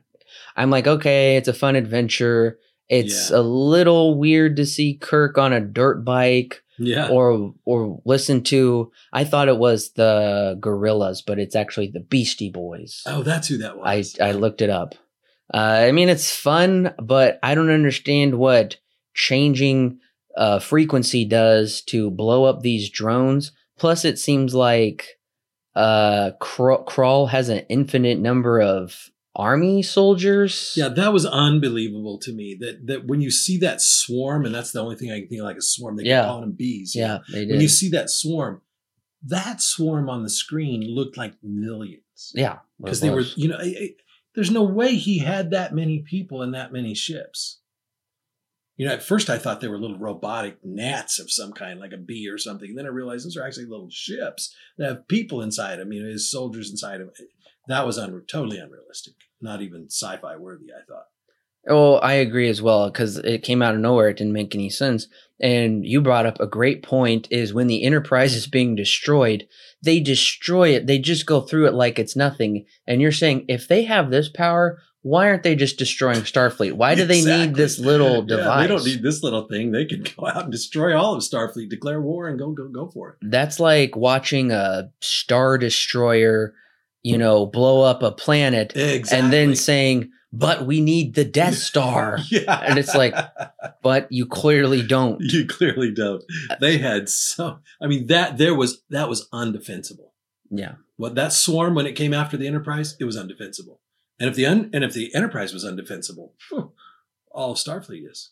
I'm 0.57 0.71
like, 0.71 0.87
okay, 0.87 1.37
it's 1.37 1.49
a 1.49 1.55
fun 1.55 1.77
adventure. 1.77 2.59
It's 2.89 3.31
Yeah. 3.31 3.39
a 3.39 3.43
little 3.43 4.19
weird 4.19 4.57
to 4.57 4.67
see 4.67 4.95
Kirk 4.95 5.39
on 5.39 5.53
a 5.53 5.61
dirt 5.61 6.05
bike 6.05 6.63
Yeah. 6.79 7.09
or 7.09 7.55
or 7.65 8.01
listen 8.05 8.43
to 8.45 8.93
I 9.13 9.25
thought 9.25 9.49
it 9.49 9.59
was 9.59 9.93
the 9.93 10.57
Gorillaz, 10.61 11.23
but 11.27 11.39
it's 11.39 11.57
actually 11.57 11.89
the 11.89 12.01
Beastie 12.01 12.51
Boys. 12.51 13.03
oh, 13.07 13.23
that's 13.23 13.49
who 13.49 13.59
that 13.59 13.79
was. 13.79 14.17
I 14.21 14.29
i 14.29 14.33
looked 14.33 14.63
it 14.63 14.71
up. 14.71 14.95
Uh, 15.53 15.85
I 15.87 15.93
mean, 15.93 16.09
it's 16.09 16.35
fun, 16.35 16.93
but 16.99 17.39
I 17.43 17.55
don't 17.55 17.71
understand 17.71 18.37
what 18.37 18.77
changing 19.15 20.01
uh, 20.37 20.59
frequency 20.59 21.25
does 21.25 21.83
to 21.83 22.11
blow 22.11 22.45
up 22.45 22.61
these 22.61 22.91
drones. 22.91 23.53
Plus, 23.79 24.05
it 24.05 24.19
seems 24.19 24.55
like 24.55 25.19
uh, 25.75 26.33
Krall 26.41 27.29
has 27.29 27.49
an 27.49 27.61
infinite 27.69 28.19
number 28.19 28.61
of 28.61 29.11
army 29.37 29.83
soldiers. 29.83 30.73
Yeah, 30.77 30.89
that 30.89 31.13
was 31.13 31.25
unbelievable 31.27 32.19
to 32.21 32.33
me. 32.33 32.57
That 32.59 32.87
that 32.87 33.07
when 33.07 33.21
you 33.21 33.31
see 33.31 33.59
that 33.59 33.81
swarm, 33.81 34.45
and 34.47 34.55
that's 34.55 34.73
the 34.73 34.81
only 34.81 34.97
thing 34.97 35.11
I 35.13 35.21
can 35.21 35.29
think 35.29 35.41
of 35.41 35.47
like 35.47 35.57
a 35.57 35.63
swarm. 35.63 35.97
They 35.97 36.05
Yeah. 36.05 36.25
calling 36.25 36.41
them 36.43 36.53
bees. 36.53 36.95
yeah, 36.97 37.19
they 37.33 37.47
When 37.47 37.61
you 37.61 37.69
see 37.69 37.89
that 37.91 38.11
swarm, 38.11 38.63
that 39.23 39.61
swarm 39.61 40.09
on 40.11 40.23
the 40.23 40.31
screen 40.31 40.83
looked 40.83 41.17
like 41.17 41.35
millions. 41.43 42.33
Yeah, 42.35 42.59
because 42.83 43.01
they 43.01 43.11
were, 43.11 43.25
you 43.37 43.49
know, 43.49 43.57
I- 43.59 43.77
I- 43.79 43.95
there's 44.35 44.51
no 44.51 44.65
way 44.65 44.97
he 44.97 45.19
had 45.19 45.51
that 45.51 45.75
many 45.75 46.01
people 46.03 46.43
in 46.43 46.51
that 46.53 46.73
many 46.73 46.95
ships. 46.95 47.61
You 48.77 48.87
know, 48.87 48.93
at 48.93 49.03
first 49.03 49.31
I 49.31 49.39
thought 49.39 49.63
they 49.63 49.69
were 49.69 49.81
little 49.81 49.99
robotic 49.99 50.59
gnats 50.63 51.19
of 51.19 51.31
some 51.31 51.53
kind, 51.53 51.81
like 51.81 51.95
a 51.95 51.97
bee 51.97 52.29
or 52.29 52.37
something. 52.37 52.75
then 52.75 52.85
I 52.85 52.91
realized 52.91 53.25
those 53.25 53.37
are 53.39 53.43
actually 53.47 53.65
little 53.65 53.89
ships 53.91 54.55
that 54.77 54.87
have 54.89 55.09
people 55.09 55.41
inside 55.41 55.77
them. 55.79 55.93
You 55.95 56.03
know, 56.03 56.11
his 56.11 56.31
soldiers 56.31 56.71
inside 56.71 56.99
them. 57.01 57.11
That 57.69 57.87
was 57.87 57.99
un- 57.99 58.23
totally 58.29 58.59
unrealistic. 58.59 59.15
Not 59.41 59.63
even 59.63 59.87
sci-fi 59.91 60.37
worthy. 60.37 60.67
I 60.73 60.85
thought. 60.89 61.07
Oh, 61.69 61.95
I 61.97 62.15
agree 62.15 62.49
as 62.49 62.63
well 62.63 62.89
because 62.91 63.19
it 63.19 63.43
came 63.43 63.61
out 63.61 63.75
of 63.75 63.81
nowhere. 63.81 64.09
It 64.11 64.19
didn't 64.19 64.33
make 64.33 64.55
any 64.55 64.71
sense. 64.71 65.09
And 65.41 65.85
you 65.85 66.01
brought 66.01 66.25
up 66.27 66.39
a 66.41 66.47
great 66.47 66.83
point: 66.83 67.27
is 67.31 67.53
when 67.53 67.67
the 67.67 67.85
Enterprise 67.85 68.35
is 68.35 68.47
being 68.47 68.75
destroyed, 68.77 69.47
they 69.83 70.01
destroy 70.01 70.71
it. 70.71 70.87
They 70.87 70.99
just 70.99 71.27
go 71.27 71.41
through 71.41 71.67
it 71.67 71.75
like 71.75 71.99
it's 71.99 72.17
nothing. 72.17 72.67
And 72.87 73.01
you're 73.03 73.13
saying 73.13 73.47
if 73.49 73.67
they 73.69 73.83
have 73.85 74.11
this 74.11 74.29
power, 74.29 74.81
why 75.03 75.27
aren't 75.29 75.43
they 75.43 75.55
just 75.57 75.77
destroying 75.79 76.21
Starfleet? 76.21 76.73
Why 76.73 76.95
do 76.95 77.05
they 77.05 77.23
need 77.23 77.55
this 77.57 77.79
little 77.79 78.25
Yeah, 78.29 78.37
device? 78.37 78.63
they 78.63 78.75
don't 78.75 78.85
need 78.85 79.03
this 79.03 79.23
little 79.23 79.47
thing. 79.49 79.73
They 79.73 79.85
can 79.85 80.05
go 80.17 80.27
out 80.27 80.45
and 80.45 80.53
destroy 80.53 80.97
all 80.97 81.15
of 81.15 81.23
Starfleet, 81.23 81.69
declare 81.69 82.01
war, 82.01 82.29
and 82.29 82.39
go 82.39 82.53
go 82.53 82.69
go 82.69 82.89
for 82.91 83.11
it. 83.11 83.17
That's 83.29 83.59
like 83.61 83.97
watching 83.97 84.53
a 84.53 84.91
star 85.01 85.59
destroyer, 85.59 86.55
you 87.07 87.19
know, 87.19 87.47
blow 87.47 87.83
up 87.83 88.03
a 88.03 88.11
planet, 88.13 88.73
Exactly. 88.77 89.19
and 89.19 89.33
then 89.33 89.55
saying, 89.55 90.11
"But 90.33 90.67
we 90.67 90.81
need 90.81 91.15
the 91.15 91.25
Death 91.25 91.55
Star." 91.71 92.19
yeah, 92.31 92.61
And 92.67 92.79
it's 92.79 92.95
like- 92.95 93.15
but 93.83 94.11
you 94.11 94.27
clearly 94.27 94.83
don't. 94.83 95.21
You 95.21 95.47
clearly 95.47 95.93
don't. 95.93 96.23
They 96.61 96.79
had 96.79 97.09
so. 97.09 97.59
I 97.81 97.87
mean 97.87 98.07
that 98.09 98.39
there 98.39 98.55
was 98.55 98.83
that 98.91 99.09
was 99.09 99.29
undefensible. 99.33 100.11
Yeah. 100.51 100.75
What 100.97 101.15
that 101.15 101.33
swarm 101.33 101.75
when 101.75 101.87
it 101.87 101.93
came 101.97 102.15
after 102.15 102.37
the 102.37 102.47
Enterprise, 102.47 102.97
it 102.99 103.05
was 103.05 103.17
undefensible. 103.17 103.79
And 104.19 104.29
if 104.31 104.35
the 104.35 104.47
un, 104.47 104.71
and 104.73 104.83
if 104.83 104.93
the 104.95 105.15
Enterprise 105.15 105.53
was 105.53 105.65
undefensible, 105.65 106.31
phew, 106.39 106.73
all 107.31 107.53
of 107.53 107.59
Starfleet 107.59 108.11
is. 108.11 108.31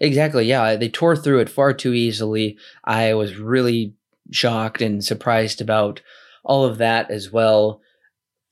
Exactly. 0.00 0.44
Yeah, 0.46 0.76
they 0.76 0.88
tore 0.90 1.16
through 1.16 1.40
it 1.40 1.48
far 1.48 1.72
too 1.72 1.94
easily. 1.94 2.58
I 2.84 3.14
was 3.14 3.36
really 3.36 3.94
shocked 4.30 4.82
and 4.82 5.02
surprised 5.04 5.60
about 5.60 6.02
all 6.44 6.64
of 6.64 6.76
that 6.78 7.10
as 7.10 7.32
well. 7.32 7.80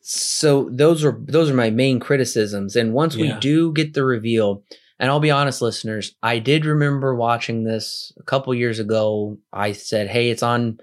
So 0.02 0.68
those 0.72 1.04
are 1.04 1.16
those 1.26 1.48
are 1.48 1.54
my 1.54 1.70
main 1.70 2.00
criticisms. 2.00 2.74
And 2.74 2.92
once 2.92 3.16
we 3.16 3.32
do 3.40 3.72
get 3.72 3.94
the 3.94 4.04
reveal, 4.04 4.64
and 4.98 5.08
I'll 5.08 5.20
be 5.20 5.30
honest, 5.30 5.62
listeners, 5.62 6.16
I 6.22 6.40
did 6.40 6.64
remember 6.64 7.14
watching 7.14 7.62
this 7.62 8.12
a 8.18 8.24
couple 8.24 8.52
years 8.52 8.80
ago. 8.80 9.38
I 9.52 9.72
said, 9.72 10.08
"Hey, 10.08 10.30
it's 10.30 10.42
on 10.42 10.78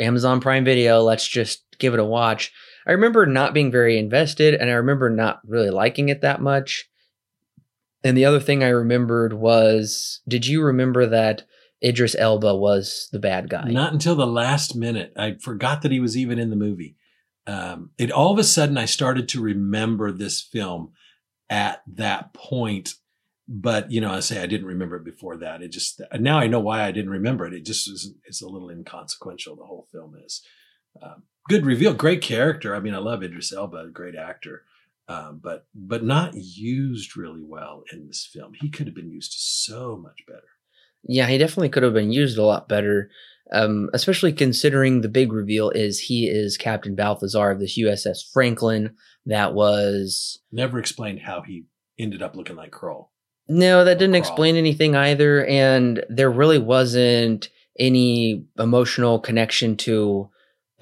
Amazon 0.00 0.40
Prime 0.40 0.64
Video. 0.64 1.02
Let's 1.02 1.26
just 1.26 1.64
give 1.78 1.92
it 1.92 2.00
a 2.00 2.04
watch." 2.04 2.52
I 2.86 2.92
remember 2.92 3.26
not 3.26 3.52
being 3.52 3.72
very 3.72 3.98
invested, 3.98 4.54
and 4.54 4.70
I 4.70 4.74
remember 4.74 5.10
not 5.10 5.40
really 5.44 5.70
liking 5.70 6.08
it 6.08 6.20
that 6.20 6.40
much. 6.40 6.88
And 8.04 8.16
the 8.16 8.24
other 8.24 8.40
thing 8.40 8.62
I 8.62 8.68
remembered 8.68 9.32
was 9.32 10.20
did 10.28 10.46
you 10.46 10.62
remember 10.62 11.06
that 11.06 11.42
Idris 11.84 12.14
Elba 12.16 12.54
was 12.54 13.08
the 13.10 13.18
bad 13.18 13.48
guy? 13.48 13.64
Not 13.70 13.92
until 13.92 14.14
the 14.14 14.26
last 14.26 14.76
minute, 14.76 15.12
I 15.16 15.34
forgot 15.40 15.82
that 15.82 15.90
he 15.90 15.98
was 15.98 16.16
even 16.16 16.38
in 16.38 16.50
the 16.50 16.56
movie. 16.56 16.94
Um, 17.46 17.90
it 17.98 18.12
all 18.12 18.32
of 18.32 18.38
a 18.38 18.44
sudden 18.44 18.78
I 18.78 18.84
started 18.84 19.28
to 19.30 19.42
remember 19.42 20.12
this 20.12 20.40
film 20.40 20.92
at 21.50 21.82
that 21.86 22.32
point. 22.32 22.94
But 23.48 23.90
you 23.90 24.00
know, 24.00 24.12
I 24.12 24.20
say 24.20 24.40
I 24.42 24.46
didn't 24.46 24.66
remember 24.68 24.96
it 24.96 25.04
before 25.04 25.36
that. 25.38 25.62
It 25.62 25.68
just 25.68 26.00
now 26.18 26.38
I 26.38 26.46
know 26.46 26.60
why 26.60 26.84
I 26.84 26.92
didn't 26.92 27.10
remember 27.10 27.46
it. 27.46 27.52
It 27.52 27.64
just 27.64 27.88
is, 27.88 28.14
is 28.24 28.40
a 28.40 28.48
little 28.48 28.70
inconsequential. 28.70 29.56
The 29.56 29.64
whole 29.64 29.88
film 29.92 30.14
is 30.24 30.42
um, 31.02 31.24
good 31.48 31.66
reveal, 31.66 31.92
great 31.92 32.22
character. 32.22 32.74
I 32.74 32.80
mean, 32.80 32.94
I 32.94 32.98
love 32.98 33.22
Idris 33.22 33.52
Elba, 33.52 33.88
great 33.92 34.14
actor, 34.14 34.62
um, 35.08 35.40
but 35.42 35.66
but 35.74 36.04
not 36.04 36.34
used 36.34 37.16
really 37.16 37.42
well 37.42 37.82
in 37.92 38.06
this 38.06 38.28
film. 38.32 38.52
He 38.60 38.70
could 38.70 38.86
have 38.86 38.94
been 38.94 39.10
used 39.10 39.34
so 39.36 39.96
much 39.96 40.24
better. 40.26 40.40
Yeah, 41.04 41.26
he 41.26 41.36
definitely 41.38 41.70
could 41.70 41.82
have 41.82 41.94
been 41.94 42.12
used 42.12 42.38
a 42.38 42.44
lot 42.44 42.68
better. 42.68 43.10
Um, 43.50 43.90
especially 43.92 44.32
considering 44.32 45.00
the 45.00 45.08
big 45.08 45.32
reveal 45.32 45.70
is 45.70 45.98
he 45.98 46.26
is 46.26 46.56
Captain 46.56 46.94
Balthazar 46.94 47.50
of 47.50 47.60
this 47.60 47.78
USS 47.78 48.18
Franklin 48.32 48.94
that 49.26 49.52
was 49.54 50.40
Never 50.50 50.78
explained 50.78 51.20
how 51.20 51.42
he 51.42 51.64
ended 51.98 52.22
up 52.22 52.34
looking 52.34 52.56
like 52.56 52.70
Krall. 52.70 53.08
No, 53.48 53.84
that 53.84 53.98
didn't 53.98 54.14
Krall. 54.14 54.18
explain 54.18 54.56
anything 54.56 54.96
either. 54.96 55.44
And 55.46 56.04
there 56.08 56.30
really 56.30 56.58
wasn't 56.58 57.50
any 57.78 58.46
emotional 58.58 59.18
connection 59.18 59.76
to 59.78 60.30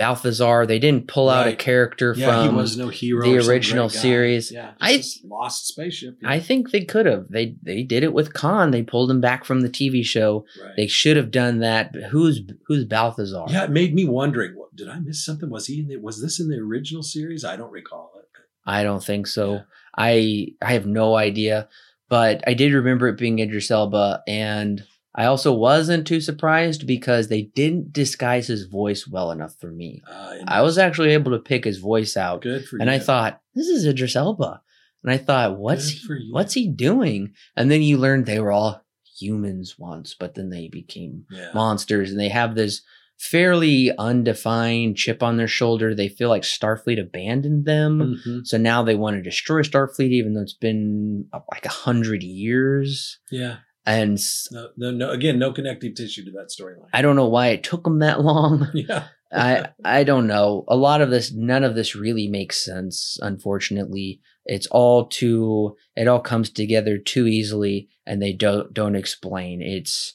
Balthazar. 0.00 0.66
They 0.66 0.78
didn't 0.78 1.06
pull 1.08 1.28
out 1.28 1.46
a 1.46 1.50
Right. 1.50 1.58
character 1.58 2.14
Yeah, 2.16 2.40
he 2.42 2.48
from 2.48 2.56
was 2.56 2.76
no 2.76 2.88
hero. 2.88 3.22
the 3.22 3.36
original 3.48 3.88
series. 3.88 4.50
Yeah, 4.50 4.72
I- 4.80 5.02
lost 5.24 5.68
spaceship. 5.68 6.16
I 6.24 6.40
think 6.40 6.70
they 6.70 6.84
could 6.84 7.06
have. 7.06 7.26
They 7.28 7.54
they 7.62 7.82
did 7.82 8.02
it 8.02 8.12
with 8.14 8.32
Khan. 8.32 8.70
They 8.70 8.82
pulled 8.82 9.10
him 9.10 9.20
back 9.20 9.44
from 9.44 9.60
the 9.60 9.68
TV 9.68 10.02
show. 10.02 10.46
Right. 10.60 10.72
They 10.76 10.86
should 10.86 11.16
have 11.18 11.30
done 11.30 11.60
that. 11.60 11.92
But 11.92 12.04
Who's 12.04 12.40
who's 12.66 12.84
Balthazar? 12.86 13.44
yeah, 13.50 13.64
it 13.64 13.70
made 13.70 13.94
me 13.94 14.04
wondering. 14.06 14.56
What, 14.56 14.74
did 14.74 14.88
I 14.88 14.98
miss 14.98 15.24
something? 15.24 15.50
Was 15.50 15.66
he 15.66 15.80
in 15.80 15.88
the, 15.88 15.96
Was 15.98 16.22
this 16.22 16.40
in 16.40 16.48
the 16.48 16.56
original 16.56 17.02
series? 17.02 17.44
I 17.44 17.56
don't 17.56 17.70
recall 17.70 18.10
it. 18.18 18.26
I 18.66 18.82
don't 18.82 19.04
think 19.04 19.26
so. 19.26 19.52
Yeah. 19.52 19.60
I 19.98 20.46
I 20.62 20.72
have 20.72 20.86
no 20.86 21.16
idea, 21.16 21.68
but 22.08 22.42
I 22.46 22.54
did 22.54 22.72
remember 22.72 23.08
it 23.08 23.18
being 23.18 23.38
Idris 23.38 23.70
Elba, 23.70 24.22
and 24.26 24.82
I 25.14 25.24
also 25.24 25.52
wasn't 25.52 26.06
too 26.06 26.20
surprised 26.20 26.86
because 26.86 27.28
they 27.28 27.42
didn't 27.42 27.92
disguise 27.92 28.46
his 28.46 28.66
voice 28.66 29.08
well 29.08 29.32
enough 29.32 29.54
for 29.58 29.70
me. 29.70 30.02
Uh, 30.08 30.36
I 30.46 30.62
was 30.62 30.78
actually 30.78 31.10
able 31.10 31.32
to 31.32 31.38
pick 31.38 31.64
his 31.64 31.78
voice 31.78 32.16
out, 32.16 32.42
good 32.42 32.66
for 32.66 32.76
and 32.76 32.88
you. 32.88 32.94
I 32.94 32.98
thought 32.98 33.40
this 33.54 33.66
is 33.66 33.86
Idris 33.86 34.14
Elba, 34.14 34.62
and 35.02 35.12
I 35.12 35.16
thought 35.16 35.58
what's 35.58 36.06
Good 36.06 36.18
he, 36.18 36.30
what's 36.30 36.54
he 36.54 36.68
doing? 36.68 37.32
And 37.56 37.70
then 37.70 37.82
you 37.82 37.98
learned 37.98 38.26
they 38.26 38.40
were 38.40 38.52
all 38.52 38.84
humans 39.18 39.76
once, 39.78 40.14
but 40.18 40.34
then 40.34 40.50
they 40.50 40.68
became 40.68 41.24
yeah. 41.30 41.50
monsters, 41.54 42.10
and 42.10 42.20
they 42.20 42.28
have 42.28 42.54
this 42.54 42.82
fairly 43.18 43.92
undefined 43.98 44.96
chip 44.96 45.22
on 45.22 45.36
their 45.36 45.48
shoulder. 45.48 45.94
They 45.94 46.08
feel 46.08 46.30
like 46.30 46.42
Starfleet 46.42 46.98
abandoned 46.98 47.66
them. 47.66 48.18
Mhm. 48.24 48.46
So 48.46 48.56
now 48.56 48.82
they 48.82 48.94
want 48.94 49.16
to 49.16 49.22
destroy 49.22 49.62
Starfleet, 49.62 50.10
even 50.10 50.32
though 50.32 50.40
it's 50.40 50.54
been 50.54 51.26
uh, 51.32 51.40
like 51.52 51.66
a 51.66 51.70
hundred 51.70 52.22
years. 52.22 53.18
Yeah. 53.30 53.56
And 53.86 54.18
No, 54.52 54.68
no, 54.76 54.90
no. 54.90 55.10
Again, 55.10 55.38
no 55.38 55.52
connective 55.52 55.94
tissue 55.94 56.24
to 56.26 56.30
that 56.32 56.48
storyline. 56.50 56.88
I 56.92 57.02
don't 57.02 57.16
know 57.16 57.28
why 57.28 57.48
it 57.48 57.62
took 57.64 57.84
them 57.84 57.98
that 58.00 58.20
long. 58.20 58.68
Yeah. 58.74 59.04
I 59.32 59.68
I 59.84 60.02
don't 60.02 60.26
know. 60.26 60.64
A 60.66 60.74
lot 60.74 61.00
of 61.00 61.10
this, 61.10 61.32
none 61.32 61.62
of 61.62 61.76
this 61.76 61.94
really 61.94 62.26
makes 62.26 62.64
sense. 62.64 63.16
Unfortunately, 63.22 64.20
it's 64.44 64.66
all 64.72 65.06
too. 65.06 65.76
It 65.94 66.08
all 66.08 66.18
comes 66.20 66.50
together 66.50 66.98
too 66.98 67.28
easily, 67.28 67.88
and 68.06 68.20
they 68.20 68.32
don't 68.32 68.74
don't 68.74 68.96
explain. 68.96 69.62
It's, 69.62 70.14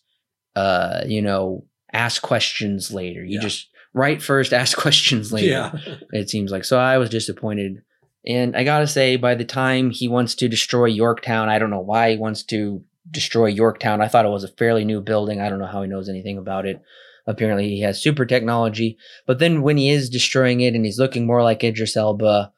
uh, 0.55 1.03
you 1.07 1.21
know, 1.21 1.65
ask 1.93 2.21
questions 2.21 2.91
later. 2.91 3.23
You 3.23 3.35
Yeah. 3.35 3.41
just 3.47 3.69
write 3.93 4.21
first, 4.21 4.51
ask 4.63 4.77
questions 4.77 5.31
later. 5.31 5.47
Yeah. 5.47 5.95
it 6.11 6.29
seems 6.29 6.51
like. 6.51 6.65
So 6.65 6.77
I 6.77 6.97
was 6.97 7.09
disappointed. 7.09 7.83
And 8.27 8.53
I 8.57 8.63
gotta 8.65 8.87
say, 8.87 9.15
by 9.15 9.35
the 9.35 9.45
time 9.45 9.91
he 9.91 10.09
wants 10.09 10.35
to 10.35 10.49
destroy 10.49 10.87
Yorktown, 10.87 11.47
I 11.47 11.57
don't 11.57 11.69
know 11.69 11.79
why 11.79 12.11
he 12.11 12.17
wants 12.17 12.43
to 12.47 12.83
destroy 13.09 13.47
Yorktown. 13.47 14.01
I 14.01 14.07
thought 14.07 14.25
it 14.25 14.29
was 14.29 14.43
a 14.43 14.47
fairly 14.49 14.85
new 14.85 15.01
building. 15.01 15.39
I 15.41 15.49
don't 15.49 15.59
know 15.59 15.65
how 15.67 15.81
he 15.81 15.87
knows 15.87 16.09
anything 16.09 16.37
about 16.37 16.65
it. 16.65 16.81
Apparently, 17.27 17.69
he 17.69 17.81
has 17.81 18.01
super 18.01 18.25
technology. 18.25 18.97
But 19.25 19.39
then 19.39 19.61
when 19.61 19.77
he 19.77 19.89
is 19.89 20.09
destroying 20.09 20.61
it 20.61 20.75
and 20.75 20.85
he's 20.85 20.99
looking 20.99 21.25
more 21.25 21.41
like 21.43 21.63
Idris 21.63 21.97
Elba, 21.97 22.51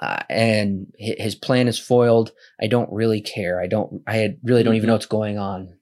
uh, 0.00 0.22
and 0.28 0.92
his 0.98 1.34
plan 1.34 1.68
is 1.68 1.78
foiled, 1.78 2.32
I 2.60 2.66
don't 2.66 2.92
really 2.92 3.20
care. 3.22 3.60
I 3.60 3.66
don't. 3.66 4.02
I 4.06 4.16
had- 4.16 4.38
really 4.42 4.62
don't 4.62 4.74
even 4.74 4.84
Mhm. 4.84 4.88
know 4.88 4.94
what's 4.94 5.06
going 5.06 5.38
on. 5.38 5.74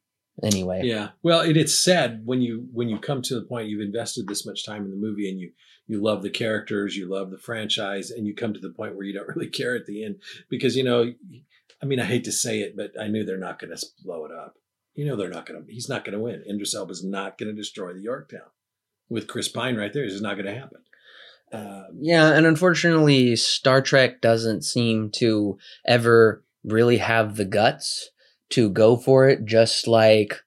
Anyway, 0.42 0.82
Yeah. 0.84 1.10
Well, 1.22 1.42
it, 1.42 1.56
it's 1.56 1.74
sad 1.74 2.22
when 2.24 2.42
you 2.42 2.66
when 2.72 2.88
you 2.88 2.98
come 2.98 3.22
to 3.22 3.34
the 3.36 3.42
point 3.46 3.68
you've 3.68 3.80
invested 3.80 4.26
this 4.26 4.44
much 4.44 4.64
time 4.66 4.84
in 4.84 4.90
the 4.90 4.96
movie 4.96 5.28
and 5.30 5.38
you 5.40 5.52
you 5.86 6.02
love 6.02 6.22
the 6.22 6.30
characters, 6.30 6.96
you 6.96 7.06
love 7.06 7.30
the 7.30 7.38
franchise, 7.38 8.10
and 8.10 8.26
you 8.26 8.34
come 8.34 8.52
to 8.54 8.58
the 8.60 8.70
point 8.70 8.96
where 8.96 9.04
you 9.06 9.12
don't 9.12 9.28
really 9.36 9.48
care 9.48 9.76
at 9.76 9.86
the 9.86 10.04
end 10.04 10.16
because 10.48 10.76
you 10.76 10.82
know, 10.82 11.12
I 11.85 11.87
mean, 11.87 12.01
I 12.01 12.05
hate 12.07 12.24
to 12.24 12.32
say 12.32 12.61
it, 12.61 12.74
but 12.76 12.93
I 12.99 13.09
knew 13.09 13.24
they're 13.26 13.37
not 13.37 13.59
going 13.59 13.76
to 13.76 13.87
blow 14.03 14.24
it 14.24 14.32
up. 14.32 14.55
You 14.95 15.05
know, 15.05 15.16
they're 15.16 15.28
not 15.28 15.45
going 15.45 15.62
to. 15.62 15.70
He's 15.70 15.89
not 15.89 16.03
going 16.03 16.16
to 16.16 16.22
win. 16.24 16.43
Idris 16.49 16.74
Elba's 16.74 17.05
not 17.05 17.37
going 17.37 17.55
to 17.55 17.55
destroy 17.55 17.93
the 17.93 18.01
Yorktown 18.01 18.49
with 19.11 19.26
Chris 19.26 19.49
Pine 19.49 19.76
right 19.76 19.93
there. 19.93 20.07
This 20.07 20.14
is 20.14 20.22
not 20.22 20.37
going 20.37 20.47
to 20.47 20.55
happen. 20.55 20.78
Um, 21.53 21.99
Yeah, 22.01 22.32
and 22.32 22.47
unfortunately, 22.47 23.37
Star 23.37 23.82
Trek 23.82 24.22
doesn't 24.22 24.62
seem 24.62 25.11
to 25.16 25.59
ever 25.87 26.43
really 26.64 26.97
have 26.97 27.37
the 27.37 27.45
guts 27.45 28.09
to 28.51 28.70
go 28.70 28.97
for 28.97 29.28
it, 29.28 29.45
just 29.45 29.87
like 29.87 30.41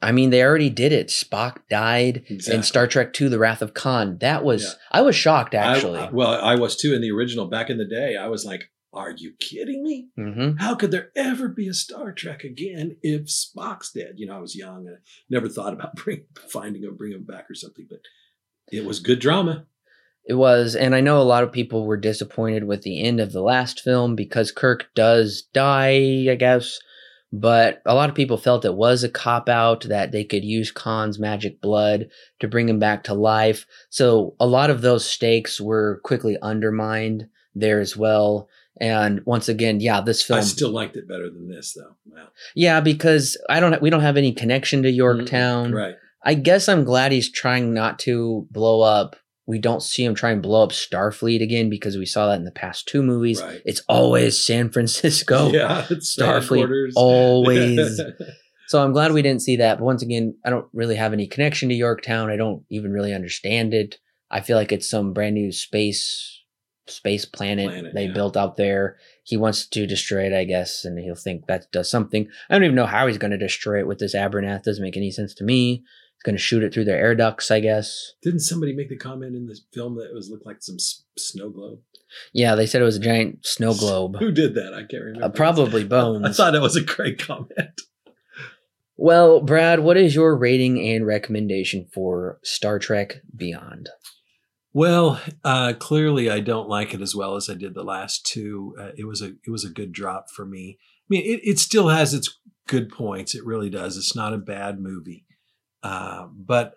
I 0.00 0.12
mean, 0.12 0.28
they 0.30 0.42
already 0.44 0.68
did 0.68 0.92
it. 0.92 1.08
Spock 1.08 1.62
died 1.70 2.24
Exactly. 2.28 2.56
in 2.58 2.62
Star 2.62 2.86
Trek 2.86 3.18
II: 3.18 3.28
The 3.28 3.38
Wrath 3.38 3.62
of 3.62 3.72
Khan. 3.74 4.18
That 4.20 4.44
was 4.44 4.62
Yeah. 4.62 4.70
I 4.92 5.00
was 5.00 5.16
shocked 5.16 5.54
I- 5.54 5.74
actually. 5.74 5.98
I- 5.98 6.10
well, 6.10 6.28
I 6.30 6.54
was 6.56 6.76
too 6.76 6.94
in 6.94 7.00
the 7.00 7.10
original 7.10 7.46
back 7.46 7.70
in 7.70 7.78
the 7.78 7.86
day. 7.86 8.14
I 8.16 8.28
was 8.28 8.44
like, 8.44 8.70
"Are 8.94 9.10
you 9.10 9.34
kidding 9.38 9.82
me? 9.82 10.08
hmm 10.16 10.52
How 10.58 10.74
could 10.74 10.90
there 10.90 11.10
ever 11.16 11.48
be 11.48 11.68
a 11.68 11.74
Star 11.74 12.12
Trek 12.12 12.44
again 12.44 12.96
if 13.02 13.26
Spock's 13.26 13.92
dead?" 13.92 14.14
You 14.16 14.26
know, 14.26 14.36
I 14.36 14.40
was 14.40 14.56
young 14.56 14.86
and 14.86 14.96
I 14.96 15.00
never 15.28 15.48
thought 15.48 15.72
about 15.72 15.96
bring, 16.04 16.24
finding 16.48 16.82
him, 16.82 16.96
bringing 16.96 17.18
him 17.18 17.24
back 17.24 17.50
or 17.50 17.54
something. 17.54 17.86
But 17.88 18.00
it 18.72 18.84
was 18.84 19.00
good 19.00 19.20
drama. 19.20 19.66
It 20.26 20.34
was, 20.34 20.74
and 20.74 20.94
I 20.94 21.00
know 21.00 21.20
a 21.20 21.22
lot 21.22 21.44
of 21.44 21.52
people 21.52 21.84
were 21.84 21.98
disappointed 21.98 22.64
with 22.64 22.80
the 22.82 23.02
end 23.02 23.20
of 23.20 23.32
the 23.32 23.42
last 23.42 23.80
film 23.80 24.16
because 24.16 24.50
Kirk 24.50 24.88
does 24.94 25.42
die, 25.52 26.26
I 26.30 26.36
guess. 26.38 26.78
But 27.30 27.82
a 27.84 27.94
lot 27.94 28.08
of 28.08 28.14
people 28.14 28.36
felt 28.36 28.64
it 28.64 28.74
was 28.74 29.02
a 29.02 29.08
cop 29.08 29.48
out 29.48 29.82
that 29.82 30.12
they 30.12 30.22
could 30.22 30.44
use 30.44 30.70
Khan's 30.70 31.18
magic 31.18 31.60
blood 31.60 32.08
to 32.38 32.46
bring 32.46 32.68
him 32.68 32.78
back 32.78 33.02
to 33.04 33.14
life. 33.14 33.66
So 33.90 34.36
a 34.38 34.46
lot 34.46 34.70
of 34.70 34.82
those 34.82 35.04
stakes 35.04 35.60
were 35.60 36.00
quickly 36.04 36.38
undermined 36.40 37.26
there 37.54 37.80
as 37.80 37.96
well. 37.96 38.48
And 38.80 39.20
once 39.24 39.48
again, 39.48 39.80
yeah, 39.80 40.00
this 40.00 40.22
film, 40.22 40.40
I 40.40 40.42
still 40.42 40.70
liked 40.70 40.96
it 40.96 41.06
better 41.06 41.30
than 41.30 41.48
this, 41.48 41.74
though. 41.74 41.94
Wow. 42.06 42.28
yeah, 42.54 42.80
because 42.80 43.36
I 43.48 43.60
don't, 43.60 43.80
we 43.80 43.90
don't 43.90 44.00
have 44.00 44.16
any 44.16 44.32
connection 44.32 44.82
to 44.82 44.90
Yorktown. 44.90 45.72
Right. 45.72 45.94
I 46.24 46.34
guess 46.34 46.68
I'm 46.68 46.84
glad 46.84 47.12
he's 47.12 47.30
trying 47.30 47.72
not 47.72 47.98
to 48.00 48.48
blow 48.50 48.80
up. 48.80 49.16
We 49.46 49.58
don't 49.58 49.82
see 49.82 50.04
him 50.04 50.14
try 50.14 50.30
and 50.30 50.42
blow 50.42 50.62
up 50.62 50.70
Starfleet 50.70 51.42
again 51.42 51.68
because 51.68 51.98
we 51.98 52.06
saw 52.06 52.28
that 52.28 52.38
in 52.38 52.44
the 52.44 52.50
past 52.50 52.88
two 52.88 53.02
movies. 53.02 53.42
Right. 53.42 53.60
It's 53.64 53.82
always 53.88 54.42
San 54.42 54.70
Francisco. 54.70 55.48
yeah. 55.52 55.86
It's 55.90 56.16
Starfleet 56.16 56.92
always. 56.96 58.00
So 58.66 58.82
I'm 58.82 58.92
glad 58.92 59.12
we 59.12 59.22
didn't 59.22 59.42
see 59.42 59.56
that. 59.56 59.78
But 59.78 59.84
once 59.84 60.02
again, 60.02 60.36
I 60.44 60.50
don't 60.50 60.66
really 60.72 60.96
have 60.96 61.12
any 61.12 61.26
connection 61.26 61.68
to 61.68 61.74
Yorktown. 61.74 62.30
I 62.30 62.36
don't 62.36 62.64
even 62.70 62.92
really 62.92 63.12
understand 63.12 63.74
it. 63.74 63.98
I 64.30 64.40
feel 64.40 64.56
like 64.56 64.72
it's 64.72 64.88
some 64.88 65.12
brand 65.12 65.34
new 65.34 65.52
space 65.52 66.33
space 66.86 67.24
planet, 67.24 67.68
Planet, 67.68 67.94
they 67.94 68.06
yeah. 68.06 68.12
built 68.12 68.36
out 68.36 68.56
there. 68.56 68.96
He 69.22 69.36
wants 69.36 69.66
to 69.68 69.86
destroy 69.86 70.26
it, 70.26 70.32
I 70.32 70.44
guess, 70.44 70.84
and 70.84 70.98
he'll 70.98 71.14
think 71.14 71.46
that 71.46 71.70
does 71.72 71.90
something. 71.90 72.28
I 72.48 72.54
don't 72.54 72.64
even 72.64 72.76
know 72.76 72.86
how 72.86 73.06
he's 73.06 73.18
going 73.18 73.30
to 73.30 73.38
destroy 73.38 73.80
it 73.80 73.86
with 73.86 73.98
this 73.98 74.14
Abronath. 74.14 74.64
Doesn't 74.64 74.82
make 74.82 74.96
any 74.96 75.10
sense 75.10 75.34
to 75.34 75.44
me. 75.44 75.82
He's 76.14 76.22
going 76.24 76.36
to 76.36 76.42
shoot 76.42 76.62
it 76.62 76.74
through 76.74 76.84
their 76.84 76.98
air 76.98 77.14
ducts, 77.14 77.50
I 77.50 77.60
guess. 77.60 78.12
Didn't 78.22 78.40
somebody 78.40 78.74
make 78.74 78.88
the 78.88 78.96
comment 78.96 79.34
in 79.34 79.46
this 79.46 79.62
film 79.72 79.96
that 79.96 80.10
it 80.10 80.14
was 80.14 80.28
looked 80.30 80.46
like 80.46 80.62
some 80.62 80.76
s- 80.76 81.04
snow 81.16 81.50
globe? 81.50 81.80
Yeah, 82.32 82.54
they 82.54 82.66
said 82.66 82.80
it 82.80 82.84
was 82.84 82.96
a 82.96 83.00
giant 83.00 83.44
snow 83.44 83.74
globe. 83.74 84.16
Who 84.18 84.30
did 84.30 84.54
that? 84.54 84.72
I 84.74 84.84
can't 84.84 85.04
remember. 85.04 85.26
Uh, 85.26 85.30
probably 85.30 85.84
Bones. 85.84 86.24
I 86.28 86.32
thought 86.32 86.52
that 86.52 86.60
was 86.60 86.76
a 86.76 86.82
great 86.82 87.18
comment. 87.18 87.80
Well, 88.96 89.40
Brad, 89.40 89.80
what 89.80 89.96
is 89.96 90.14
your 90.14 90.36
rating 90.36 90.78
and 90.88 91.04
recommendation 91.04 91.88
for 91.92 92.38
Star 92.44 92.78
Trek 92.78 93.16
Beyond? 93.36 93.88
Well, 94.74 95.20
uh, 95.44 95.74
clearly, 95.78 96.28
I 96.28 96.40
don't 96.40 96.68
like 96.68 96.92
it 96.94 97.00
as 97.00 97.14
well 97.14 97.36
as 97.36 97.48
I 97.48 97.54
did 97.54 97.74
the 97.74 97.84
last 97.84 98.26
two. 98.26 98.74
Uh, 98.78 98.90
it 98.96 99.06
was 99.06 99.22
a 99.22 99.34
it 99.46 99.50
was 99.50 99.64
a 99.64 99.70
good 99.70 99.92
drop 99.92 100.30
for 100.30 100.44
me. 100.44 100.78
I 100.80 101.06
mean, 101.08 101.22
it, 101.22 101.40
it 101.44 101.58
still 101.60 101.90
has 101.90 102.12
its 102.12 102.40
good 102.66 102.90
points. 102.90 103.36
It 103.36 103.46
really 103.46 103.70
does. 103.70 103.96
It's 103.96 104.16
not 104.16 104.32
a 104.32 104.38
bad 104.38 104.80
movie, 104.80 105.26
uh, 105.84 106.26
but 106.26 106.74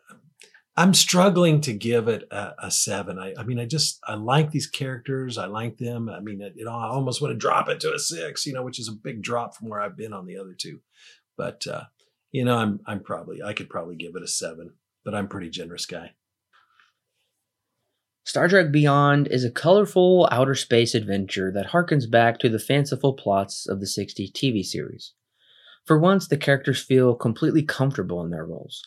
I'm 0.76 0.94
struggling 0.94 1.60
to 1.62 1.74
give 1.74 2.08
it 2.08 2.28
a, 2.30 2.54
a 2.60 2.72
seven. 2.72 3.18
I, 3.18 3.34
I 3.36 3.44
mean, 3.44 3.60
I 3.60 3.66
just 3.66 4.00
I 4.08 4.14
like 4.14 4.52
these 4.52 4.68
characters. 4.68 5.40
I 5.40 5.48
like 5.48 5.80
them. 5.80 6.08
I 6.08 6.20
mean, 6.20 6.40
it, 6.40 6.54
it, 6.56 6.68
I 6.68 6.90
almost 6.90 7.20
want 7.20 7.32
to 7.32 7.38
drop 7.38 7.68
it 7.68 7.80
to 7.80 7.96
a 7.96 7.98
six, 7.98 8.46
you 8.46 8.54
know, 8.54 8.64
which 8.64 8.80
is 8.80 8.90
a 8.90 8.92
big 8.92 9.24
drop 9.24 9.56
from 9.56 9.70
where 9.70 9.82
I've 9.82 9.98
been 9.98 10.14
on 10.14 10.28
the 10.28 10.38
other 10.38 10.54
two. 10.56 10.82
But 11.36 11.66
uh, 11.66 11.86
you 12.32 12.46
know, 12.46 12.58
I'm 12.58 12.80
I'm 12.86 13.00
probably 13.00 13.42
I 13.42 13.54
could 13.54 13.72
probably 13.72 13.96
give 13.96 14.16
it 14.16 14.22
a 14.22 14.28
seven, 14.28 14.76
but 15.04 15.16
I'm 15.16 15.28
pretty 15.28 15.50
generous 15.50 15.88
guy. 15.88 16.12
Star 18.28 18.50
Trek 18.50 18.74
Beyond 18.74 19.30
is 19.30 19.46
a 19.46 19.50
colorful 19.50 20.28
outer 20.34 20.54
space 20.54 20.94
adventure 20.94 21.50
that 21.54 21.68
harkens 21.68 22.12
back 22.12 22.40
to 22.40 22.50
the 22.50 22.60
fanciful 22.60 23.14
plots 23.14 23.66
of 23.66 23.80
the 23.80 23.86
60s 23.86 24.34
TV 24.34 24.66
series. 24.66 25.14
For 25.86 25.98
once, 25.98 26.28
the 26.28 26.36
characters 26.36 26.84
feel 26.84 27.16
completely 27.16 27.64
comfortable 27.64 28.22
in 28.22 28.30
their 28.30 28.46
roles. 28.46 28.86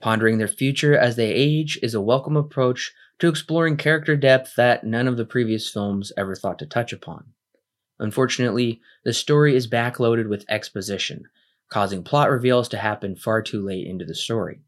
Pondering 0.00 0.38
their 0.38 0.46
future 0.46 0.96
as 0.96 1.16
they 1.16 1.32
age 1.32 1.80
is 1.82 1.94
a 1.94 2.00
welcome 2.00 2.36
approach 2.36 2.92
to 3.18 3.26
exploring 3.26 3.76
character 3.76 4.14
depth 4.14 4.54
that 4.54 4.84
none 4.84 5.08
of 5.08 5.16
the 5.16 5.24
previous 5.24 5.68
films 5.68 6.12
ever 6.16 6.36
thought 6.36 6.60
to 6.60 6.66
touch 6.66 6.92
upon. 6.92 7.24
Unfortunately, 7.98 8.80
the 9.04 9.12
story 9.12 9.56
is 9.56 9.66
backloaded 9.66 10.28
with 10.28 10.48
exposition, 10.48 11.24
causing 11.70 12.04
plot 12.04 12.30
reveals 12.30 12.68
to 12.68 12.78
happen 12.78 13.16
far 13.16 13.42
too 13.42 13.66
late 13.66 13.88
into 13.88 14.04
the 14.04 14.14
story. 14.14 14.60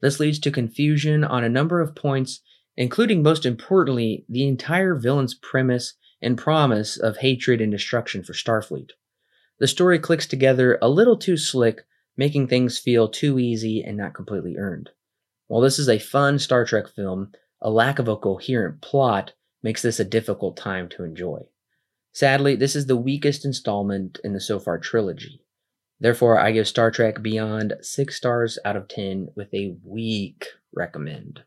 This 0.00 0.18
leads 0.18 0.38
to 0.38 0.50
confusion 0.50 1.22
on 1.22 1.44
a 1.44 1.50
number 1.50 1.82
of 1.82 1.94
points 1.94 2.40
including 2.78 3.24
most 3.24 3.44
importantly 3.44 4.24
the 4.28 4.46
entire 4.46 4.94
villain's 4.94 5.34
premise 5.34 5.94
and 6.22 6.38
promise 6.38 6.96
of 6.96 7.16
hatred 7.16 7.60
and 7.60 7.72
destruction 7.72 8.22
for 8.22 8.32
Starfleet. 8.32 8.90
The 9.58 9.66
story 9.66 9.98
clicks 9.98 10.28
together 10.28 10.78
a 10.80 10.88
little 10.88 11.16
too 11.16 11.36
slick, 11.36 11.80
making 12.16 12.46
things 12.46 12.78
feel 12.78 13.08
too 13.08 13.40
easy 13.40 13.82
and 13.82 13.96
not 13.96 14.14
completely 14.14 14.56
earned. 14.56 14.90
While 15.48 15.60
this 15.60 15.80
is 15.80 15.88
a 15.88 15.98
fun 15.98 16.38
Star 16.38 16.64
Trek 16.64 16.86
film, 16.94 17.32
a 17.60 17.68
lack 17.68 17.98
of 17.98 18.06
a 18.06 18.16
coherent 18.16 18.80
plot 18.80 19.32
makes 19.60 19.82
this 19.82 19.98
a 19.98 20.04
difficult 20.04 20.56
time 20.56 20.88
to 20.90 21.02
enjoy. 21.02 21.40
Sadly, 22.12 22.54
this 22.54 22.76
is 22.76 22.86
the 22.86 22.96
weakest 22.96 23.44
installment 23.44 24.20
in 24.22 24.34
the 24.34 24.40
so 24.40 24.60
far 24.60 24.78
trilogy. 24.78 25.42
Therefore, 25.98 26.38
I 26.38 26.52
give 26.52 26.68
Star 26.68 26.92
Trek 26.92 27.22
Beyond 27.22 27.74
6 27.80 28.14
stars 28.14 28.56
out 28.64 28.76
of 28.76 28.86
10 28.86 29.30
with 29.34 29.52
a 29.52 29.76
weak 29.82 30.46
recommend. 30.72 31.42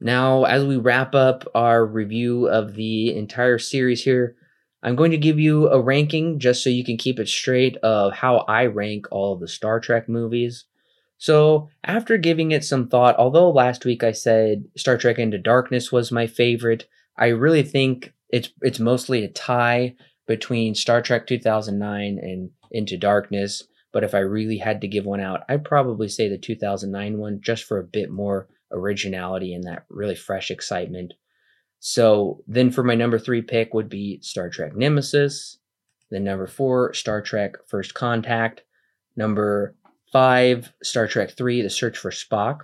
Now, 0.00 0.44
as 0.44 0.64
we 0.64 0.76
wrap 0.76 1.14
up 1.14 1.44
our 1.54 1.84
review 1.84 2.48
of 2.48 2.74
the 2.74 3.14
entire 3.14 3.58
series 3.58 4.02
here, 4.02 4.36
I'm 4.82 4.96
going 4.96 5.10
to 5.10 5.18
give 5.18 5.38
you 5.38 5.68
a 5.68 5.80
ranking 5.80 6.38
just 6.38 6.64
so 6.64 6.70
you 6.70 6.84
can 6.84 6.96
keep 6.96 7.18
it 7.18 7.28
straight 7.28 7.76
of 7.78 8.14
how 8.14 8.38
I 8.48 8.64
rank 8.64 9.06
all 9.10 9.34
of 9.34 9.40
the 9.40 9.48
Star 9.48 9.78
Trek 9.78 10.08
movies. 10.08 10.64
So, 11.18 11.68
after 11.84 12.16
giving 12.16 12.50
it 12.50 12.64
some 12.64 12.88
thought, 12.88 13.16
although 13.18 13.50
last 13.50 13.84
week 13.84 14.02
I 14.02 14.12
said 14.12 14.64
Star 14.74 14.96
Trek 14.96 15.18
Into 15.18 15.36
Darkness 15.36 15.92
was 15.92 16.10
my 16.10 16.26
favorite, 16.26 16.88
I 17.18 17.26
really 17.26 17.62
think 17.62 18.14
it's 18.30 18.48
it's 18.62 18.80
mostly 18.80 19.22
a 19.22 19.28
tie 19.28 19.96
between 20.26 20.74
Star 20.74 21.02
Trek 21.02 21.26
2009 21.26 22.18
and 22.22 22.50
Into 22.70 22.96
Darkness. 22.96 23.64
But 23.92 24.04
if 24.04 24.14
I 24.14 24.20
really 24.20 24.56
had 24.56 24.80
to 24.80 24.88
give 24.88 25.04
one 25.04 25.20
out, 25.20 25.42
I'd 25.46 25.64
probably 25.64 26.08
say 26.08 26.30
the 26.30 26.38
2009 26.38 27.18
one 27.18 27.40
just 27.42 27.64
for 27.64 27.78
a 27.78 27.84
bit 27.84 28.08
more 28.10 28.48
originality 28.72 29.54
and 29.54 29.64
that 29.64 29.84
really 29.88 30.14
fresh 30.14 30.50
excitement. 30.50 31.14
So 31.78 32.42
then 32.46 32.70
for 32.70 32.84
my 32.84 32.94
number 32.94 33.18
three 33.18 33.42
pick 33.42 33.74
would 33.74 33.88
be 33.88 34.20
Star 34.22 34.50
Trek 34.50 34.76
Nemesis. 34.76 35.58
Then 36.10 36.24
number 36.24 36.46
four, 36.46 36.92
Star 36.92 37.22
Trek 37.22 37.56
First 37.66 37.94
Contact. 37.94 38.62
Number 39.16 39.74
five, 40.12 40.72
Star 40.82 41.06
Trek 41.06 41.30
Three, 41.30 41.62
The 41.62 41.70
Search 41.70 41.96
for 41.96 42.10
Spock. 42.10 42.60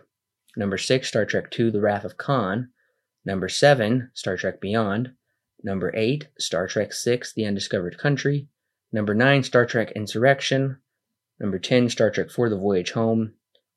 Number 0.56 0.78
six, 0.78 1.08
Star 1.08 1.24
Trek 1.24 1.50
Two, 1.50 1.70
The 1.70 1.80
Wrath 1.80 2.04
of 2.04 2.16
Khan. 2.16 2.70
Number 3.24 3.48
seven, 3.48 4.10
Star 4.14 4.36
Trek 4.36 4.60
Beyond. 4.60 5.12
Number 5.62 5.92
eight, 5.96 6.28
Star 6.38 6.66
Trek 6.66 6.92
Six, 6.92 7.32
The 7.32 7.44
Undiscovered 7.44 7.98
Country. 7.98 8.48
Number 8.92 9.14
nine, 9.14 9.42
Star 9.42 9.66
Trek 9.66 9.92
Insurrection. 9.92 10.78
Number 11.38 11.58
10, 11.58 11.90
Star 11.90 12.10
Trek 12.10 12.28
IV, 12.28 12.50
The 12.50 12.56
Voyage 12.58 12.92
Home. 12.92 13.34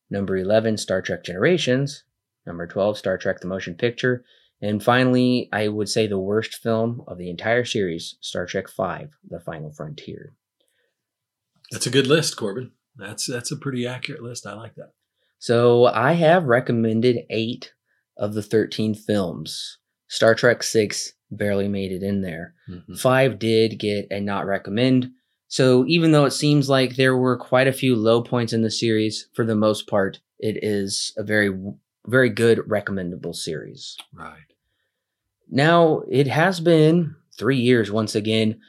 Number 0.09 0.37
11, 0.37 0.77
Star 0.77 1.01
Trek 1.01 1.23
Generations. 1.23 2.03
Number 2.45 2.67
12, 2.67 2.97
Star 2.97 3.17
Trek 3.17 3.39
The 3.39 3.47
Motion 3.47 3.75
Picture. 3.75 4.23
And 4.61 4.83
finally, 4.83 5.49
I 5.53 5.67
would 5.67 5.87
say 5.87 6.07
the 6.07 6.19
worst 6.19 6.55
film 6.55 7.03
of 7.07 7.17
the 7.17 7.29
entire 7.29 7.63
series, 7.63 8.15
Star 8.21 8.45
Trek 8.45 8.67
V, 8.69 9.07
The 9.29 9.39
Final 9.39 9.71
Frontier. 9.71 10.33
That's 11.71 11.87
a 11.87 11.91
good 11.91 12.07
list, 12.07 12.35
Corbin. 12.35 12.71
That's 12.95 13.25
that's 13.25 13.51
a 13.51 13.57
pretty 13.57 13.87
accurate 13.87 14.23
list. 14.23 14.45
I 14.45 14.53
like 14.53 14.75
that. 14.75 14.91
So 15.37 15.85
I 15.85 16.13
have 16.13 16.45
recommended 16.45 17.19
eight 17.29 17.73
of 18.17 18.33
the 18.33 18.41
13 18.43 18.93
films. 18.93 19.77
Star 20.07 20.35
Trek 20.35 20.63
6 20.63 21.13
barely 21.31 21.67
made 21.67 21.91
it 21.91 22.03
in 22.03 22.21
there. 22.21 22.55
Mm-hmm. 22.69 22.95
Five 22.95 23.39
did 23.39 23.79
get 23.79 24.07
a 24.11 24.19
not 24.19 24.45
recommend. 24.45 25.11
So 25.47 25.85
even 25.87 26.11
though 26.11 26.25
it 26.25 26.31
seems 26.31 26.69
like 26.69 26.95
there 26.95 27.15
were 27.15 27.37
quite 27.37 27.67
a 27.67 27.73
few 27.73 27.95
low 27.95 28.21
points 28.21 28.53
in 28.53 28.61
the 28.61 28.71
series, 28.71 29.29
for 29.33 29.45
the 29.45 29.55
most 29.55 29.87
part, 29.87 30.19
it 30.39 30.63
is 30.63 31.13
a 31.17 31.23
very, 31.23 31.49
very 32.07 32.29
good 32.29 32.61
recommendable 32.69 33.33
series. 33.33 33.97
Right. 34.13 34.53
Now, 35.49 36.03
it 36.09 36.27
has 36.27 36.59
been 36.59 37.15
three 37.37 37.57
years 37.57 37.91
once 37.91 38.15
again 38.15 38.59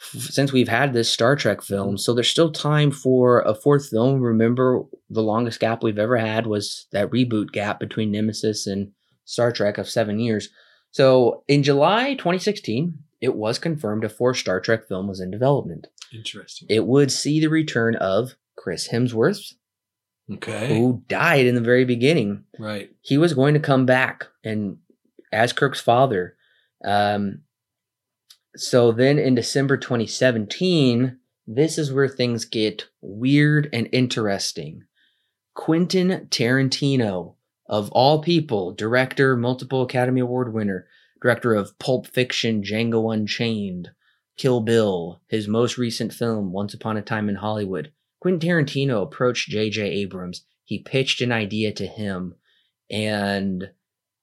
f- 0.00 0.22
since 0.22 0.52
we've 0.52 0.68
had 0.68 0.92
this 0.92 1.10
Star 1.10 1.36
Trek 1.36 1.62
film, 1.62 1.88
mm-hmm. 1.88 1.96
so 1.96 2.12
there's 2.12 2.28
still 2.28 2.50
time 2.50 2.90
for 2.90 3.40
a 3.42 3.54
fourth 3.54 3.88
film. 3.88 4.20
Remember, 4.20 4.82
the 5.08 5.22
longest 5.22 5.60
gap 5.60 5.82
we've 5.82 5.98
ever 5.98 6.16
had 6.16 6.46
was 6.46 6.86
that 6.92 7.10
reboot 7.10 7.52
gap 7.52 7.78
between 7.78 8.10
Nemesis 8.10 8.66
and 8.66 8.92
Star 9.24 9.52
Trek 9.52 9.78
of 9.78 9.88
seven 9.88 10.18
years. 10.18 10.48
So 10.90 11.42
in 11.48 11.62
July 11.62 12.14
2016, 12.14 12.98
it 13.20 13.34
was 13.34 13.58
confirmed 13.58 14.04
a 14.04 14.08
fourth 14.08 14.36
Star 14.36 14.60
Trek 14.60 14.86
film 14.86 15.08
was 15.08 15.20
in 15.20 15.30
development. 15.30 15.86
Interesting. 16.12 16.68
It 16.70 16.86
would 16.86 17.10
see 17.10 17.40
the 17.40 17.48
return 17.48 17.96
of 17.96 18.34
Chris 18.56 18.88
Hemsworth, 18.88 19.54
okay. 20.32 20.68
who 20.68 21.02
died 21.08 21.46
in 21.46 21.54
the 21.54 21.60
very 21.60 21.84
beginning. 21.84 22.44
Right. 22.58 22.90
He 23.00 23.18
was 23.18 23.34
going 23.34 23.54
to 23.54 23.60
come 23.60 23.86
back 23.86 24.26
and 24.42 24.78
as 25.32 25.52
Kirk's 25.52 25.80
father. 25.80 26.36
Um, 26.84 27.42
so 28.56 28.92
then 28.92 29.18
in 29.18 29.34
December 29.34 29.76
2017, 29.76 31.18
this 31.46 31.76
is 31.76 31.92
where 31.92 32.08
things 32.08 32.44
get 32.44 32.86
weird 33.00 33.68
and 33.72 33.88
interesting. 33.92 34.84
Quentin 35.54 36.28
Tarantino, 36.30 37.34
of 37.68 37.90
all 37.92 38.22
people, 38.22 38.72
director, 38.72 39.36
multiple 39.36 39.82
Academy 39.82 40.20
Award 40.20 40.52
winner, 40.52 40.86
director 41.20 41.54
of 41.54 41.78
Pulp 41.78 42.06
Fiction, 42.06 42.62
Django 42.62 43.12
Unchained, 43.12 43.90
Kill 44.36 44.60
Bill, 44.60 45.20
his 45.28 45.48
most 45.48 45.78
recent 45.78 46.12
film, 46.12 46.52
Once 46.52 46.74
Upon 46.74 46.96
a 46.96 47.02
Time 47.02 47.28
in 47.28 47.36
Hollywood. 47.36 47.92
Quentin 48.24 48.48
Tarantino 48.48 49.02
approached 49.02 49.50
J.J. 49.50 49.82
Abrams. 49.82 50.46
He 50.64 50.78
pitched 50.78 51.20
an 51.20 51.30
idea 51.30 51.72
to 51.72 51.86
him, 51.86 52.36
and 52.90 53.70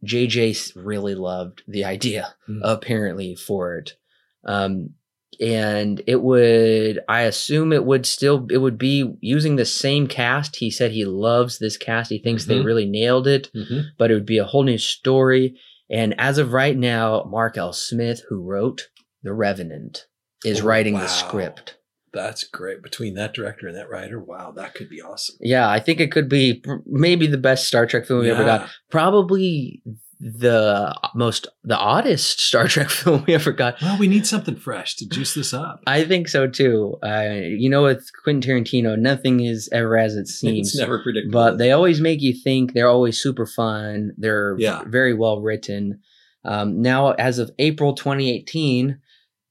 JJ 0.04 0.72
really 0.76 1.14
loved 1.14 1.62
the 1.68 1.86
idea, 1.86 2.34
Hmm. 2.48 2.62
apparently, 2.64 3.36
for 3.36 3.78
it. 3.78 3.96
Um, 4.44 4.96
and 5.40 6.02
it 6.08 6.24
would, 6.24 7.02
I 7.08 7.22
assume 7.22 7.72
it 7.72 7.86
would 7.86 8.08
still, 8.08 8.48
it 8.50 8.58
would 8.58 8.80
be 8.80 9.14
using 9.22 9.56
the 9.56 9.66
same 9.66 10.08
cast. 10.08 10.56
He 10.56 10.72
said 10.72 10.92
he 10.92 11.06
loves 11.06 11.60
this 11.60 11.78
cast. 11.78 12.10
He 12.10 12.18
thinks 12.18 12.46
they 12.46 12.58
Mhm. 12.60 12.66
really 12.66 12.86
nailed 12.88 13.28
it, 13.28 13.52
hmm 13.54 13.82
but 14.00 14.10
it 14.10 14.16
would 14.16 14.26
be 14.26 14.40
a 14.40 14.46
whole 14.46 14.64
new 14.64 14.80
story. 14.80 15.60
And 15.92 16.16
as 16.20 16.40
of 16.40 16.54
right 16.54 16.76
now, 16.76 17.24
Mark 17.30 17.56
L. 17.56 17.72
Smith, 17.72 18.24
who 18.30 18.42
wrote 18.42 18.90
The 19.22 19.34
Revenant, 19.34 20.08
is 20.44 20.62
Oh, 20.62 20.66
writing 20.66 20.96
wow. 20.96 21.02
the 21.02 21.08
script. 21.08 21.78
That's 22.14 22.44
great. 22.44 22.82
Between 22.84 23.14
that 23.16 23.34
director 23.34 23.68
and 23.68 23.76
that 23.78 23.90
writer, 23.90 24.20
wow, 24.20 24.52
that 24.58 24.74
could 24.76 24.90
be 24.90 25.02
awesome. 25.02 25.36
Yeah, 25.40 25.70
I 25.70 25.80
think 25.80 26.00
it 26.00 26.12
could 26.12 26.28
be 26.28 26.64
maybe 26.86 27.26
the 27.28 27.38
best 27.38 27.68
Star 27.68 27.86
Trek 27.86 28.06
film 28.06 28.22
we 28.22 28.32
ever 28.32 28.44
got. 28.44 28.70
Probably 28.90 29.82
the 30.20 30.96
most 31.16 31.48
the 31.64 31.78
oddest 31.78 32.40
Star 32.48 32.68
Trek 32.68 32.90
film 32.90 33.24
we 33.28 33.34
ever 33.34 33.52
got. 33.52 33.82
Well, 33.82 33.98
we 33.98 34.08
need 34.08 34.28
something 34.28 34.56
fresh 34.56 34.96
to 34.98 35.08
juice 35.10 35.34
this 35.34 35.54
up. 35.54 35.82
I 35.88 36.04
think 36.04 36.28
so 36.28 36.48
too. 36.48 36.98
Uh, 37.04 37.40
you 37.42 37.70
know, 37.70 37.84
with 37.84 38.08
Quentin 38.24 38.42
Tarantino, 38.64 38.98
nothing 39.00 39.40
is 39.40 39.68
ever 39.72 39.98
as 39.98 40.16
it 40.16 40.28
seems. 40.28 40.70
It's 40.70 40.78
never 40.78 41.02
predictable. 41.02 41.32
but 41.34 41.58
they 41.58 41.72
always 41.72 42.00
make 42.02 42.22
you 42.22 42.34
think. 42.34 42.74
They're 42.74 42.90
always 42.90 43.20
super 43.22 43.46
fun. 43.46 44.12
They're 44.18 44.56
Yeah. 44.60 44.84
very 44.86 45.14
well 45.14 45.42
written. 45.42 46.02
Um, 46.44 46.82
now, 46.82 47.12
as 47.14 47.40
of 47.40 47.52
April 47.60 47.94
2018, 47.94 49.00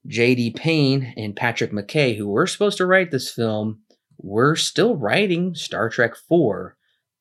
J.D. 0.06 0.52
Payne 0.52 1.12
and 1.16 1.36
Patrick 1.36 1.72
McKay, 1.72 2.16
who 2.16 2.28
were 2.28 2.46
supposed 2.46 2.78
to 2.78 2.86
write 2.86 3.10
this 3.10 3.30
film, 3.30 3.80
were 4.18 4.56
still 4.56 4.96
writing 4.96 5.54
Star 5.54 5.88
Trek 5.88 6.16
4, 6.16 6.76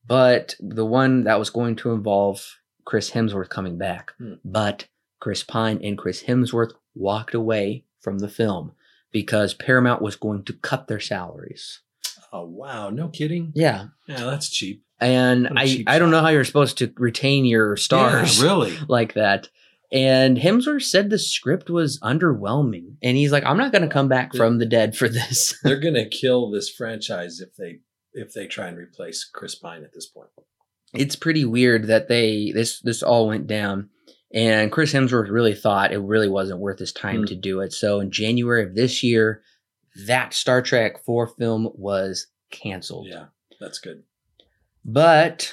but 0.05 0.55
the 0.59 0.86
one 0.86 1.23
that 1.25 1.39
was 1.39 1.49
going 1.49 1.75
to 1.77 1.91
involve 1.91 2.57
Chris 2.86 3.11
Hemsworth 3.11 3.49
coming 3.49 3.77
back. 3.77 4.13
Hmm. 4.17 4.34
But 4.43 4.88
Chris 5.19 5.43
Pine 5.43 5.80
and 5.84 5.97
Chris 5.97 6.23
Hemsworth 6.23 6.71
walked 6.95 7.34
away 7.34 7.86
from 8.01 8.19
the 8.19 8.30
film 8.30 8.71
because 9.11 9.53
Paramount 9.53 10.01
was 10.01 10.15
going 10.15 10.43
to 10.45 10.53
cut 10.53 10.88
their 10.88 10.99
salaries. 10.99 11.82
oh 12.32 12.45
wow, 12.45 12.89
no 12.89 13.09
kidding. 13.09 13.51
Yeah. 13.55 13.88
Yeah, 14.07 14.23
that's 14.25 14.49
cheap. 14.49 14.84
And 14.99 15.47
I, 15.57 15.65
cheap 15.65 15.89
I 15.89 15.99
don't 15.99 16.11
know 16.11 16.21
how 16.21 16.30
you're 16.30 16.43
supposed 16.45 16.77
to 16.80 16.93
retain 16.97 17.45
your 17.45 17.77
stars 17.77 18.39
Yeah, 18.41 18.45
really. 18.45 18.77
like 18.88 19.13
that. 19.13 19.49
And 19.92 20.38
Hemsworth 20.38 20.84
said 20.84 21.10
the 21.10 21.18
script 21.18 21.70
was 21.70 22.00
underwhelming. 22.02 22.98
And 23.02 23.18
he's 23.18 23.32
like, 23.32 23.44
I'm 23.44 23.58
not 23.58 23.72
going 23.72 23.82
to 23.82 23.88
come 23.94 24.08
back 24.08 24.36
from 24.36 24.60
the 24.60 24.66
dead 24.68 24.96
for 24.96 25.10
this. 25.10 25.56
They're 25.64 25.80
gonna 25.80 26.08
kill 26.08 26.52
this 26.52 26.70
franchise 26.70 27.40
if 27.40 27.56
they 27.56 27.80
if 28.14 28.34
they 28.34 28.46
try 28.48 28.68
and 28.68 28.78
replace 28.78 29.24
Chris 29.34 29.56
Pine 29.56 29.84
at 29.84 29.94
this 29.94 30.08
point. 30.08 30.30
it's 30.94 31.16
pretty 31.16 31.46
weird 31.46 31.88
that 31.88 32.08
they 32.08 32.52
this 32.54 32.80
this 32.82 33.02
all 33.02 33.28
went 33.28 33.48
down. 33.48 33.90
And 34.32 34.72
Chris 34.72 34.94
Hemsworth 34.94 35.32
really 35.32 35.56
thought 35.56 35.92
it 35.92 35.98
really 35.98 36.30
wasn't 36.30 36.60
worth 36.60 36.78
his 36.78 36.94
time 36.94 37.22
Hmm. 37.22 37.26
to 37.26 37.36
do 37.36 37.62
it. 37.62 37.74
So 37.74 38.00
in 38.00 38.12
January 38.12 38.64
of 38.64 38.76
this 38.76 39.02
year, 39.02 39.42
that 40.06 40.34
Star 40.36 40.62
Trek 40.62 41.04
4 41.04 41.28
film 41.36 41.70
was 41.74 42.28
canceled. 42.52 43.08
Yeah, 43.10 43.26
that's 43.60 43.80
good. 43.80 44.04
But 44.86 45.52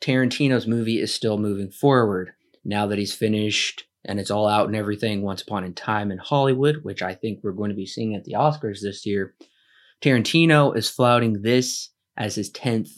Tarantino's 0.00 0.66
movie 0.66 0.98
is 1.00 1.14
still 1.14 1.36
moving 1.38 1.70
forward 1.70 2.32
now 2.66 2.86
that 2.88 2.98
he's 2.98 3.14
finished 3.14 3.84
and 4.04 4.20
it's 4.20 4.30
all 4.30 4.46
out 4.46 4.66
and 4.66 4.76
everything. 4.76 5.22
Once 5.22 5.42
Upon 5.42 5.64
a 5.64 5.70
Time 5.70 6.10
in 6.12 6.18
Hollywood, 6.18 6.78
which 6.84 7.02
I 7.02 7.14
think 7.14 7.40
we're 7.42 7.52
going 7.52 7.70
to 7.70 7.76
be 7.76 7.86
seeing 7.86 8.14
at 8.14 8.24
the 8.24 8.34
Oscars 8.34 8.80
this 8.82 9.04
year. 9.06 9.34
Tarantino 10.02 10.76
is 10.76 10.88
flouting 10.90 11.42
this 11.42 11.90
as 12.16 12.34
his 12.34 12.50
10th 12.52 12.90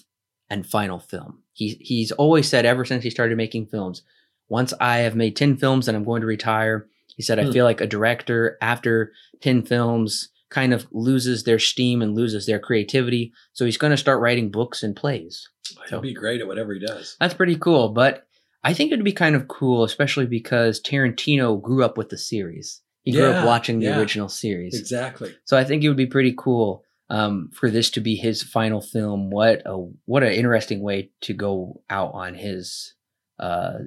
and 0.50 0.66
final 0.66 0.98
film. 0.98 1.42
He, 1.52 1.76
he's 1.80 2.12
always 2.12 2.48
said, 2.48 2.64
ever 2.66 2.84
since 2.84 3.02
he 3.04 3.10
started 3.10 3.36
making 3.36 3.66
films, 3.66 4.02
once 4.48 4.72
I 4.80 4.98
have 4.98 5.14
made 5.16 5.36
10 5.36 5.56
films, 5.56 5.86
then 5.86 5.94
I'm 5.94 6.04
going 6.04 6.20
to 6.22 6.26
retire. 6.26 6.88
He 7.16 7.22
said, 7.22 7.38
I 7.38 7.44
Hmm. 7.44 7.52
feel 7.52 7.64
like 7.64 7.80
a 7.80 7.86
director 7.86 8.56
after 8.62 9.12
10 9.42 9.62
films 9.62 10.30
kind 10.50 10.72
of 10.72 10.86
loses 10.92 11.44
their 11.44 11.58
steam 11.58 12.00
and 12.00 12.14
loses 12.14 12.46
their 12.46 12.58
creativity. 12.58 13.32
So 13.52 13.64
he's 13.64 13.76
going 13.76 13.90
to 13.90 13.96
start 13.96 14.20
writing 14.20 14.50
books 14.50 14.82
and 14.82 14.96
plays. 14.96 15.48
He'll 15.90 16.00
be 16.00 16.14
great 16.14 16.40
at 16.40 16.46
whatever 16.46 16.72
he 16.72 16.80
does. 16.80 17.16
That's 17.20 17.34
pretty 17.34 17.56
cool. 17.56 17.90
But 17.90 18.26
I 18.64 18.74
think 18.74 18.92
it'd 18.92 19.04
be 19.04 19.12
kind 19.12 19.36
of 19.36 19.48
cool, 19.48 19.84
especially 19.84 20.26
because 20.26 20.80
Tarantino 20.80 21.60
grew 21.60 21.84
up 21.84 21.96
with 21.96 22.08
the 22.08 22.18
series. 22.18 22.80
He 23.02 23.12
grew 23.12 23.22
Yeah, 23.22 23.40
up 23.40 23.46
watching 23.46 23.78
the 23.78 23.86
yeah. 23.86 23.98
original 23.98 24.28
series. 24.28 24.78
Exactly. 24.78 25.34
So 25.44 25.56
I 25.56 25.64
think 25.64 25.82
it 25.82 25.88
would 25.88 25.96
be 25.96 26.06
pretty 26.06 26.34
cool 26.36 26.84
um, 27.08 27.50
for 27.54 27.70
this 27.70 27.90
to 27.92 28.00
be 28.00 28.16
his 28.16 28.42
final 28.42 28.80
film. 28.80 29.30
What 29.30 29.62
a 29.64 29.76
what 30.04 30.22
an 30.22 30.32
interesting 30.32 30.80
way 30.82 31.10
to 31.22 31.32
go 31.32 31.80
out 31.88 32.12
on 32.14 32.34
his 32.34 32.94
uh, 33.38 33.78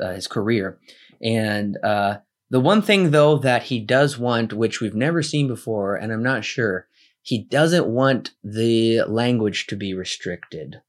uh, 0.00 0.12
his 0.12 0.26
career. 0.26 0.78
And 1.22 1.76
uh, 1.82 2.18
the 2.50 2.60
one 2.60 2.82
thing 2.82 3.10
though 3.10 3.38
that 3.38 3.64
he 3.64 3.80
does 3.80 4.18
want, 4.18 4.52
which 4.52 4.80
we've 4.80 4.94
never 4.94 5.22
seen 5.22 5.48
before, 5.48 5.96
and 5.96 6.12
I'm 6.12 6.22
not 6.22 6.44
sure, 6.44 6.86
he 7.22 7.42
doesn't 7.44 7.86
want 7.86 8.32
the 8.44 9.02
language 9.08 9.66
to 9.68 9.76
be 9.76 9.94
restricted. 9.94 10.82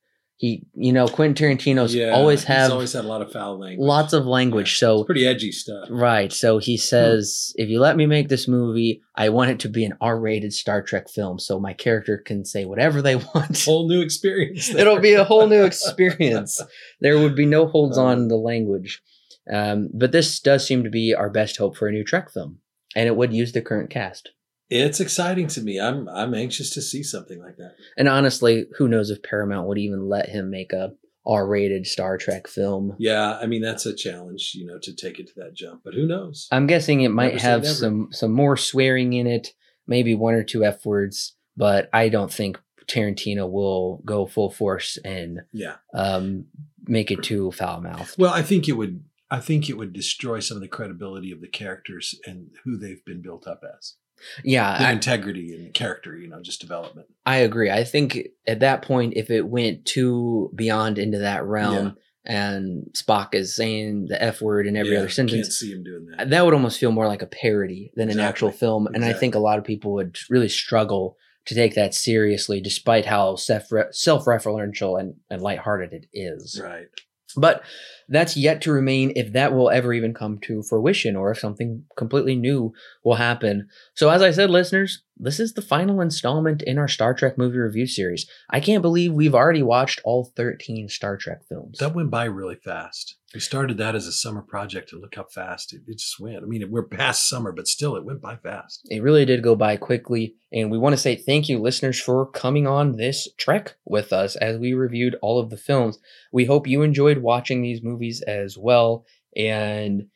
He, 0.43 0.61
you 0.75 0.91
know, 0.91 1.07
Quentin 1.07 1.57
Tarantino's 1.57 1.95
always 2.13 2.41
he's 2.41 2.47
have 2.49 2.71
always 2.73 2.91
had 2.91 3.05
a 3.05 3.07
lot 3.07 3.21
of 3.21 3.31
foul 3.31 3.57
language. 3.57 3.87
lots 3.87 4.11
of 4.11 4.25
language. 4.25 4.73
Yeah, 4.73 4.87
so 4.87 4.97
it's 4.99 5.05
pretty 5.05 5.25
edgy 5.25 5.53
stuff. 5.53 5.87
Right. 5.89 6.33
So 6.33 6.57
he 6.57 6.75
says, 6.75 7.53
if 7.55 7.69
you 7.69 7.79
let 7.79 7.95
me 7.95 8.07
make 8.07 8.27
this 8.27 8.45
movie, 8.45 9.01
I 9.15 9.29
want 9.29 9.51
it 9.51 9.61
to 9.61 9.69
be 9.69 9.85
an 9.85 9.93
R 10.01 10.19
rated 10.19 10.51
Star 10.51 10.81
Trek 10.81 11.07
film 11.09 11.39
so 11.39 11.61
my 11.61 11.71
character 11.71 12.17
can 12.17 12.43
say 12.43 12.65
whatever 12.65 13.01
they 13.01 13.15
want. 13.33 13.63
Whole 13.63 13.87
new 13.87 14.01
experience. 14.01 14.67
there. 14.67 14.79
It'll 14.81 14.99
be 14.99 15.13
a 15.13 15.23
whole 15.23 15.47
new 15.47 15.63
experience. 15.63 16.59
there 16.99 17.17
would 17.17 17.37
be 17.37 17.45
no 17.45 17.65
holds 17.65 17.97
on 17.97 18.27
the 18.27 18.35
language. 18.35 19.01
Um, 19.49 19.91
but 19.93 20.11
this 20.11 20.41
does 20.41 20.67
seem 20.67 20.83
to 20.83 20.89
be 20.89 21.15
our 21.15 21.29
best 21.29 21.55
hope 21.55 21.77
for 21.77 21.87
a 21.87 21.91
new 21.93 22.03
Trek 22.03 22.29
film. 22.29 22.57
And 22.97 23.07
it 23.07 23.15
would 23.15 23.31
use 23.31 23.53
the 23.53 23.61
current 23.61 23.89
cast. 23.89 24.31
It's 24.75 24.99
exciting 24.99 25.47
to 25.49 25.61
me. 25.61 25.79
I'm 25.79 26.07
I'm 26.09 26.33
anxious 26.33 26.69
to 26.71 26.81
see 26.81 27.03
something 27.03 27.39
like 27.39 27.57
that. 27.57 27.75
And 27.97 28.07
honestly, 28.07 28.65
who 28.77 28.87
knows 28.87 29.09
if 29.09 29.21
Paramount 29.21 29.67
would 29.67 29.77
even 29.77 30.07
let 30.09 30.29
him 30.29 30.49
make 30.49 30.73
a 30.73 30.93
R 31.25 31.47
rated 31.47 31.85
Star 31.85 32.17
Trek 32.17 32.47
film. 32.47 32.95
Yeah, 32.99 33.37
I 33.41 33.45
mean 33.45 33.61
that's 33.61 33.85
a 33.85 33.95
challenge, 33.95 34.53
you 34.55 34.65
know, 34.65 34.79
to 34.81 34.93
take 34.95 35.19
it 35.19 35.27
to 35.27 35.33
that 35.37 35.53
jump. 35.53 35.81
But 35.85 35.93
who 35.93 36.05
knows? 36.07 36.47
I'm 36.51 36.67
guessing 36.67 37.01
it 37.01 37.09
might 37.09 37.33
Never 37.35 37.43
have 37.43 37.67
some 37.67 38.09
some 38.11 38.31
more 38.31 38.57
swearing 38.57 39.13
in 39.13 39.27
it, 39.27 39.53
maybe 39.87 40.15
one 40.15 40.33
or 40.33 40.43
two 40.43 40.65
F 40.65 40.85
words, 40.85 41.35
but 41.55 41.89
I 41.93 42.09
don't 42.09 42.31
think 42.33 42.59
Tarantino 42.87 43.49
will 43.49 44.01
go 44.05 44.25
full 44.25 44.49
force 44.51 44.97
and 45.05 45.41
Yeah. 45.53 45.75
um, 45.93 46.45
make 46.85 47.11
it 47.11 47.23
too 47.23 47.51
foul 47.51 47.79
mouthed. 47.81 48.15
Well, 48.17 48.33
I 48.33 48.41
think 48.41 48.67
it 48.67 48.73
would. 48.73 49.03
I 49.31 49.39
think 49.39 49.69
it 49.69 49.77
would 49.77 49.93
destroy 49.93 50.39
some 50.41 50.57
of 50.57 50.61
the 50.61 50.67
credibility 50.67 51.31
of 51.31 51.41
the 51.41 51.47
characters 51.47 52.13
and 52.27 52.49
who 52.65 52.77
they've 52.77 53.03
been 53.05 53.21
built 53.21 53.47
up 53.47 53.61
as. 53.77 53.95
Yeah, 54.43 54.69
I, 54.69 54.91
integrity 54.91 55.53
and 55.55 55.73
character, 55.73 56.17
you 56.17 56.27
know, 56.27 56.41
just 56.41 56.61
development. 56.61 57.07
I 57.25 57.37
agree. 57.37 57.69
I 57.71 57.83
think 57.83 58.19
at 58.47 58.59
that 58.61 58.81
point, 58.81 59.13
if 59.15 59.29
it 59.29 59.47
went 59.47 59.85
too 59.85 60.51
beyond 60.55 60.97
into 60.97 61.19
that 61.19 61.45
realm 61.45 61.95
and 62.25 62.87
Spock 62.93 63.33
is 63.33 63.55
saying 63.55 64.05
the 64.07 64.21
F 64.21 64.41
word 64.41 64.65
in 64.65 64.77
every 64.77 64.91
Yeah, 64.93 64.99
other 64.99 65.07
Can't 65.07 65.29
sentence, 65.29 65.57
see 65.57 65.71
him 65.73 65.83
doing 65.83 66.05
that. 66.17 66.29
that 66.29 66.45
would 66.45 66.53
almost 66.53 66.79
feel 66.79 66.91
more 66.91 67.07
like 67.07 67.21
a 67.21 67.27
parody 67.27 67.91
than 67.95 68.09
an 68.09 68.19
actual 68.19 68.49
Exactly. 68.49 68.65
film. 68.65 68.87
And 68.93 69.03
I 69.03 69.13
think 69.13 69.35
a 69.35 69.39
lot 69.39 69.59
of 69.59 69.65
people 69.65 69.93
would 69.93 70.17
really 70.29 70.49
struggle 70.49 71.17
to 71.45 71.55
take 71.55 71.75
that 71.75 71.93
seriously, 71.93 72.61
despite 72.61 73.05
how 73.05 73.35
self 73.35 73.65
self-referential 73.91 74.97
and, 74.99 75.15
and 75.29 75.41
lighthearted 75.41 75.91
it 75.93 76.05
is. 76.13 76.61
Right. 76.63 76.87
But 77.35 77.63
that's 78.09 78.37
yet 78.37 78.61
to 78.61 78.71
remain 78.71 79.13
if 79.15 79.33
that 79.33 79.53
will 79.53 79.69
ever 79.69 79.93
even 79.93 80.13
come 80.13 80.39
to 80.39 80.63
fruition 80.63 81.15
or 81.15 81.31
if 81.31 81.39
something 81.39 81.83
completely 81.97 82.35
new 82.35 82.73
will 83.03 83.15
happen. 83.15 83.67
So, 83.95 84.09
as 84.09 84.21
I 84.21 84.31
said, 84.31 84.49
listeners, 84.49 85.03
this 85.17 85.39
is 85.39 85.53
the 85.53 85.61
final 85.61 86.01
installment 86.01 86.61
in 86.63 86.77
our 86.77 86.87
Star 86.87 87.13
Trek 87.13 87.37
movie 87.37 87.59
review 87.59 87.85
series. 87.85 88.27
I 88.49 88.59
can't 88.59 88.81
believe 88.81 89.13
we've 89.13 89.35
already 89.35 89.63
watched 89.63 90.01
all 90.03 90.31
13 90.35 90.89
Star 90.89 91.17
Trek 91.17 91.41
films. 91.47 91.77
That 91.79 91.95
went 91.95 92.09
by 92.09 92.25
really 92.25 92.55
fast. 92.55 93.17
We 93.33 93.39
started 93.39 93.77
that 93.77 93.95
as 93.95 94.05
a 94.05 94.11
summer 94.11 94.43
project, 94.43 94.91
and 94.91 95.01
look 95.01 95.15
how 95.15 95.23
fast 95.23 95.73
it, 95.73 95.81
it 95.87 95.97
just 95.97 96.19
went. 96.19 96.43
I 96.43 96.45
mean, 96.45 96.69
we're 96.69 96.83
past 96.83 97.27
summer, 97.27 97.51
but 97.51 97.67
still, 97.67 97.95
it 97.95 98.05
went 98.05 98.21
by 98.21 98.35
fast. 98.35 98.87
It 98.91 99.01
really 99.01 99.25
did 99.25 99.41
go 99.41 99.55
by 99.55 99.75
quickly. 99.75 100.35
And 100.51 100.69
we 100.69 100.77
want 100.77 100.93
to 100.93 101.01
say 101.01 101.15
thank 101.15 101.49
you, 101.49 101.59
listeners, 101.59 101.99
for 101.99 102.27
coming 102.27 102.67
on 102.67 102.97
this 102.97 103.27
trek 103.37 103.75
with 103.85 104.13
us 104.13 104.35
as 104.35 104.59
we 104.59 104.73
reviewed 104.73 105.15
all 105.21 105.39
of 105.39 105.49
the 105.49 105.57
films. 105.57 105.97
We 106.31 106.45
hope 106.45 106.67
you 106.67 106.83
enjoyed 106.83 107.19
watching 107.19 107.61
these 107.61 107.81
movies 107.81 107.92
as 108.27 108.57
well 108.57 109.05
and 109.35 110.07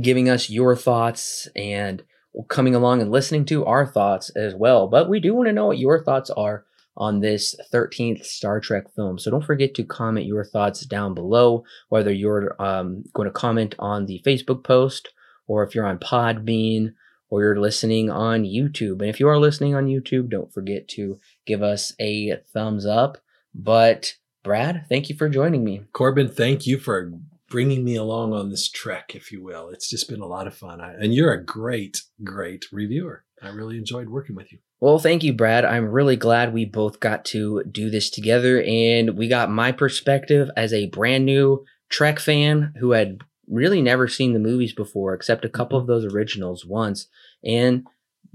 giving 0.00 0.28
us 0.28 0.50
your 0.50 0.76
thoughts 0.76 1.48
and 1.54 2.02
coming 2.48 2.74
along 2.74 3.00
and 3.00 3.10
listening 3.10 3.44
to 3.46 3.64
our 3.64 3.86
thoughts 3.86 4.30
as 4.30 4.54
well. 4.54 4.88
But 4.88 5.08
we 5.08 5.20
do 5.20 5.34
want 5.34 5.46
to 5.46 5.52
know 5.52 5.66
what 5.66 5.78
your 5.78 6.02
thoughts 6.02 6.30
are 6.30 6.64
on 6.96 7.20
this 7.20 7.54
13th 7.72 8.24
Star 8.24 8.60
Trek 8.60 8.92
film. 8.94 9.18
So 9.18 9.30
don't 9.30 9.44
forget 9.44 9.74
to 9.74 9.84
comment 9.84 10.26
your 10.26 10.44
thoughts 10.44 10.84
down 10.86 11.14
below, 11.14 11.64
whether 11.88 12.12
you're 12.12 12.60
um, 12.62 13.04
going 13.12 13.26
to 13.26 13.32
comment 13.32 13.74
on 13.78 14.06
the 14.06 14.22
Facebook 14.24 14.64
post 14.64 15.10
or 15.46 15.64
if 15.64 15.74
you're 15.74 15.86
on 15.86 15.98
Podbean 15.98 16.92
or 17.30 17.42
you're 17.42 17.60
listening 17.60 18.10
on 18.10 18.44
YouTube. 18.44 19.00
And 19.00 19.08
if 19.08 19.18
you 19.18 19.28
are 19.28 19.38
listening 19.38 19.74
on 19.74 19.86
YouTube, 19.86 20.30
don't 20.30 20.52
forget 20.52 20.86
to 20.88 21.18
give 21.46 21.62
us 21.62 21.92
a 22.00 22.36
thumbs 22.52 22.86
up. 22.86 23.18
But 23.54 24.14
Brad, 24.44 24.84
thank 24.90 25.08
you 25.08 25.16
for 25.16 25.30
joining 25.30 25.64
me. 25.64 25.84
Corbin, 25.94 26.28
thank 26.28 26.66
you 26.66 26.78
for 26.78 27.10
bringing 27.48 27.82
me 27.82 27.96
along 27.96 28.34
on 28.34 28.50
this 28.50 28.68
trek, 28.68 29.12
if 29.14 29.32
you 29.32 29.42
will. 29.42 29.70
It's 29.70 29.88
just 29.88 30.08
been 30.08 30.20
a 30.20 30.26
lot 30.26 30.46
of 30.46 30.54
fun. 30.54 30.82
I, 30.82 30.92
and 30.92 31.14
you're 31.14 31.32
a 31.32 31.42
great, 31.42 32.02
great 32.22 32.66
reviewer. 32.70 33.24
I 33.42 33.48
really 33.48 33.78
enjoyed 33.78 34.10
working 34.10 34.36
with 34.36 34.52
you. 34.52 34.58
Well, 34.80 34.98
thank 34.98 35.22
you, 35.22 35.32
Brad. 35.32 35.64
I'm 35.64 35.88
really 35.88 36.16
glad 36.16 36.52
we 36.52 36.66
both 36.66 37.00
got 37.00 37.24
to 37.26 37.64
do 37.64 37.88
this 37.88 38.10
together 38.10 38.62
and 38.62 39.16
we 39.16 39.28
got 39.28 39.50
my 39.50 39.72
perspective 39.72 40.50
as 40.58 40.74
a 40.74 40.90
brand 40.90 41.24
new 41.24 41.64
Trek 41.88 42.18
fan 42.18 42.74
who 42.80 42.90
had 42.90 43.20
really 43.48 43.80
never 43.80 44.08
seen 44.08 44.34
the 44.34 44.38
movies 44.38 44.74
before, 44.74 45.14
except 45.14 45.44
a 45.46 45.50
couple 45.50 45.78
of 45.78 45.86
those 45.86 46.04
originals 46.04 46.66
once. 46.66 47.06
And 47.42 47.86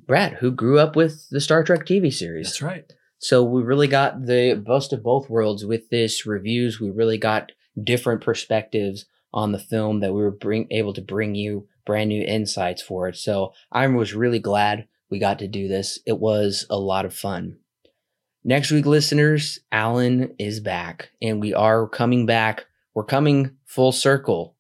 Brad, 0.08 0.34
who 0.34 0.50
grew 0.50 0.80
up 0.80 0.96
with 0.96 1.30
the 1.30 1.40
Star 1.40 1.64
Trek 1.64 1.86
TV 1.86 2.12
series. 2.12 2.48
That's 2.48 2.62
right. 2.64 2.92
So 3.20 3.44
we 3.44 3.62
really 3.62 3.88
got 3.88 4.26
the 4.26 4.62
best 4.66 4.94
of 4.94 5.04
both 5.04 5.30
worlds 5.30 5.66
with 5.66 5.90
this 5.90 6.26
reviews. 6.26 6.80
We 6.80 6.90
really 6.90 7.18
got 7.18 7.52
different 7.82 8.22
perspectives 8.22 9.06
on 9.34 9.52
the 9.52 9.60
film 9.60 10.00
that 10.00 10.14
we 10.14 10.22
were 10.22 10.32
bring, 10.32 10.68
able 10.72 10.94
to 10.94 11.02
bring 11.02 11.36
you 11.36 11.68
brand 11.86 12.10
new 12.10 12.24
insights 12.24 12.82
for 12.82 13.10
it. 13.10 13.18
So 13.18 13.54
I 13.72 13.86
was 13.88 14.14
really 14.14 14.40
glad 14.40 14.88
we 15.10 15.20
got 15.20 15.40
to 15.40 15.48
do 15.48 15.68
this. 15.68 16.00
It 16.06 16.20
was 16.20 16.66
a 16.70 16.80
lot 16.80 17.06
of 17.06 17.14
fun. 17.14 17.58
Next 18.46 18.72
week, 18.72 18.86
listeners, 18.86 19.60
Alan 19.70 20.34
is 20.40 20.62
back, 20.62 21.10
and 21.22 21.42
we 21.42 21.54
are 21.54 21.90
coming 21.90 22.26
back. 22.26 22.66
We're 22.94 23.04
coming 23.04 23.58
full 23.66 23.92
circle. 23.92 24.56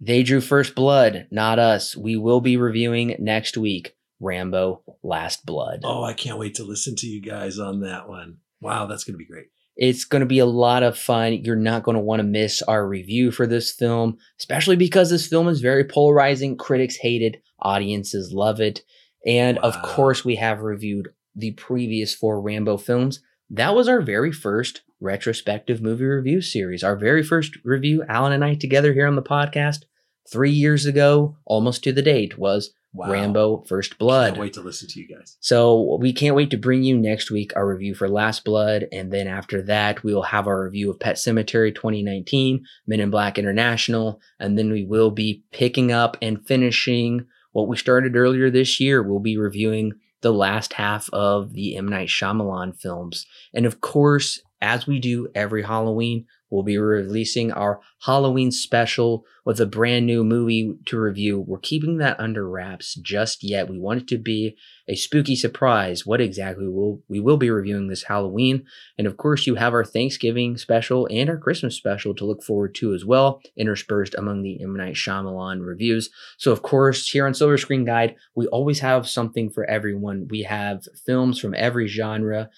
They 0.00 0.22
drew 0.22 0.40
first 0.40 0.76
blood, 0.76 1.26
not 1.32 1.58
us. 1.58 1.96
We 1.96 2.16
will 2.16 2.40
be 2.40 2.56
reviewing 2.56 3.16
next 3.18 3.56
week 3.56 3.96
Rambo 4.20 4.82
Last 5.02 5.46
Blood. 5.46 5.80
Oh, 5.84 6.02
I 6.02 6.12
can't 6.12 6.38
wait 6.38 6.54
to 6.56 6.64
listen 6.64 6.96
to 6.96 7.06
you 7.06 7.20
guys 7.20 7.58
on 7.58 7.80
that 7.80 8.08
one. 8.08 8.38
Wow, 8.60 8.86
that's 8.86 9.04
going 9.04 9.14
to 9.14 9.18
be 9.18 9.26
great. 9.26 9.46
It's 9.76 10.04
going 10.04 10.20
to 10.20 10.26
be 10.26 10.40
a 10.40 10.46
lot 10.46 10.82
of 10.82 10.98
fun. 10.98 11.44
You're 11.44 11.54
not 11.54 11.84
going 11.84 11.94
to 11.96 12.02
want 12.02 12.18
to 12.18 12.24
miss 12.24 12.62
our 12.62 12.86
review 12.86 13.30
for 13.30 13.46
this 13.46 13.70
film, 13.70 14.18
especially 14.40 14.74
because 14.74 15.10
this 15.10 15.28
film 15.28 15.46
is 15.46 15.60
very 15.60 15.84
polarizing. 15.84 16.56
Critics 16.56 16.96
hate 16.96 17.22
it, 17.22 17.42
audiences 17.60 18.32
love 18.32 18.60
it. 18.60 18.82
And 19.24 19.56
wow. 19.58 19.62
of 19.62 19.80
course, 19.82 20.24
we 20.24 20.34
have 20.36 20.62
reviewed 20.62 21.10
the 21.36 21.52
previous 21.52 22.12
four 22.12 22.40
Rambo 22.40 22.78
films. 22.78 23.20
That 23.50 23.74
was 23.74 23.88
our 23.88 24.02
very 24.02 24.32
first 24.32 24.82
retrospective 25.00 25.80
movie 25.80 26.04
review 26.04 26.42
series. 26.42 26.82
Our 26.82 26.96
very 26.96 27.22
first 27.22 27.56
review, 27.64 28.04
Alan 28.08 28.32
and 28.32 28.44
I 28.44 28.54
together 28.54 28.92
here 28.92 29.06
on 29.06 29.14
the 29.14 29.22
podcast, 29.22 29.84
three 30.30 30.50
years 30.50 30.86
ago, 30.86 31.36
almost 31.44 31.84
to 31.84 31.92
the 31.92 32.02
date, 32.02 32.36
was 32.36 32.72
Wow. 32.94 33.10
Rambo 33.12 33.64
First 33.68 33.98
Blood. 33.98 34.30
Can't 34.30 34.40
wait 34.40 34.54
to 34.54 34.62
listen 34.62 34.88
to 34.88 35.00
you 35.00 35.06
guys. 35.06 35.36
So 35.40 35.98
we 36.00 36.12
can't 36.12 36.34
wait 36.34 36.50
to 36.50 36.56
bring 36.56 36.82
you 36.82 36.96
next 36.96 37.30
week 37.30 37.52
our 37.54 37.66
review 37.66 37.94
for 37.94 38.08
Last 38.08 38.44
Blood, 38.44 38.86
and 38.90 39.12
then 39.12 39.26
after 39.26 39.60
that 39.62 40.02
we 40.02 40.14
will 40.14 40.22
have 40.22 40.46
our 40.46 40.64
review 40.64 40.90
of 40.90 40.98
Pet 40.98 41.16
Sematary 41.16 41.74
2019, 41.74 42.64
Men 42.86 43.00
in 43.00 43.10
Black 43.10 43.38
International, 43.38 44.20
and 44.40 44.58
then 44.58 44.72
we 44.72 44.84
will 44.84 45.10
be 45.10 45.44
picking 45.52 45.92
up 45.92 46.16
and 46.22 46.46
finishing 46.46 47.26
what 47.52 47.68
we 47.68 47.76
started 47.76 48.16
earlier 48.16 48.50
this 48.50 48.80
year. 48.80 49.02
We'll 49.02 49.20
be 49.20 49.36
reviewing 49.36 49.92
the 50.22 50.32
last 50.32 50.72
half 50.72 51.08
of 51.12 51.52
the 51.52 51.76
M 51.76 51.88
Night 51.88 52.08
Shyamalan 52.08 52.80
films, 52.80 53.26
and 53.52 53.66
of 53.66 53.80
course, 53.82 54.40
as 54.60 54.86
we 54.86 54.98
do 54.98 55.28
every 55.34 55.62
Halloween, 55.62 56.26
We'll 56.50 56.62
be 56.62 56.78
releasing 56.78 57.52
our 57.52 57.80
Halloween 58.02 58.50
special 58.50 59.24
with 59.44 59.60
a 59.60 59.66
brand 59.66 60.06
new 60.06 60.24
movie 60.24 60.74
to 60.86 60.98
review. 60.98 61.40
We're 61.40 61.58
keeping 61.58 61.98
that 61.98 62.18
under 62.18 62.48
wraps 62.48 62.94
just 62.94 63.42
yet. 63.42 63.68
We 63.68 63.78
want 63.78 64.02
it 64.02 64.08
to 64.08 64.18
be 64.18 64.56
a 64.88 64.94
spooky 64.94 65.36
surprise. 65.36 66.06
What 66.06 66.20
exactly 66.20 66.66
will 66.66 67.02
we 67.08 67.20
will 67.20 67.36
be 67.36 67.50
reviewing 67.50 67.88
this 67.88 68.04
Halloween? 68.04 68.64
And 68.96 69.06
of 69.06 69.16
course, 69.16 69.46
you 69.46 69.56
have 69.56 69.74
our 69.74 69.84
Thanksgiving 69.84 70.56
special 70.56 71.06
and 71.10 71.28
our 71.28 71.36
Christmas 71.36 71.76
special 71.76 72.14
to 72.14 72.24
look 72.24 72.42
forward 72.42 72.74
to 72.76 72.94
as 72.94 73.04
well, 73.04 73.40
interspersed 73.56 74.14
among 74.14 74.42
the 74.42 74.62
M 74.62 74.74
Night 74.74 74.94
Shyamalan 74.94 75.66
reviews. 75.66 76.10
So, 76.38 76.52
of 76.52 76.62
course, 76.62 77.08
here 77.08 77.26
on 77.26 77.34
Silver 77.34 77.58
Screen 77.58 77.84
Guide, 77.84 78.16
we 78.34 78.46
always 78.46 78.80
have 78.80 79.08
something 79.08 79.50
for 79.50 79.64
everyone. 79.64 80.28
We 80.30 80.44
have 80.44 80.84
films 81.04 81.38
from 81.38 81.54
every 81.54 81.88
genre 81.88 82.48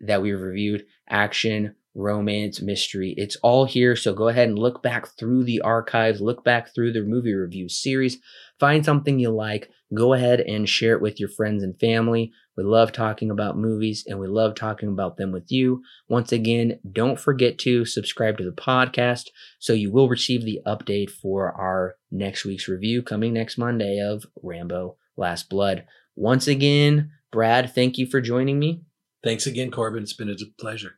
that 0.00 0.22
we've 0.22 0.40
reviewed: 0.40 0.86
action 1.08 1.74
romance, 1.94 2.60
mystery. 2.60 3.14
It's 3.16 3.36
all 3.36 3.64
here. 3.64 3.96
So 3.96 4.12
go 4.14 4.28
ahead 4.28 4.48
and 4.48 4.58
look 4.58 4.82
back 4.82 5.16
through 5.18 5.44
the 5.44 5.60
archives, 5.60 6.20
look 6.20 6.44
back 6.44 6.74
through 6.74 6.92
the 6.92 7.02
movie 7.02 7.34
review 7.34 7.68
series, 7.68 8.18
find 8.58 8.84
something 8.84 9.18
you 9.18 9.30
like, 9.30 9.70
go 9.94 10.12
ahead 10.12 10.40
and 10.40 10.68
share 10.68 10.94
it 10.94 11.02
with 11.02 11.20
your 11.20 11.28
friends 11.28 11.62
and 11.62 11.78
family. 11.78 12.32
We 12.56 12.64
love 12.64 12.92
talking 12.92 13.30
about 13.30 13.58
movies 13.58 14.04
and 14.06 14.18
we 14.18 14.26
love 14.28 14.54
talking 14.54 14.88
about 14.88 15.16
them 15.16 15.32
with 15.32 15.50
you. 15.50 15.82
Once 16.08 16.32
again, 16.32 16.78
don't 16.90 17.18
forget 17.18 17.58
to 17.60 17.84
subscribe 17.84 18.38
to 18.38 18.44
the 18.44 18.50
podcast 18.50 19.26
so 19.58 19.72
you 19.72 19.92
will 19.92 20.08
receive 20.08 20.44
the 20.44 20.60
update 20.66 21.10
for 21.10 21.52
our 21.52 21.96
next 22.10 22.44
week's 22.44 22.68
review 22.68 23.02
coming 23.02 23.32
next 23.32 23.58
Monday 23.58 24.00
of 24.00 24.24
Rambo 24.42 24.96
Last 25.16 25.48
Blood. 25.48 25.84
Once 26.16 26.46
again, 26.46 27.10
Brad, 27.32 27.74
thank 27.74 27.98
you 27.98 28.06
for 28.06 28.20
joining 28.20 28.58
me. 28.58 28.82
Thanks 29.24 29.46
again, 29.46 29.70
Corbin. 29.70 30.02
It's 30.02 30.12
been 30.12 30.30
a 30.30 30.36
pleasure. 30.60 30.96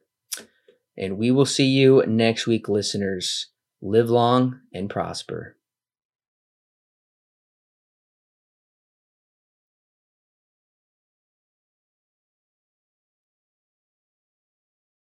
And 0.98 1.18
we 1.18 1.30
will 1.30 1.46
see 1.46 1.66
you 1.66 2.04
next 2.06 2.46
week, 2.46 2.68
listeners. 2.68 3.48
Live 3.82 4.08
long 4.08 4.60
and 4.72 4.88
prosper. 4.88 5.55